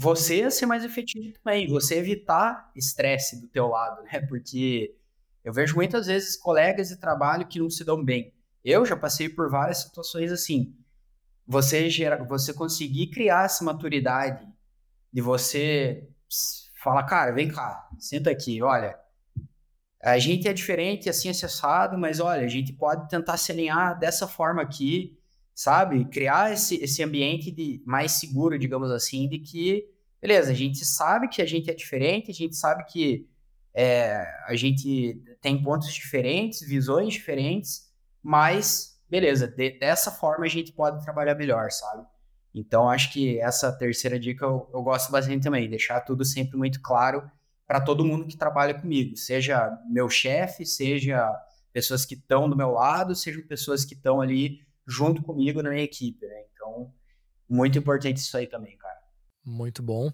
você 0.00 0.44
a 0.44 0.50
ser 0.50 0.66
mais 0.66 0.84
efetivo 0.84 1.36
também, 1.42 1.66
você 1.66 1.96
evitar 1.96 2.70
estresse 2.76 3.40
do 3.40 3.48
teu 3.48 3.66
lado, 3.66 4.00
né? 4.04 4.20
Porque 4.28 4.94
eu 5.42 5.52
vejo 5.52 5.74
muitas 5.74 6.06
vezes 6.06 6.36
colegas 6.36 6.88
de 6.88 6.96
trabalho 6.96 7.48
que 7.48 7.58
não 7.58 7.68
se 7.68 7.84
dão 7.84 8.04
bem. 8.04 8.32
Eu 8.64 8.86
já 8.86 8.96
passei 8.96 9.28
por 9.28 9.50
várias 9.50 9.78
situações 9.82 10.30
assim. 10.30 10.72
Você, 11.44 11.90
gera, 11.90 12.22
você 12.22 12.52
conseguir 12.52 13.08
criar 13.08 13.46
essa 13.46 13.64
maturidade 13.64 14.46
de 15.12 15.20
você 15.20 16.06
falar, 16.80 17.02
cara, 17.02 17.32
vem 17.32 17.48
cá, 17.48 17.88
senta 17.98 18.30
aqui, 18.30 18.62
olha, 18.62 18.96
a 20.00 20.16
gente 20.18 20.46
é 20.46 20.52
diferente, 20.52 21.10
assim, 21.10 21.28
acessado, 21.28 21.98
mas 21.98 22.20
olha, 22.20 22.44
a 22.44 22.48
gente 22.48 22.72
pode 22.72 23.08
tentar 23.08 23.36
se 23.36 23.50
alinhar 23.50 23.98
dessa 23.98 24.28
forma 24.28 24.62
aqui, 24.62 25.17
sabe? 25.58 26.04
Criar 26.04 26.52
esse, 26.52 26.76
esse 26.76 27.02
ambiente 27.02 27.50
de, 27.50 27.82
mais 27.84 28.12
seguro, 28.12 28.56
digamos 28.56 28.92
assim, 28.92 29.28
de 29.28 29.40
que, 29.40 29.88
beleza, 30.22 30.52
a 30.52 30.54
gente 30.54 30.84
sabe 30.84 31.26
que 31.26 31.42
a 31.42 31.44
gente 31.44 31.68
é 31.68 31.74
diferente, 31.74 32.30
a 32.30 32.34
gente 32.34 32.54
sabe 32.54 32.84
que 32.84 33.28
é, 33.74 34.24
a 34.46 34.54
gente 34.54 35.20
tem 35.40 35.60
pontos 35.60 35.92
diferentes, 35.92 36.60
visões 36.60 37.12
diferentes, 37.12 37.92
mas, 38.22 39.02
beleza, 39.10 39.48
de, 39.48 39.76
dessa 39.80 40.12
forma 40.12 40.44
a 40.44 40.48
gente 40.48 40.72
pode 40.72 41.02
trabalhar 41.02 41.34
melhor, 41.34 41.72
sabe? 41.72 42.06
Então, 42.54 42.88
acho 42.88 43.12
que 43.12 43.40
essa 43.40 43.72
terceira 43.72 44.16
dica 44.16 44.44
eu, 44.44 44.70
eu 44.72 44.80
gosto 44.80 45.10
bastante 45.10 45.42
também, 45.42 45.68
deixar 45.68 46.02
tudo 46.02 46.24
sempre 46.24 46.56
muito 46.56 46.80
claro 46.80 47.28
para 47.66 47.80
todo 47.80 48.04
mundo 48.04 48.28
que 48.28 48.36
trabalha 48.36 48.74
comigo, 48.80 49.16
seja 49.16 49.76
meu 49.90 50.08
chefe, 50.08 50.64
seja 50.64 51.28
pessoas 51.72 52.04
que 52.04 52.14
estão 52.14 52.48
do 52.48 52.56
meu 52.56 52.70
lado, 52.70 53.12
sejam 53.16 53.42
pessoas 53.42 53.84
que 53.84 53.94
estão 53.94 54.20
ali 54.20 54.67
junto 54.88 55.22
comigo 55.22 55.62
na 55.62 55.70
minha 55.70 55.82
equipe, 55.82 56.26
né? 56.26 56.44
Então, 56.52 56.92
muito 57.48 57.78
importante 57.78 58.16
isso 58.16 58.36
aí 58.36 58.46
também, 58.46 58.76
cara. 58.76 58.98
Muito 59.44 59.82
bom. 59.82 60.10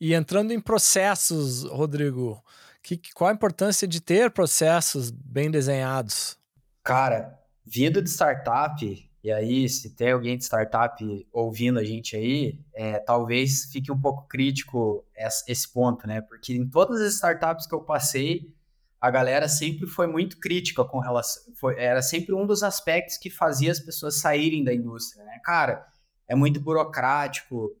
E 0.00 0.14
entrando 0.14 0.52
em 0.52 0.60
processos, 0.60 1.64
Rodrigo, 1.64 2.42
que, 2.82 3.00
qual 3.14 3.30
a 3.30 3.34
importância 3.34 3.88
de 3.88 4.00
ter 4.00 4.30
processos 4.30 5.10
bem 5.10 5.50
desenhados? 5.50 6.38
Cara, 6.82 7.38
vida 7.66 8.00
de 8.00 8.08
startup 8.08 9.08
e 9.22 9.32
aí, 9.32 9.68
se 9.68 9.90
tem 9.90 10.12
alguém 10.12 10.38
de 10.38 10.44
startup 10.44 11.04
ouvindo 11.32 11.78
a 11.78 11.84
gente 11.84 12.16
aí, 12.16 12.60
é, 12.72 12.98
talvez 13.00 13.64
fique 13.64 13.90
um 13.90 14.00
pouco 14.00 14.26
crítico 14.28 15.04
esse 15.46 15.70
ponto, 15.72 16.06
né? 16.06 16.20
Porque 16.20 16.54
em 16.54 16.68
todas 16.68 17.00
as 17.00 17.14
startups 17.14 17.66
que 17.66 17.74
eu 17.74 17.80
passei, 17.80 18.54
a 19.00 19.10
galera 19.10 19.48
sempre 19.48 19.86
foi 19.86 20.06
muito 20.06 20.38
crítica 20.38 20.84
com 20.84 20.98
relação. 20.98 21.42
Foi, 21.54 21.78
era 21.78 22.02
sempre 22.02 22.34
um 22.34 22.46
dos 22.46 22.62
aspectos 22.62 23.16
que 23.16 23.30
fazia 23.30 23.70
as 23.70 23.80
pessoas 23.80 24.16
saírem 24.16 24.64
da 24.64 24.74
indústria, 24.74 25.24
né? 25.24 25.38
Cara, 25.44 25.86
é 26.26 26.34
muito 26.34 26.60
burocrático. 26.60 27.76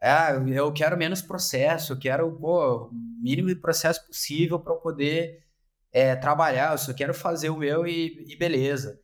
É, 0.00 0.36
eu 0.56 0.72
quero 0.72 0.96
menos 0.96 1.22
processo, 1.22 1.92
eu 1.92 1.98
quero 1.98 2.30
pô, 2.32 2.88
o 2.88 2.90
mínimo 2.92 3.48
de 3.48 3.56
processo 3.56 4.06
possível 4.06 4.58
para 4.58 4.74
poder 4.74 5.44
é, 5.92 6.16
trabalhar, 6.16 6.72
eu 6.72 6.78
só 6.78 6.92
quero 6.92 7.14
fazer 7.14 7.50
o 7.50 7.56
meu 7.56 7.86
e, 7.86 8.24
e 8.28 8.36
beleza. 8.36 9.00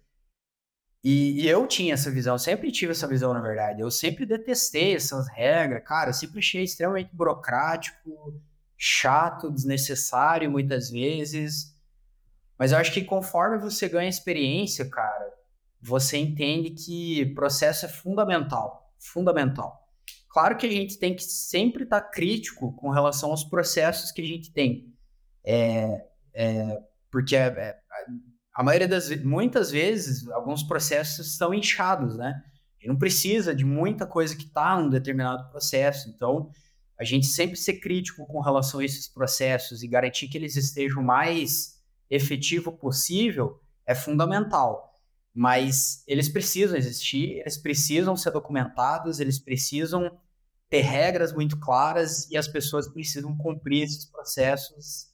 E, 1.02 1.42
e, 1.42 1.48
eu 1.48 1.66
tinha 1.66 1.94
essa 1.94 2.10
visão, 2.10 2.36
sempre 2.38 2.70
tive 2.70 2.92
essa 2.92 3.06
visão, 3.06 3.32
na 3.32 3.40
verdade. 3.40 3.80
Eu 3.80 3.90
sempre 3.90 4.26
detestei 4.26 4.94
essas 4.94 5.28
regras, 5.28 5.82
cara. 5.84 6.10
Eu 6.10 6.14
sempre 6.14 6.40
achei 6.40 6.62
extremamente 6.62 7.14
burocrático, 7.14 8.38
chato, 8.82 9.50
desnecessário 9.50 10.50
muitas 10.50 10.90
vezes. 10.90 11.76
Mas 12.58 12.72
eu 12.72 12.78
acho 12.78 12.92
que 12.92 13.04
conforme 13.04 13.58
você 13.58 13.86
ganha 13.90 14.08
experiência, 14.08 14.88
cara, 14.88 15.30
você 15.78 16.16
entende 16.16 16.70
que 16.70 17.26
processo 17.34 17.84
é 17.84 17.88
fundamental. 17.88 18.90
Fundamental. 18.98 19.86
Claro 20.30 20.56
que 20.56 20.66
a 20.66 20.70
gente 20.70 20.98
tem 20.98 21.14
que 21.14 21.22
sempre 21.22 21.84
estar 21.84 22.00
tá 22.00 22.08
crítico 22.08 22.74
com 22.76 22.88
relação 22.88 23.30
aos 23.30 23.44
processos 23.44 24.10
que 24.10 24.22
a 24.22 24.26
gente 24.26 24.50
tem. 24.50 24.90
É, 25.44 26.06
é, 26.32 26.78
porque 27.10 27.36
é, 27.36 27.48
é 27.48 27.78
a 28.54 28.62
maioria 28.62 28.88
das 28.88 29.10
muitas 29.22 29.70
vezes 29.70 30.26
alguns 30.28 30.62
processos 30.62 31.32
estão 31.32 31.52
inchados, 31.52 32.16
né? 32.16 32.42
E 32.80 32.88
não 32.88 32.96
precisa 32.96 33.54
de 33.54 33.64
muita 33.64 34.06
coisa 34.06 34.34
que 34.34 34.44
está 34.44 34.80
num 34.80 34.88
determinado 34.88 35.50
processo. 35.50 36.08
Então, 36.08 36.50
a 37.00 37.04
gente 37.04 37.26
sempre 37.26 37.56
ser 37.56 37.80
crítico 37.80 38.26
com 38.26 38.40
relação 38.40 38.80
a 38.80 38.84
esses 38.84 39.08
processos 39.08 39.82
e 39.82 39.88
garantir 39.88 40.28
que 40.28 40.36
eles 40.36 40.54
estejam 40.54 41.02
o 41.02 41.06
mais 41.06 41.80
efetivo 42.10 42.70
possível 42.72 43.60
é 43.86 43.94
fundamental. 43.94 45.00
Mas 45.34 46.04
eles 46.06 46.28
precisam 46.28 46.76
existir, 46.76 47.38
eles 47.38 47.56
precisam 47.56 48.14
ser 48.16 48.32
documentados, 48.32 49.18
eles 49.18 49.38
precisam 49.38 50.18
ter 50.68 50.82
regras 50.82 51.32
muito 51.32 51.58
claras 51.58 52.30
e 52.30 52.36
as 52.36 52.46
pessoas 52.46 52.86
precisam 52.86 53.36
cumprir 53.36 53.84
esses 53.84 54.04
processos 54.04 55.10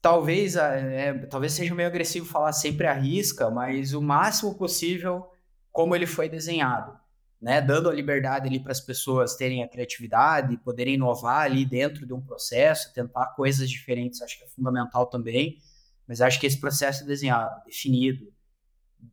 talvez, 0.00 0.56
é, 0.56 1.12
talvez 1.26 1.52
seja 1.52 1.74
meio 1.74 1.88
agressivo 1.88 2.26
falar 2.26 2.52
sempre 2.52 2.86
a 2.86 2.92
risca, 2.92 3.50
mas 3.50 3.92
o 3.92 4.00
máximo 4.00 4.54
possível 4.54 5.26
como 5.72 5.94
ele 5.94 6.06
foi 6.06 6.28
desenhado, 6.28 6.98
né? 7.40 7.60
Dando 7.60 7.88
a 7.88 7.92
liberdade 7.92 8.48
ali 8.48 8.60
para 8.60 8.72
as 8.72 8.80
pessoas 8.80 9.36
terem 9.36 9.62
a 9.62 9.68
criatividade, 9.68 10.56
poderem 10.58 10.94
inovar 10.94 11.42
ali 11.42 11.64
dentro 11.64 12.06
de 12.06 12.12
um 12.12 12.20
processo, 12.20 12.92
tentar 12.92 13.26
coisas 13.34 13.70
diferentes, 13.70 14.20
acho 14.22 14.38
que 14.38 14.44
é 14.44 14.48
fundamental 14.48 15.06
também. 15.06 15.58
Mas 16.06 16.20
acho 16.20 16.40
que 16.40 16.46
esse 16.46 16.58
processo 16.58 17.06
desenhado, 17.06 17.62
definido, 17.64 18.32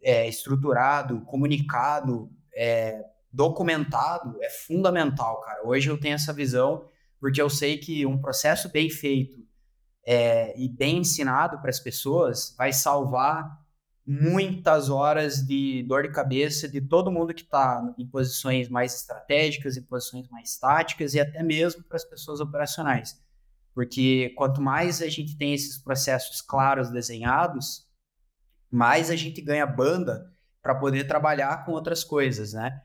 é, 0.01 0.27
estruturado, 0.27 1.21
comunicado, 1.21 2.31
é, 2.55 3.03
documentado 3.31 4.41
é 4.41 4.49
fundamental, 4.49 5.41
cara. 5.41 5.67
Hoje 5.67 5.89
eu 5.89 5.99
tenho 5.99 6.15
essa 6.15 6.33
visão 6.33 6.87
porque 7.19 7.41
eu 7.41 7.49
sei 7.49 7.77
que 7.77 8.05
um 8.05 8.17
processo 8.17 8.71
bem 8.71 8.89
feito 8.89 9.45
é, 10.05 10.57
e 10.59 10.69
bem 10.69 10.99
ensinado 10.99 11.59
para 11.59 11.69
as 11.69 11.79
pessoas, 11.79 12.53
vai 12.57 12.71
salvar 12.71 13.64
muitas 14.05 14.89
horas 14.89 15.45
de 15.45 15.83
dor 15.83 16.03
de 16.03 16.11
cabeça 16.11 16.67
de 16.67 16.79
todo 16.79 17.11
mundo 17.11 17.33
que 17.33 17.41
está 17.41 17.81
em 17.97 18.05
posições 18.05 18.69
mais 18.69 18.93
estratégicas, 18.93 19.77
em 19.77 19.81
posições 19.81 20.27
mais 20.29 20.57
táticas 20.57 21.15
e 21.15 21.19
até 21.19 21.41
mesmo 21.41 21.83
para 21.83 21.97
as 21.97 22.05
pessoas 22.05 22.39
operacionais. 22.39 23.19
Porque 23.73 24.33
quanto 24.37 24.61
mais 24.61 25.01
a 25.01 25.09
gente 25.09 25.35
tem 25.35 25.53
esses 25.53 25.77
processos 25.77 26.39
claros 26.41 26.91
desenhados, 26.91 27.87
mais 28.69 29.09
a 29.09 29.15
gente 29.15 29.41
ganha 29.41 29.65
banda 29.65 30.31
para 30.61 30.75
poder 30.75 31.05
trabalhar 31.07 31.65
com 31.65 31.71
outras 31.71 32.03
coisas, 32.03 32.53
né? 32.53 32.81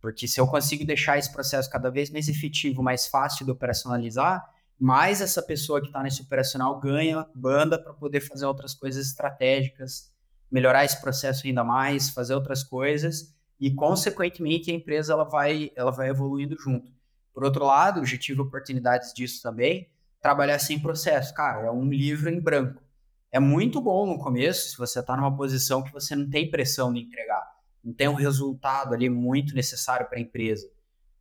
Porque 0.00 0.28
se 0.28 0.40
eu 0.40 0.46
consigo 0.46 0.84
deixar 0.84 1.18
esse 1.18 1.32
processo 1.32 1.70
cada 1.70 1.90
vez 1.90 2.10
mais 2.10 2.28
efetivo, 2.28 2.82
mais 2.82 3.06
fácil 3.06 3.44
de 3.44 3.50
operacionalizar, 3.50 4.44
mais 4.78 5.20
essa 5.20 5.42
pessoa 5.42 5.80
que 5.80 5.86
está 5.86 6.02
nesse 6.02 6.22
operacional 6.22 6.78
ganha 6.78 7.26
banda 7.34 7.78
para 7.82 7.94
poder 7.94 8.20
fazer 8.20 8.46
outras 8.46 8.74
coisas 8.74 9.06
estratégicas, 9.06 10.12
melhorar 10.50 10.84
esse 10.84 11.00
processo 11.00 11.46
ainda 11.46 11.64
mais, 11.64 12.10
fazer 12.10 12.34
outras 12.34 12.62
coisas 12.62 13.34
e 13.58 13.72
consequentemente 13.74 14.70
a 14.70 14.74
empresa 14.74 15.12
ela 15.12 15.24
vai 15.24 15.70
ela 15.74 15.90
vai 15.90 16.08
evoluindo 16.08 16.56
junto. 16.58 16.92
Por 17.32 17.44
outro 17.44 17.64
lado, 17.64 18.04
já 18.04 18.16
tive 18.16 18.40
oportunidades 18.40 19.12
disso 19.12 19.42
também, 19.42 19.90
trabalhar 20.20 20.58
sem 20.58 20.78
processo. 20.78 21.34
Cara, 21.34 21.66
é 21.66 21.70
um 21.70 21.88
livro 21.90 22.30
em 22.30 22.40
branco. 22.40 22.82
É 23.30 23.38
muito 23.38 23.80
bom 23.80 24.06
no 24.06 24.18
começo, 24.18 24.70
se 24.70 24.78
você 24.78 25.00
está 25.00 25.16
numa 25.16 25.36
posição 25.36 25.82
que 25.82 25.92
você 25.92 26.16
não 26.16 26.30
tem 26.30 26.50
pressão 26.50 26.92
de 26.92 27.00
entregar, 27.00 27.44
não 27.84 27.92
tem 27.92 28.08
um 28.08 28.14
resultado 28.14 28.94
ali 28.94 29.10
muito 29.10 29.54
necessário 29.54 30.08
para 30.08 30.18
a 30.18 30.22
empresa. 30.22 30.66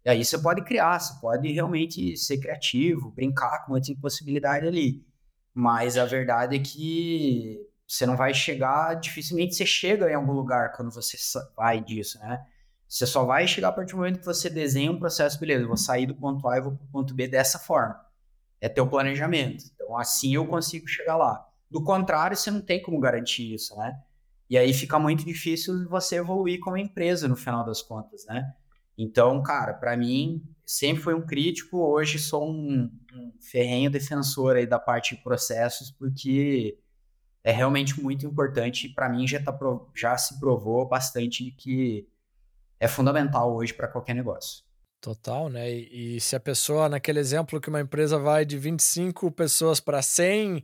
E 0.05 0.09
aí 0.09 0.23
você 0.23 0.37
pode 0.37 0.63
criar, 0.63 0.99
você 0.99 1.19
pode 1.19 1.51
realmente 1.51 2.15
ser 2.15 2.37
criativo, 2.37 3.11
brincar 3.11 3.65
com 3.65 3.73
outra 3.73 3.93
possibilidade 3.99 4.67
ali. 4.67 5.03
Mas 5.53 5.97
a 5.97 6.05
verdade 6.05 6.55
é 6.55 6.59
que 6.59 7.59
você 7.87 8.05
não 8.05 8.15
vai 8.15 8.33
chegar, 8.33 8.95
dificilmente 8.95 9.55
você 9.55 9.65
chega 9.65 10.09
em 10.09 10.15
algum 10.15 10.33
lugar 10.33 10.73
quando 10.73 10.91
você 10.91 11.17
vai 11.55 11.81
disso, 11.81 12.19
né? 12.19 12.45
Você 12.87 13.05
só 13.05 13.25
vai 13.25 13.47
chegar 13.47 13.69
a 13.69 13.71
partir 13.71 13.91
do 13.91 13.97
momento 13.97 14.19
que 14.19 14.25
você 14.25 14.49
desenha 14.49 14.91
um 14.91 14.99
processo, 14.99 15.39
beleza, 15.39 15.67
vou 15.67 15.77
sair 15.77 16.05
do 16.05 16.15
ponto 16.15 16.47
A 16.47 16.57
e 16.57 16.61
vou 16.61 16.73
para 16.73 16.85
o 16.85 16.87
ponto 16.87 17.13
B 17.13 17.27
dessa 17.27 17.59
forma. 17.59 17.99
É 18.61 18.69
teu 18.69 18.87
planejamento. 18.87 19.65
Então, 19.73 19.97
assim 19.97 20.35
eu 20.35 20.47
consigo 20.47 20.87
chegar 20.87 21.17
lá. 21.17 21.45
Do 21.69 21.83
contrário, 21.83 22.37
você 22.37 22.49
não 22.51 22.61
tem 22.61 22.81
como 22.81 22.99
garantir 22.99 23.53
isso, 23.53 23.75
né? 23.75 23.99
E 24.49 24.57
aí 24.57 24.73
fica 24.73 24.99
muito 24.99 25.25
difícil 25.25 25.89
você 25.89 26.17
evoluir 26.17 26.59
como 26.59 26.77
empresa 26.77 27.27
no 27.27 27.35
final 27.35 27.65
das 27.65 27.81
contas, 27.81 28.25
né? 28.25 28.53
Então, 28.97 29.41
cara, 29.43 29.73
para 29.73 29.97
mim, 29.97 30.41
sempre 30.65 31.03
foi 31.03 31.13
um 31.13 31.25
crítico, 31.25 31.77
hoje 31.77 32.17
sou 32.17 32.49
um, 32.49 32.89
um 33.13 33.33
ferrenho 33.41 33.89
defensor 33.91 34.55
aí 34.55 34.65
da 34.65 34.79
parte 34.79 35.15
de 35.15 35.23
processos, 35.23 35.91
porque 35.91 36.77
é 37.45 37.51
realmente 37.51 38.01
muito 38.01 38.25
importante 38.25 38.89
para 38.89 39.07
mim 39.07 39.27
já, 39.27 39.39
tá, 39.39 39.55
já 39.95 40.17
se 40.17 40.39
provou 40.39 40.83
bastante 40.87 41.51
que 41.51 42.09
é 42.79 42.87
fundamental 42.87 43.55
hoje 43.55 43.71
para 43.71 43.87
qualquer 43.87 44.15
negócio. 44.15 44.65
Total, 44.99 45.47
né? 45.47 45.71
E, 45.71 46.15
e, 46.15 46.21
se 46.21 46.35
a 46.35 46.39
pessoa, 46.39 46.89
naquele 46.89 47.19
exemplo 47.19 47.61
que 47.61 47.69
uma 47.69 47.79
empresa 47.79 48.17
vai 48.17 48.43
de 48.43 48.57
25 48.57 49.31
pessoas 49.31 49.79
para 49.79 50.01
100 50.01 50.63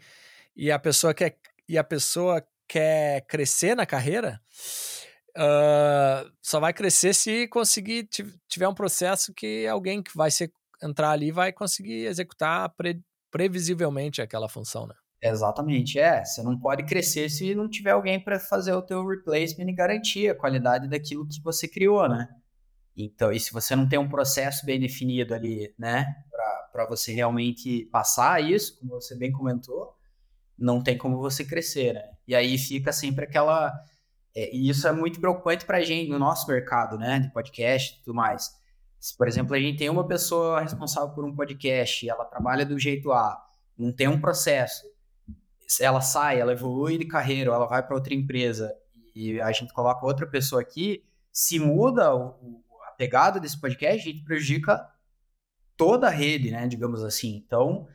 e 0.55 0.71
a 0.71 0.79
pessoa 0.79 1.13
quer 1.13 1.37
e 1.69 1.77
a 1.77 1.83
pessoa 1.83 2.43
quer 2.67 3.21
crescer 3.27 3.75
na 3.75 3.85
carreira, 3.85 4.41
uh, 5.37 6.31
só 6.41 6.59
vai 6.59 6.73
crescer 6.73 7.13
se 7.13 7.47
conseguir 7.47 8.09
tiver 8.47 8.67
um 8.67 8.73
processo 8.73 9.31
que 9.35 9.67
alguém 9.67 10.01
que 10.01 10.17
vai 10.17 10.31
ser, 10.31 10.51
entrar 10.83 11.11
ali 11.11 11.31
vai 11.31 11.53
conseguir 11.53 12.07
executar 12.07 12.69
pre, 12.75 12.99
previsivelmente 13.29 14.19
aquela 14.19 14.49
função, 14.49 14.87
né? 14.87 14.95
Exatamente, 15.21 15.99
é. 15.99 16.23
Você 16.25 16.41
não 16.41 16.57
pode 16.59 16.83
crescer 16.83 17.29
se 17.29 17.53
não 17.53 17.69
tiver 17.69 17.91
alguém 17.91 18.19
para 18.19 18.39
fazer 18.39 18.73
o 18.73 18.81
teu 18.81 19.05
replacement 19.05 19.69
e 19.69 19.73
garantir 19.73 20.29
a 20.29 20.35
qualidade 20.35 20.87
daquilo 20.87 21.27
que 21.27 21.41
você 21.41 21.67
criou, 21.67 22.09
né? 22.09 22.27
Então, 22.97 23.31
e 23.31 23.39
se 23.39 23.53
você 23.53 23.75
não 23.75 23.87
tem 23.87 23.99
um 23.99 24.09
processo 24.09 24.65
bem 24.65 24.79
definido 24.79 25.33
ali, 25.33 25.73
né, 25.77 26.05
para 26.71 26.85
você 26.87 27.13
realmente 27.13 27.85
passar 27.91 28.43
isso, 28.43 28.79
como 28.79 28.93
você 28.93 29.15
bem 29.15 29.31
comentou, 29.31 29.95
não 30.57 30.81
tem 30.81 30.97
como 30.97 31.17
você 31.17 31.45
crescer, 31.45 31.93
né? 31.93 32.03
E 32.27 32.35
aí 32.35 32.57
fica 32.57 32.91
sempre 32.91 33.25
aquela 33.25 33.73
é, 34.35 34.55
e 34.55 34.69
isso 34.69 34.87
é 34.87 34.91
muito 34.91 35.19
preocupante 35.19 35.65
para 35.65 35.77
a 35.77 35.83
gente 35.83 36.09
no 36.09 36.17
nosso 36.17 36.47
mercado, 36.47 36.97
né, 36.97 37.19
de 37.19 37.31
podcast 37.31 37.93
e 37.93 38.03
tudo 38.03 38.15
mais. 38.15 38.49
Se, 38.99 39.15
por 39.17 39.27
exemplo, 39.27 39.55
a 39.55 39.59
gente 39.59 39.77
tem 39.77 39.89
uma 39.89 40.07
pessoa 40.07 40.61
responsável 40.61 41.09
por 41.13 41.25
um 41.25 41.35
podcast, 41.35 42.07
ela 42.07 42.25
trabalha 42.25 42.65
do 42.65 42.77
jeito 42.79 43.11
A, 43.11 43.37
não 43.77 43.91
tem 43.91 44.07
um 44.07 44.21
processo, 44.21 44.83
ela 45.79 46.01
sai, 46.01 46.39
ela 46.39 46.51
evolui 46.51 46.97
de 46.97 47.05
carreira, 47.05 47.51
ela 47.51 47.65
vai 47.65 47.85
para 47.85 47.95
outra 47.95 48.13
empresa 48.13 48.73
e 49.15 49.39
a 49.41 49.51
gente 49.51 49.73
coloca 49.73 50.05
outra 50.05 50.25
pessoa 50.25 50.61
aqui, 50.61 51.03
se 51.31 51.59
muda 51.59 52.15
o, 52.15 52.63
a 52.87 52.91
pegada 52.91 53.39
desse 53.39 53.59
podcast, 53.59 54.01
a 54.01 54.11
gente 54.11 54.23
prejudica 54.23 54.85
toda 55.77 56.07
a 56.07 56.11
rede, 56.11 56.51
né, 56.51 56.67
digamos 56.67 57.03
assim. 57.03 57.35
Então, 57.35 57.87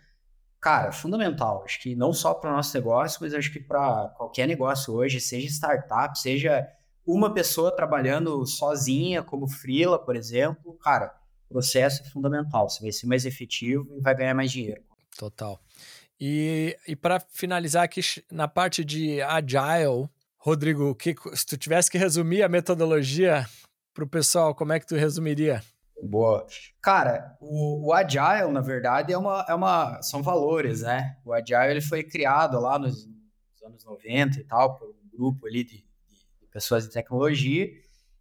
cara, 0.60 0.92
fundamental. 0.92 1.62
Acho 1.64 1.80
que 1.80 1.94
não 1.94 2.12
só 2.12 2.34
para 2.34 2.50
o 2.50 2.56
nosso 2.56 2.76
negócio, 2.76 3.18
mas 3.20 3.34
acho 3.34 3.52
que 3.52 3.60
para 3.60 4.08
qualquer 4.16 4.46
negócio 4.46 4.94
hoje, 4.94 5.20
seja 5.20 5.46
startup, 5.46 6.18
seja 6.18 6.66
uma 7.06 7.32
pessoa 7.32 7.74
trabalhando 7.74 8.44
sozinha, 8.46 9.22
como 9.22 9.46
Freela, 9.46 9.98
por 9.98 10.16
exemplo, 10.16 10.74
cara, 10.74 11.14
processo 11.48 12.02
é 12.02 12.06
fundamental. 12.06 12.68
Você 12.68 12.82
vai 12.82 12.92
ser 12.92 13.06
mais 13.06 13.24
efetivo 13.24 13.86
e 13.96 14.00
vai 14.00 14.14
ganhar 14.14 14.34
mais 14.34 14.50
dinheiro. 14.50 14.82
Total. 15.16 15.58
E, 16.20 16.76
e 16.88 16.96
para 16.96 17.20
finalizar 17.20 17.84
aqui 17.84 18.00
na 18.30 18.48
parte 18.48 18.84
de 18.84 19.20
Agile, 19.22 20.08
Rodrigo, 20.38 20.94
que, 20.94 21.14
se 21.34 21.44
tu 21.44 21.56
tivesse 21.56 21.90
que 21.90 21.98
resumir 21.98 22.42
a 22.42 22.48
metodologia 22.48 23.46
para 23.92 24.04
o 24.04 24.08
pessoal, 24.08 24.54
como 24.54 24.72
é 24.72 24.80
que 24.80 24.86
tu 24.86 24.94
resumiria? 24.94 25.62
Boa. 26.02 26.46
Cara, 26.80 27.36
o, 27.40 27.88
o, 27.88 27.92
Agile, 27.92 28.52
na 28.52 28.60
verdade, 28.60 29.12
é 29.12 29.18
uma, 29.18 29.44
é 29.48 29.54
uma, 29.54 30.00
são 30.02 30.22
valores, 30.22 30.82
né? 30.82 31.16
O 31.24 31.32
Agile 31.32 31.70
ele 31.70 31.80
foi 31.80 32.02
criado 32.02 32.60
lá 32.60 32.78
nos, 32.78 33.06
nos 33.06 33.62
anos 33.64 33.84
90 33.84 34.38
e 34.38 34.44
tal, 34.44 34.76
por 34.76 34.90
um 34.90 35.16
grupo 35.16 35.46
ali 35.46 35.64
de, 35.64 35.78
de, 35.78 36.46
pessoas 36.50 36.84
de 36.84 36.92
tecnologia, 36.92 37.66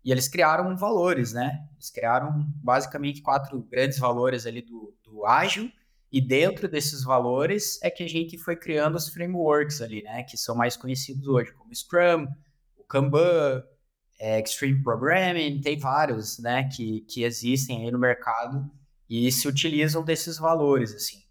e 0.04 0.12
eles 0.12 0.28
criaram 0.28 0.76
valores, 0.78 1.34
né? 1.34 1.68
Eles 1.74 1.90
criaram 1.90 2.46
basicamente 2.56 3.22
quatro 3.22 3.62
grandes 3.64 4.00
valores 4.00 4.46
ali 4.46 4.62
do, 4.62 4.96
do 5.04 5.26
ágil, 5.26 5.70
e 6.12 6.22
dentro 6.22 6.68
desses 6.68 7.04
valores 7.04 7.80
é 7.84 7.90
que 7.90 8.04
a 8.04 8.08
gente 8.08 8.38
foi 8.38 8.56
criando 8.56 8.96
os 8.96 9.10
frameworks 9.10 9.82
ali, 9.82 10.04
né? 10.04 10.24
Que 10.24 10.38
são 10.38 10.56
mais 10.56 10.78
conhecidos 10.78 11.28
hoje, 11.28 11.52
como 11.54 11.74
Scrum, 11.76 12.28
o 12.78 12.84
Kanban, 12.84 13.64
é, 14.20 14.40
Extreme 14.40 14.82
Programming, 14.82 15.62
tem 15.62 15.78
vários, 15.78 16.40
né? 16.40 16.70
Que, 16.70 17.02
que 17.02 17.24
existem 17.24 17.84
aí 17.84 17.92
no 17.92 18.00
mercado 18.00 18.70
e 19.10 19.32
se 19.32 19.48
utilizam 19.48 20.04
desses 20.04 20.38
valores, 20.38 20.94
assim. 20.94 21.24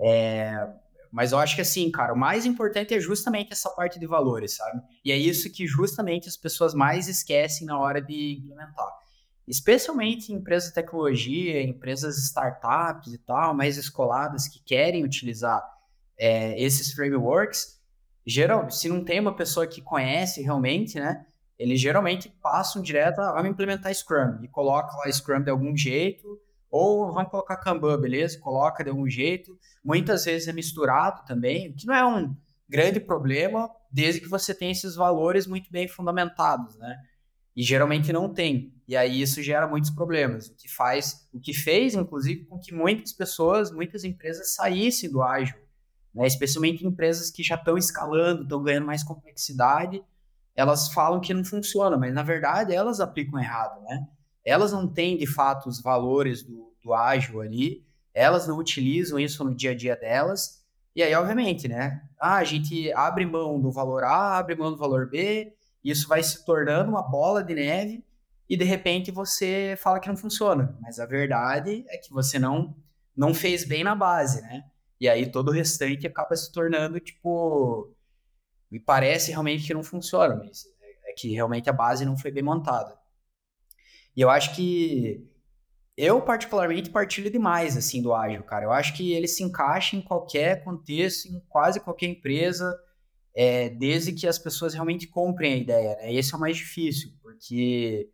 É, 0.00 0.66
mas 1.12 1.30
eu 1.32 1.38
acho 1.38 1.54
que 1.54 1.60
assim, 1.60 1.90
cara, 1.90 2.12
o 2.12 2.18
mais 2.18 2.44
importante 2.44 2.94
é 2.94 2.98
justamente 2.98 3.52
essa 3.52 3.70
parte 3.70 4.00
de 4.00 4.06
valores, 4.06 4.56
sabe? 4.56 4.80
E 5.04 5.12
é 5.12 5.16
isso 5.16 5.52
que 5.52 5.66
justamente 5.66 6.28
as 6.28 6.36
pessoas 6.36 6.74
mais 6.74 7.08
esquecem 7.08 7.66
na 7.66 7.78
hora 7.78 8.00
de 8.00 8.40
implementar 8.42 9.03
especialmente 9.46 10.32
em 10.32 10.36
empresas 10.36 10.68
de 10.68 10.74
tecnologia, 10.74 11.62
empresas 11.62 12.16
startups 12.18 13.12
e 13.12 13.18
tal, 13.18 13.54
mais 13.54 13.76
escoladas 13.76 14.48
que 14.48 14.62
querem 14.62 15.04
utilizar 15.04 15.62
é, 16.18 16.60
esses 16.60 16.92
frameworks, 16.92 17.80
geral, 18.26 18.70
se 18.70 18.88
não 18.88 19.04
tem 19.04 19.20
uma 19.20 19.36
pessoa 19.36 19.66
que 19.66 19.82
conhece 19.82 20.42
realmente, 20.42 20.98
né, 20.98 21.26
eles 21.58 21.80
geralmente 21.80 22.28
passam 22.42 22.82
direto 22.82 23.20
a, 23.20 23.46
implementar 23.46 23.94
Scrum 23.94 24.42
e 24.42 24.48
coloca 24.48 24.96
lá 24.96 25.10
Scrum 25.10 25.42
de 25.42 25.50
algum 25.50 25.76
jeito, 25.76 26.40
ou 26.70 27.12
vão 27.12 27.24
colocar 27.24 27.56
Kanban, 27.58 28.00
beleza? 28.00 28.40
Coloca 28.40 28.82
de 28.82 28.90
algum 28.90 29.08
jeito. 29.08 29.56
Muitas 29.84 30.24
vezes 30.24 30.48
é 30.48 30.52
misturado 30.52 31.24
também, 31.24 31.72
que 31.72 31.86
não 31.86 31.94
é 31.94 32.04
um 32.04 32.36
grande 32.68 32.98
problema, 32.98 33.70
desde 33.88 34.20
que 34.20 34.28
você 34.28 34.52
tenha 34.52 34.72
esses 34.72 34.96
valores 34.96 35.46
muito 35.46 35.70
bem 35.70 35.86
fundamentados, 35.86 36.76
né? 36.76 36.98
E 37.54 37.62
geralmente 37.62 38.12
não 38.12 38.28
tem. 38.28 38.73
E 38.86 38.96
aí 38.96 39.20
isso 39.20 39.42
gera 39.42 39.66
muitos 39.66 39.90
problemas, 39.90 40.48
o 40.48 40.54
que 40.54 40.68
faz, 40.68 41.26
o 41.32 41.40
que 41.40 41.54
fez, 41.54 41.94
inclusive, 41.94 42.44
com 42.44 42.58
que 42.58 42.72
muitas 42.74 43.12
pessoas, 43.12 43.72
muitas 43.72 44.04
empresas 44.04 44.54
saíssem 44.54 45.10
do 45.10 45.22
ágil, 45.22 45.56
né? 46.14 46.26
especialmente 46.26 46.86
empresas 46.86 47.30
que 47.30 47.42
já 47.42 47.54
estão 47.54 47.78
escalando, 47.78 48.42
estão 48.42 48.62
ganhando 48.62 48.86
mais 48.86 49.02
complexidade, 49.02 50.02
elas 50.54 50.92
falam 50.92 51.20
que 51.20 51.32
não 51.32 51.44
funciona, 51.44 51.96
mas 51.96 52.14
na 52.14 52.22
verdade 52.22 52.74
elas 52.74 53.00
aplicam 53.00 53.40
errado, 53.40 53.82
né? 53.82 54.06
Elas 54.44 54.72
não 54.72 54.86
têm 54.86 55.16
de 55.16 55.26
fato 55.26 55.68
os 55.68 55.80
valores 55.80 56.42
do, 56.42 56.72
do 56.82 56.94
ágil 56.94 57.40
ali, 57.40 57.84
elas 58.12 58.46
não 58.46 58.58
utilizam 58.58 59.18
isso 59.18 59.42
no 59.42 59.54
dia 59.54 59.72
a 59.72 59.74
dia 59.74 59.96
delas, 59.96 60.62
e 60.94 61.02
aí, 61.02 61.12
obviamente, 61.14 61.66
né? 61.66 62.02
Ah, 62.20 62.36
a 62.36 62.44
gente 62.44 62.92
abre 62.92 63.26
mão 63.26 63.60
do 63.60 63.72
valor 63.72 64.04
A, 64.04 64.38
abre 64.38 64.54
mão 64.54 64.70
do 64.70 64.76
valor 64.76 65.08
B, 65.10 65.52
isso 65.82 66.06
vai 66.06 66.22
se 66.22 66.44
tornando 66.44 66.88
uma 66.88 67.02
bola 67.02 67.42
de 67.42 67.52
neve 67.52 68.04
e 68.48 68.56
de 68.56 68.64
repente 68.64 69.10
você 69.10 69.76
fala 69.78 70.00
que 70.00 70.08
não 70.08 70.16
funciona, 70.16 70.76
mas 70.82 70.98
a 70.98 71.06
verdade 71.06 71.84
é 71.88 71.98
que 71.98 72.10
você 72.12 72.38
não 72.38 72.76
não 73.16 73.32
fez 73.34 73.64
bem 73.64 73.84
na 73.84 73.94
base, 73.94 74.42
né? 74.42 74.64
E 75.00 75.08
aí 75.08 75.30
todo 75.30 75.48
o 75.48 75.52
restante 75.52 76.06
acaba 76.06 76.36
se 76.36 76.52
tornando 76.52 77.00
tipo 77.00 77.94
me 78.70 78.80
parece 78.80 79.30
realmente 79.30 79.66
que 79.66 79.74
não 79.74 79.82
funciona, 79.84 80.36
mas 80.36 80.64
é 81.06 81.12
que 81.14 81.32
realmente 81.32 81.70
a 81.70 81.72
base 81.72 82.04
não 82.04 82.16
foi 82.18 82.30
bem 82.32 82.42
montada. 82.42 82.98
E 84.16 84.20
eu 84.20 84.30
acho 84.30 84.54
que 84.54 85.28
Eu, 85.96 86.20
particularmente, 86.22 86.90
partilho 86.90 87.30
demais, 87.30 87.76
assim, 87.76 88.02
do 88.02 88.14
ágil, 88.14 88.42
cara. 88.44 88.64
Eu 88.64 88.72
acho 88.72 88.94
que 88.96 89.12
ele 89.12 89.28
se 89.28 89.42
encaixa 89.44 89.96
em 89.96 90.02
qualquer 90.02 90.64
contexto, 90.64 91.28
em 91.28 91.40
quase 91.48 91.80
qualquer 91.80 92.06
empresa, 92.08 92.76
é, 93.34 93.68
desde 93.70 94.12
que 94.12 94.26
as 94.26 94.38
pessoas 94.38 94.74
realmente 94.74 95.06
comprem 95.08 95.54
a 95.54 95.56
ideia, 95.56 95.96
né? 95.96 96.12
Esse 96.14 96.34
é 96.34 96.36
o 96.36 96.40
mais 96.40 96.56
difícil, 96.56 97.10
porque 97.22 98.10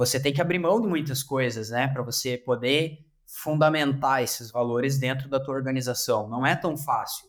você 0.00 0.18
tem 0.18 0.32
que 0.32 0.40
abrir 0.40 0.58
mão 0.58 0.80
de 0.80 0.88
muitas 0.88 1.22
coisas, 1.22 1.70
né? 1.70 1.86
Para 1.88 2.02
você 2.02 2.36
poder 2.36 3.04
fundamentar 3.26 4.22
esses 4.22 4.50
valores 4.50 4.98
dentro 4.98 5.28
da 5.28 5.38
tua 5.38 5.54
organização. 5.54 6.28
Não 6.28 6.44
é 6.46 6.56
tão 6.56 6.76
fácil. 6.76 7.28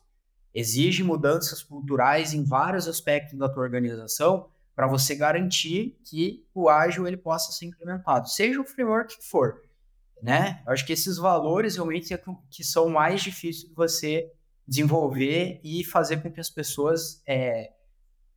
Exige 0.54 1.04
mudanças 1.04 1.62
culturais 1.62 2.34
em 2.34 2.44
vários 2.44 2.88
aspectos 2.88 3.38
da 3.38 3.48
tua 3.48 3.64
organização 3.64 4.50
para 4.76 4.88
você 4.88 5.16
garantir 5.16 6.00
que 6.06 6.46
o 6.54 6.70
ágil 6.70 7.08
ele 7.08 7.18
possa 7.18 7.52
ser 7.52 7.66
implementado, 7.66 8.30
seja 8.30 8.60
o 8.60 8.66
framework 8.66 9.18
que 9.18 9.24
for 9.24 9.62
né? 10.22 10.62
Eu 10.66 10.74
acho 10.74 10.86
que 10.86 10.94
esses 10.94 11.18
valores 11.18 11.76
realmente 11.76 12.14
é 12.14 12.22
que 12.50 12.64
são 12.64 12.90
mais 12.90 13.22
difíceis 13.22 13.70
de 13.70 13.74
você 13.74 14.32
desenvolver 14.68 15.60
e 15.64 15.84
fazer 15.84 16.22
com 16.22 16.32
que 16.32 16.40
as 16.40 16.50
pessoas 16.50 17.22
é, 17.26 17.72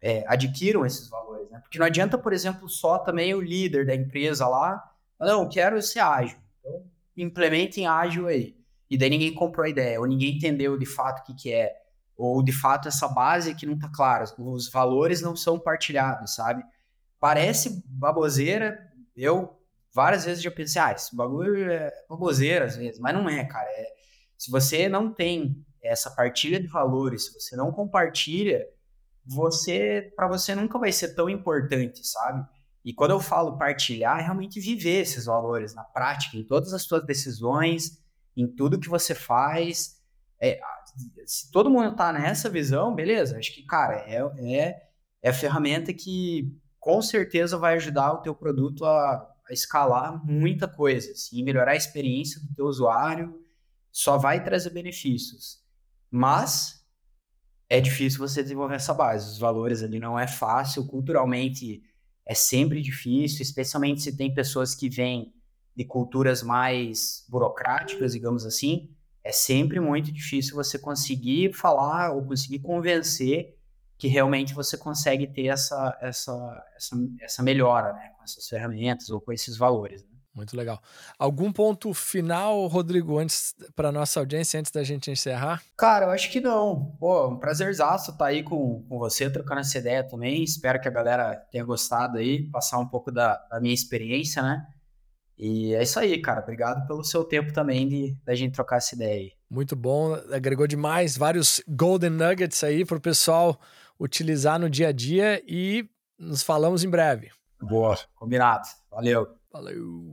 é, 0.05 0.23
adquiram 0.29 0.85
esses 0.85 1.09
valores, 1.09 1.51
né? 1.51 1.59
Porque 1.61 1.79
não 1.79 1.87
adianta, 1.87 2.19
por 2.19 2.35
exemplo, 2.35 2.69
só 2.69 2.99
também 2.99 3.33
o 3.35 3.41
líder 3.41 3.87
da 3.87 3.95
empresa 3.95 4.47
lá, 4.47 4.93
não, 5.19 5.49
quero 5.49 5.81
ser 5.81 6.01
ágil, 6.01 6.37
então 6.61 6.85
implementem 7.17 7.87
ágil 7.87 8.27
aí. 8.27 8.55
E 8.91 8.99
daí 8.99 9.09
ninguém 9.09 9.33
comprou 9.33 9.65
a 9.65 9.69
ideia, 9.69 9.99
ou 9.99 10.07
ninguém 10.07 10.37
entendeu 10.37 10.77
de 10.77 10.85
fato 10.85 11.21
o 11.21 11.25
que, 11.25 11.35
que 11.35 11.53
é, 11.55 11.75
ou 12.15 12.43
de 12.43 12.53
fato 12.53 12.87
essa 12.87 13.09
base 13.09 13.55
que 13.55 13.65
não 13.65 13.79
tá 13.79 13.89
clara, 13.89 14.25
os 14.37 14.71
valores 14.71 15.23
não 15.23 15.35
são 15.35 15.59
partilhados, 15.59 16.35
sabe? 16.35 16.63
Parece 17.19 17.83
baboseira, 17.87 18.79
eu 19.17 19.59
várias 19.91 20.27
vezes 20.27 20.43
já 20.43 20.51
pensei, 20.51 20.83
ah, 20.83 20.93
esse 20.93 21.17
bagulho 21.17 21.71
é 21.71 21.91
baboseira 22.11 22.67
às 22.67 22.77
vezes, 22.77 23.01
mas 23.01 23.15
não 23.15 23.27
é, 23.27 23.43
cara. 23.47 23.71
É, 23.71 23.87
se 24.37 24.51
você 24.51 24.87
não 24.87 25.11
tem 25.11 25.65
essa 25.83 26.11
partilha 26.11 26.61
de 26.61 26.67
valores, 26.67 27.25
se 27.25 27.41
você 27.41 27.57
não 27.57 27.73
compartilha, 27.73 28.69
você, 29.27 30.13
para 30.17 30.29
você 30.29 30.55
nunca 30.55 30.79
vai 30.79 30.93
ser 30.93 31.15
tão 31.15 31.29
importante, 31.29 32.07
sabe? 32.07 32.47
E 32.85 32.93
quando 32.93 33.13
eu 33.13 33.21
falo 33.21 33.59
partilhar, 33.59 34.19
é 34.21 34.23
realmente 34.23 34.61
viver 34.61 35.01
esses 35.01 35.25
valores 35.25 35.75
na 35.75 35.83
prática, 35.83 36.37
em 36.37 36.45
todas 36.45 36.73
as 36.75 36.83
suas 36.83 37.05
decisões, 37.07 37.99
em 38.37 38.47
tudo 38.47 38.79
que 38.79 38.89
você 38.89 39.15
faz. 39.15 40.01
É, 40.41 40.61
se 41.25 41.51
todo 41.51 41.71
mundo 41.71 41.97
tá 41.97 42.13
nessa 42.13 42.51
visão, 42.51 42.95
beleza, 42.95 43.39
acho 43.39 43.55
que, 43.55 43.63
cara, 43.63 44.05
é, 44.07 44.21
é, 44.39 44.83
é 45.23 45.31
a 45.31 45.35
ferramenta 45.35 45.95
que 45.95 46.55
com 46.79 47.01
certeza 47.01 47.57
vai 47.57 47.75
ajudar 47.77 48.13
o 48.13 48.21
teu 48.21 48.35
produto 48.35 48.85
a 48.85 49.35
a 49.49 49.53
escalar 49.53 50.25
muita 50.25 50.67
coisa, 50.67 51.13
assim, 51.13 51.43
melhorar 51.43 51.73
a 51.73 51.77
experiência 51.77 52.41
do 52.41 52.55
teu 52.55 52.67
usuário, 52.67 53.39
só 53.93 54.17
vai 54.17 54.43
trazer 54.43 54.71
benefícios. 54.71 55.63
Mas 56.11 56.84
é 57.69 57.81
difícil 57.81 58.19
você 58.19 58.43
desenvolver 58.43 58.77
essa 58.77 58.95
base. 58.95 59.31
Os 59.31 59.39
valores 59.39 59.83
ali 59.83 59.99
não 59.99 60.19
é 60.19 60.27
fácil, 60.27 60.87
culturalmente 60.87 61.83
é 62.27 62.35
sempre 62.35 62.81
difícil, 62.81 63.43
especialmente 63.43 64.03
se 64.03 64.17
tem 64.17 64.33
pessoas 64.33 64.75
que 64.75 64.89
vêm 64.89 65.33
de 65.77 65.85
culturas 65.85 66.43
mais 66.43 67.25
burocráticas, 67.29 68.13
digamos 68.13 68.47
assim, 68.47 68.91
é 69.23 69.33
sempre 69.33 69.81
muito 69.81 70.13
difícil 70.13 70.55
você 70.55 70.79
conseguir 70.79 71.53
falar 71.53 72.13
ou 72.13 72.25
conseguir 72.25 72.61
convencer 72.61 73.57
que 73.97 74.07
realmente 74.07 74.55
você 74.55 74.77
consegue 74.77 75.27
ter 75.27 75.47
essa, 75.47 75.97
essa, 76.01 76.65
essa, 76.77 76.97
essa 77.21 77.43
melhora, 77.43 77.93
né? 77.93 78.11
Com 78.17 78.23
essas 78.23 78.47
ferramentas 78.49 79.09
ou 79.09 79.21
com 79.21 79.33
esses 79.33 79.57
valores. 79.57 80.03
Né? 80.03 80.14
Muito 80.35 80.57
legal. 80.57 80.83
Algum 81.17 81.53
ponto 81.53 81.95
final, 81.95 82.67
Rodrigo, 82.67 83.19
antes 83.19 83.55
para 83.77 83.93
nossa 83.93 84.19
audiência, 84.19 84.59
antes 84.59 84.73
da 84.73 84.83
gente 84.83 85.11
encerrar? 85.11 85.63
Cara, 85.77 86.07
eu 86.07 86.11
acho 86.11 86.31
que 86.31 86.41
não. 86.41 86.97
Pô, 86.99 87.29
um 87.29 87.39
prazerzaço 87.39 88.11
estar 88.11 88.25
tá 88.25 88.31
aí 88.31 88.43
com, 88.43 88.85
com 88.89 88.99
você, 88.99 89.31
trocando 89.31 89.61
essa 89.61 89.79
ideia 89.79 90.03
também. 90.03 90.43
Espero 90.43 90.81
que 90.81 90.89
a 90.89 90.91
galera 90.91 91.37
tenha 91.53 91.65
gostado 91.65 92.19
aí, 92.19 92.51
passar 92.51 92.79
um 92.79 92.89
pouco 92.89 93.13
da, 93.13 93.37
da 93.49 93.61
minha 93.61 93.73
experiência, 93.73 94.43
né? 94.43 94.67
E 95.39 95.73
é 95.75 95.83
isso 95.83 96.01
aí, 96.01 96.21
cara. 96.21 96.41
Obrigado 96.41 96.85
pelo 96.87 97.05
seu 97.05 97.23
tempo 97.25 97.53
também 97.53 97.89
de 97.89 98.17
da 98.25 98.35
gente 98.35 98.55
trocar 98.55 98.77
essa 98.79 98.95
ideia 98.95 99.15
aí. 99.15 99.33
Muito 99.49 99.77
bom, 99.77 100.15
agregou 100.33 100.67
demais 100.67 101.17
vários 101.17 101.63
golden 101.69 102.11
nuggets 102.11 102.65
aí 102.65 102.85
para 102.85 102.97
o 102.97 103.01
pessoal 103.01 103.61
utilizar 104.01 104.59
no 104.59 104.69
dia 104.69 104.89
a 104.89 104.93
dia 104.93 105.41
e 105.47 105.89
nos 106.19 106.43
falamos 106.43 106.83
em 106.83 106.91
breve. 106.91 107.31
Boa, 107.61 107.97
combinado. 108.17 108.67
Valeu. 108.91 109.29
Valeu. 109.53 110.03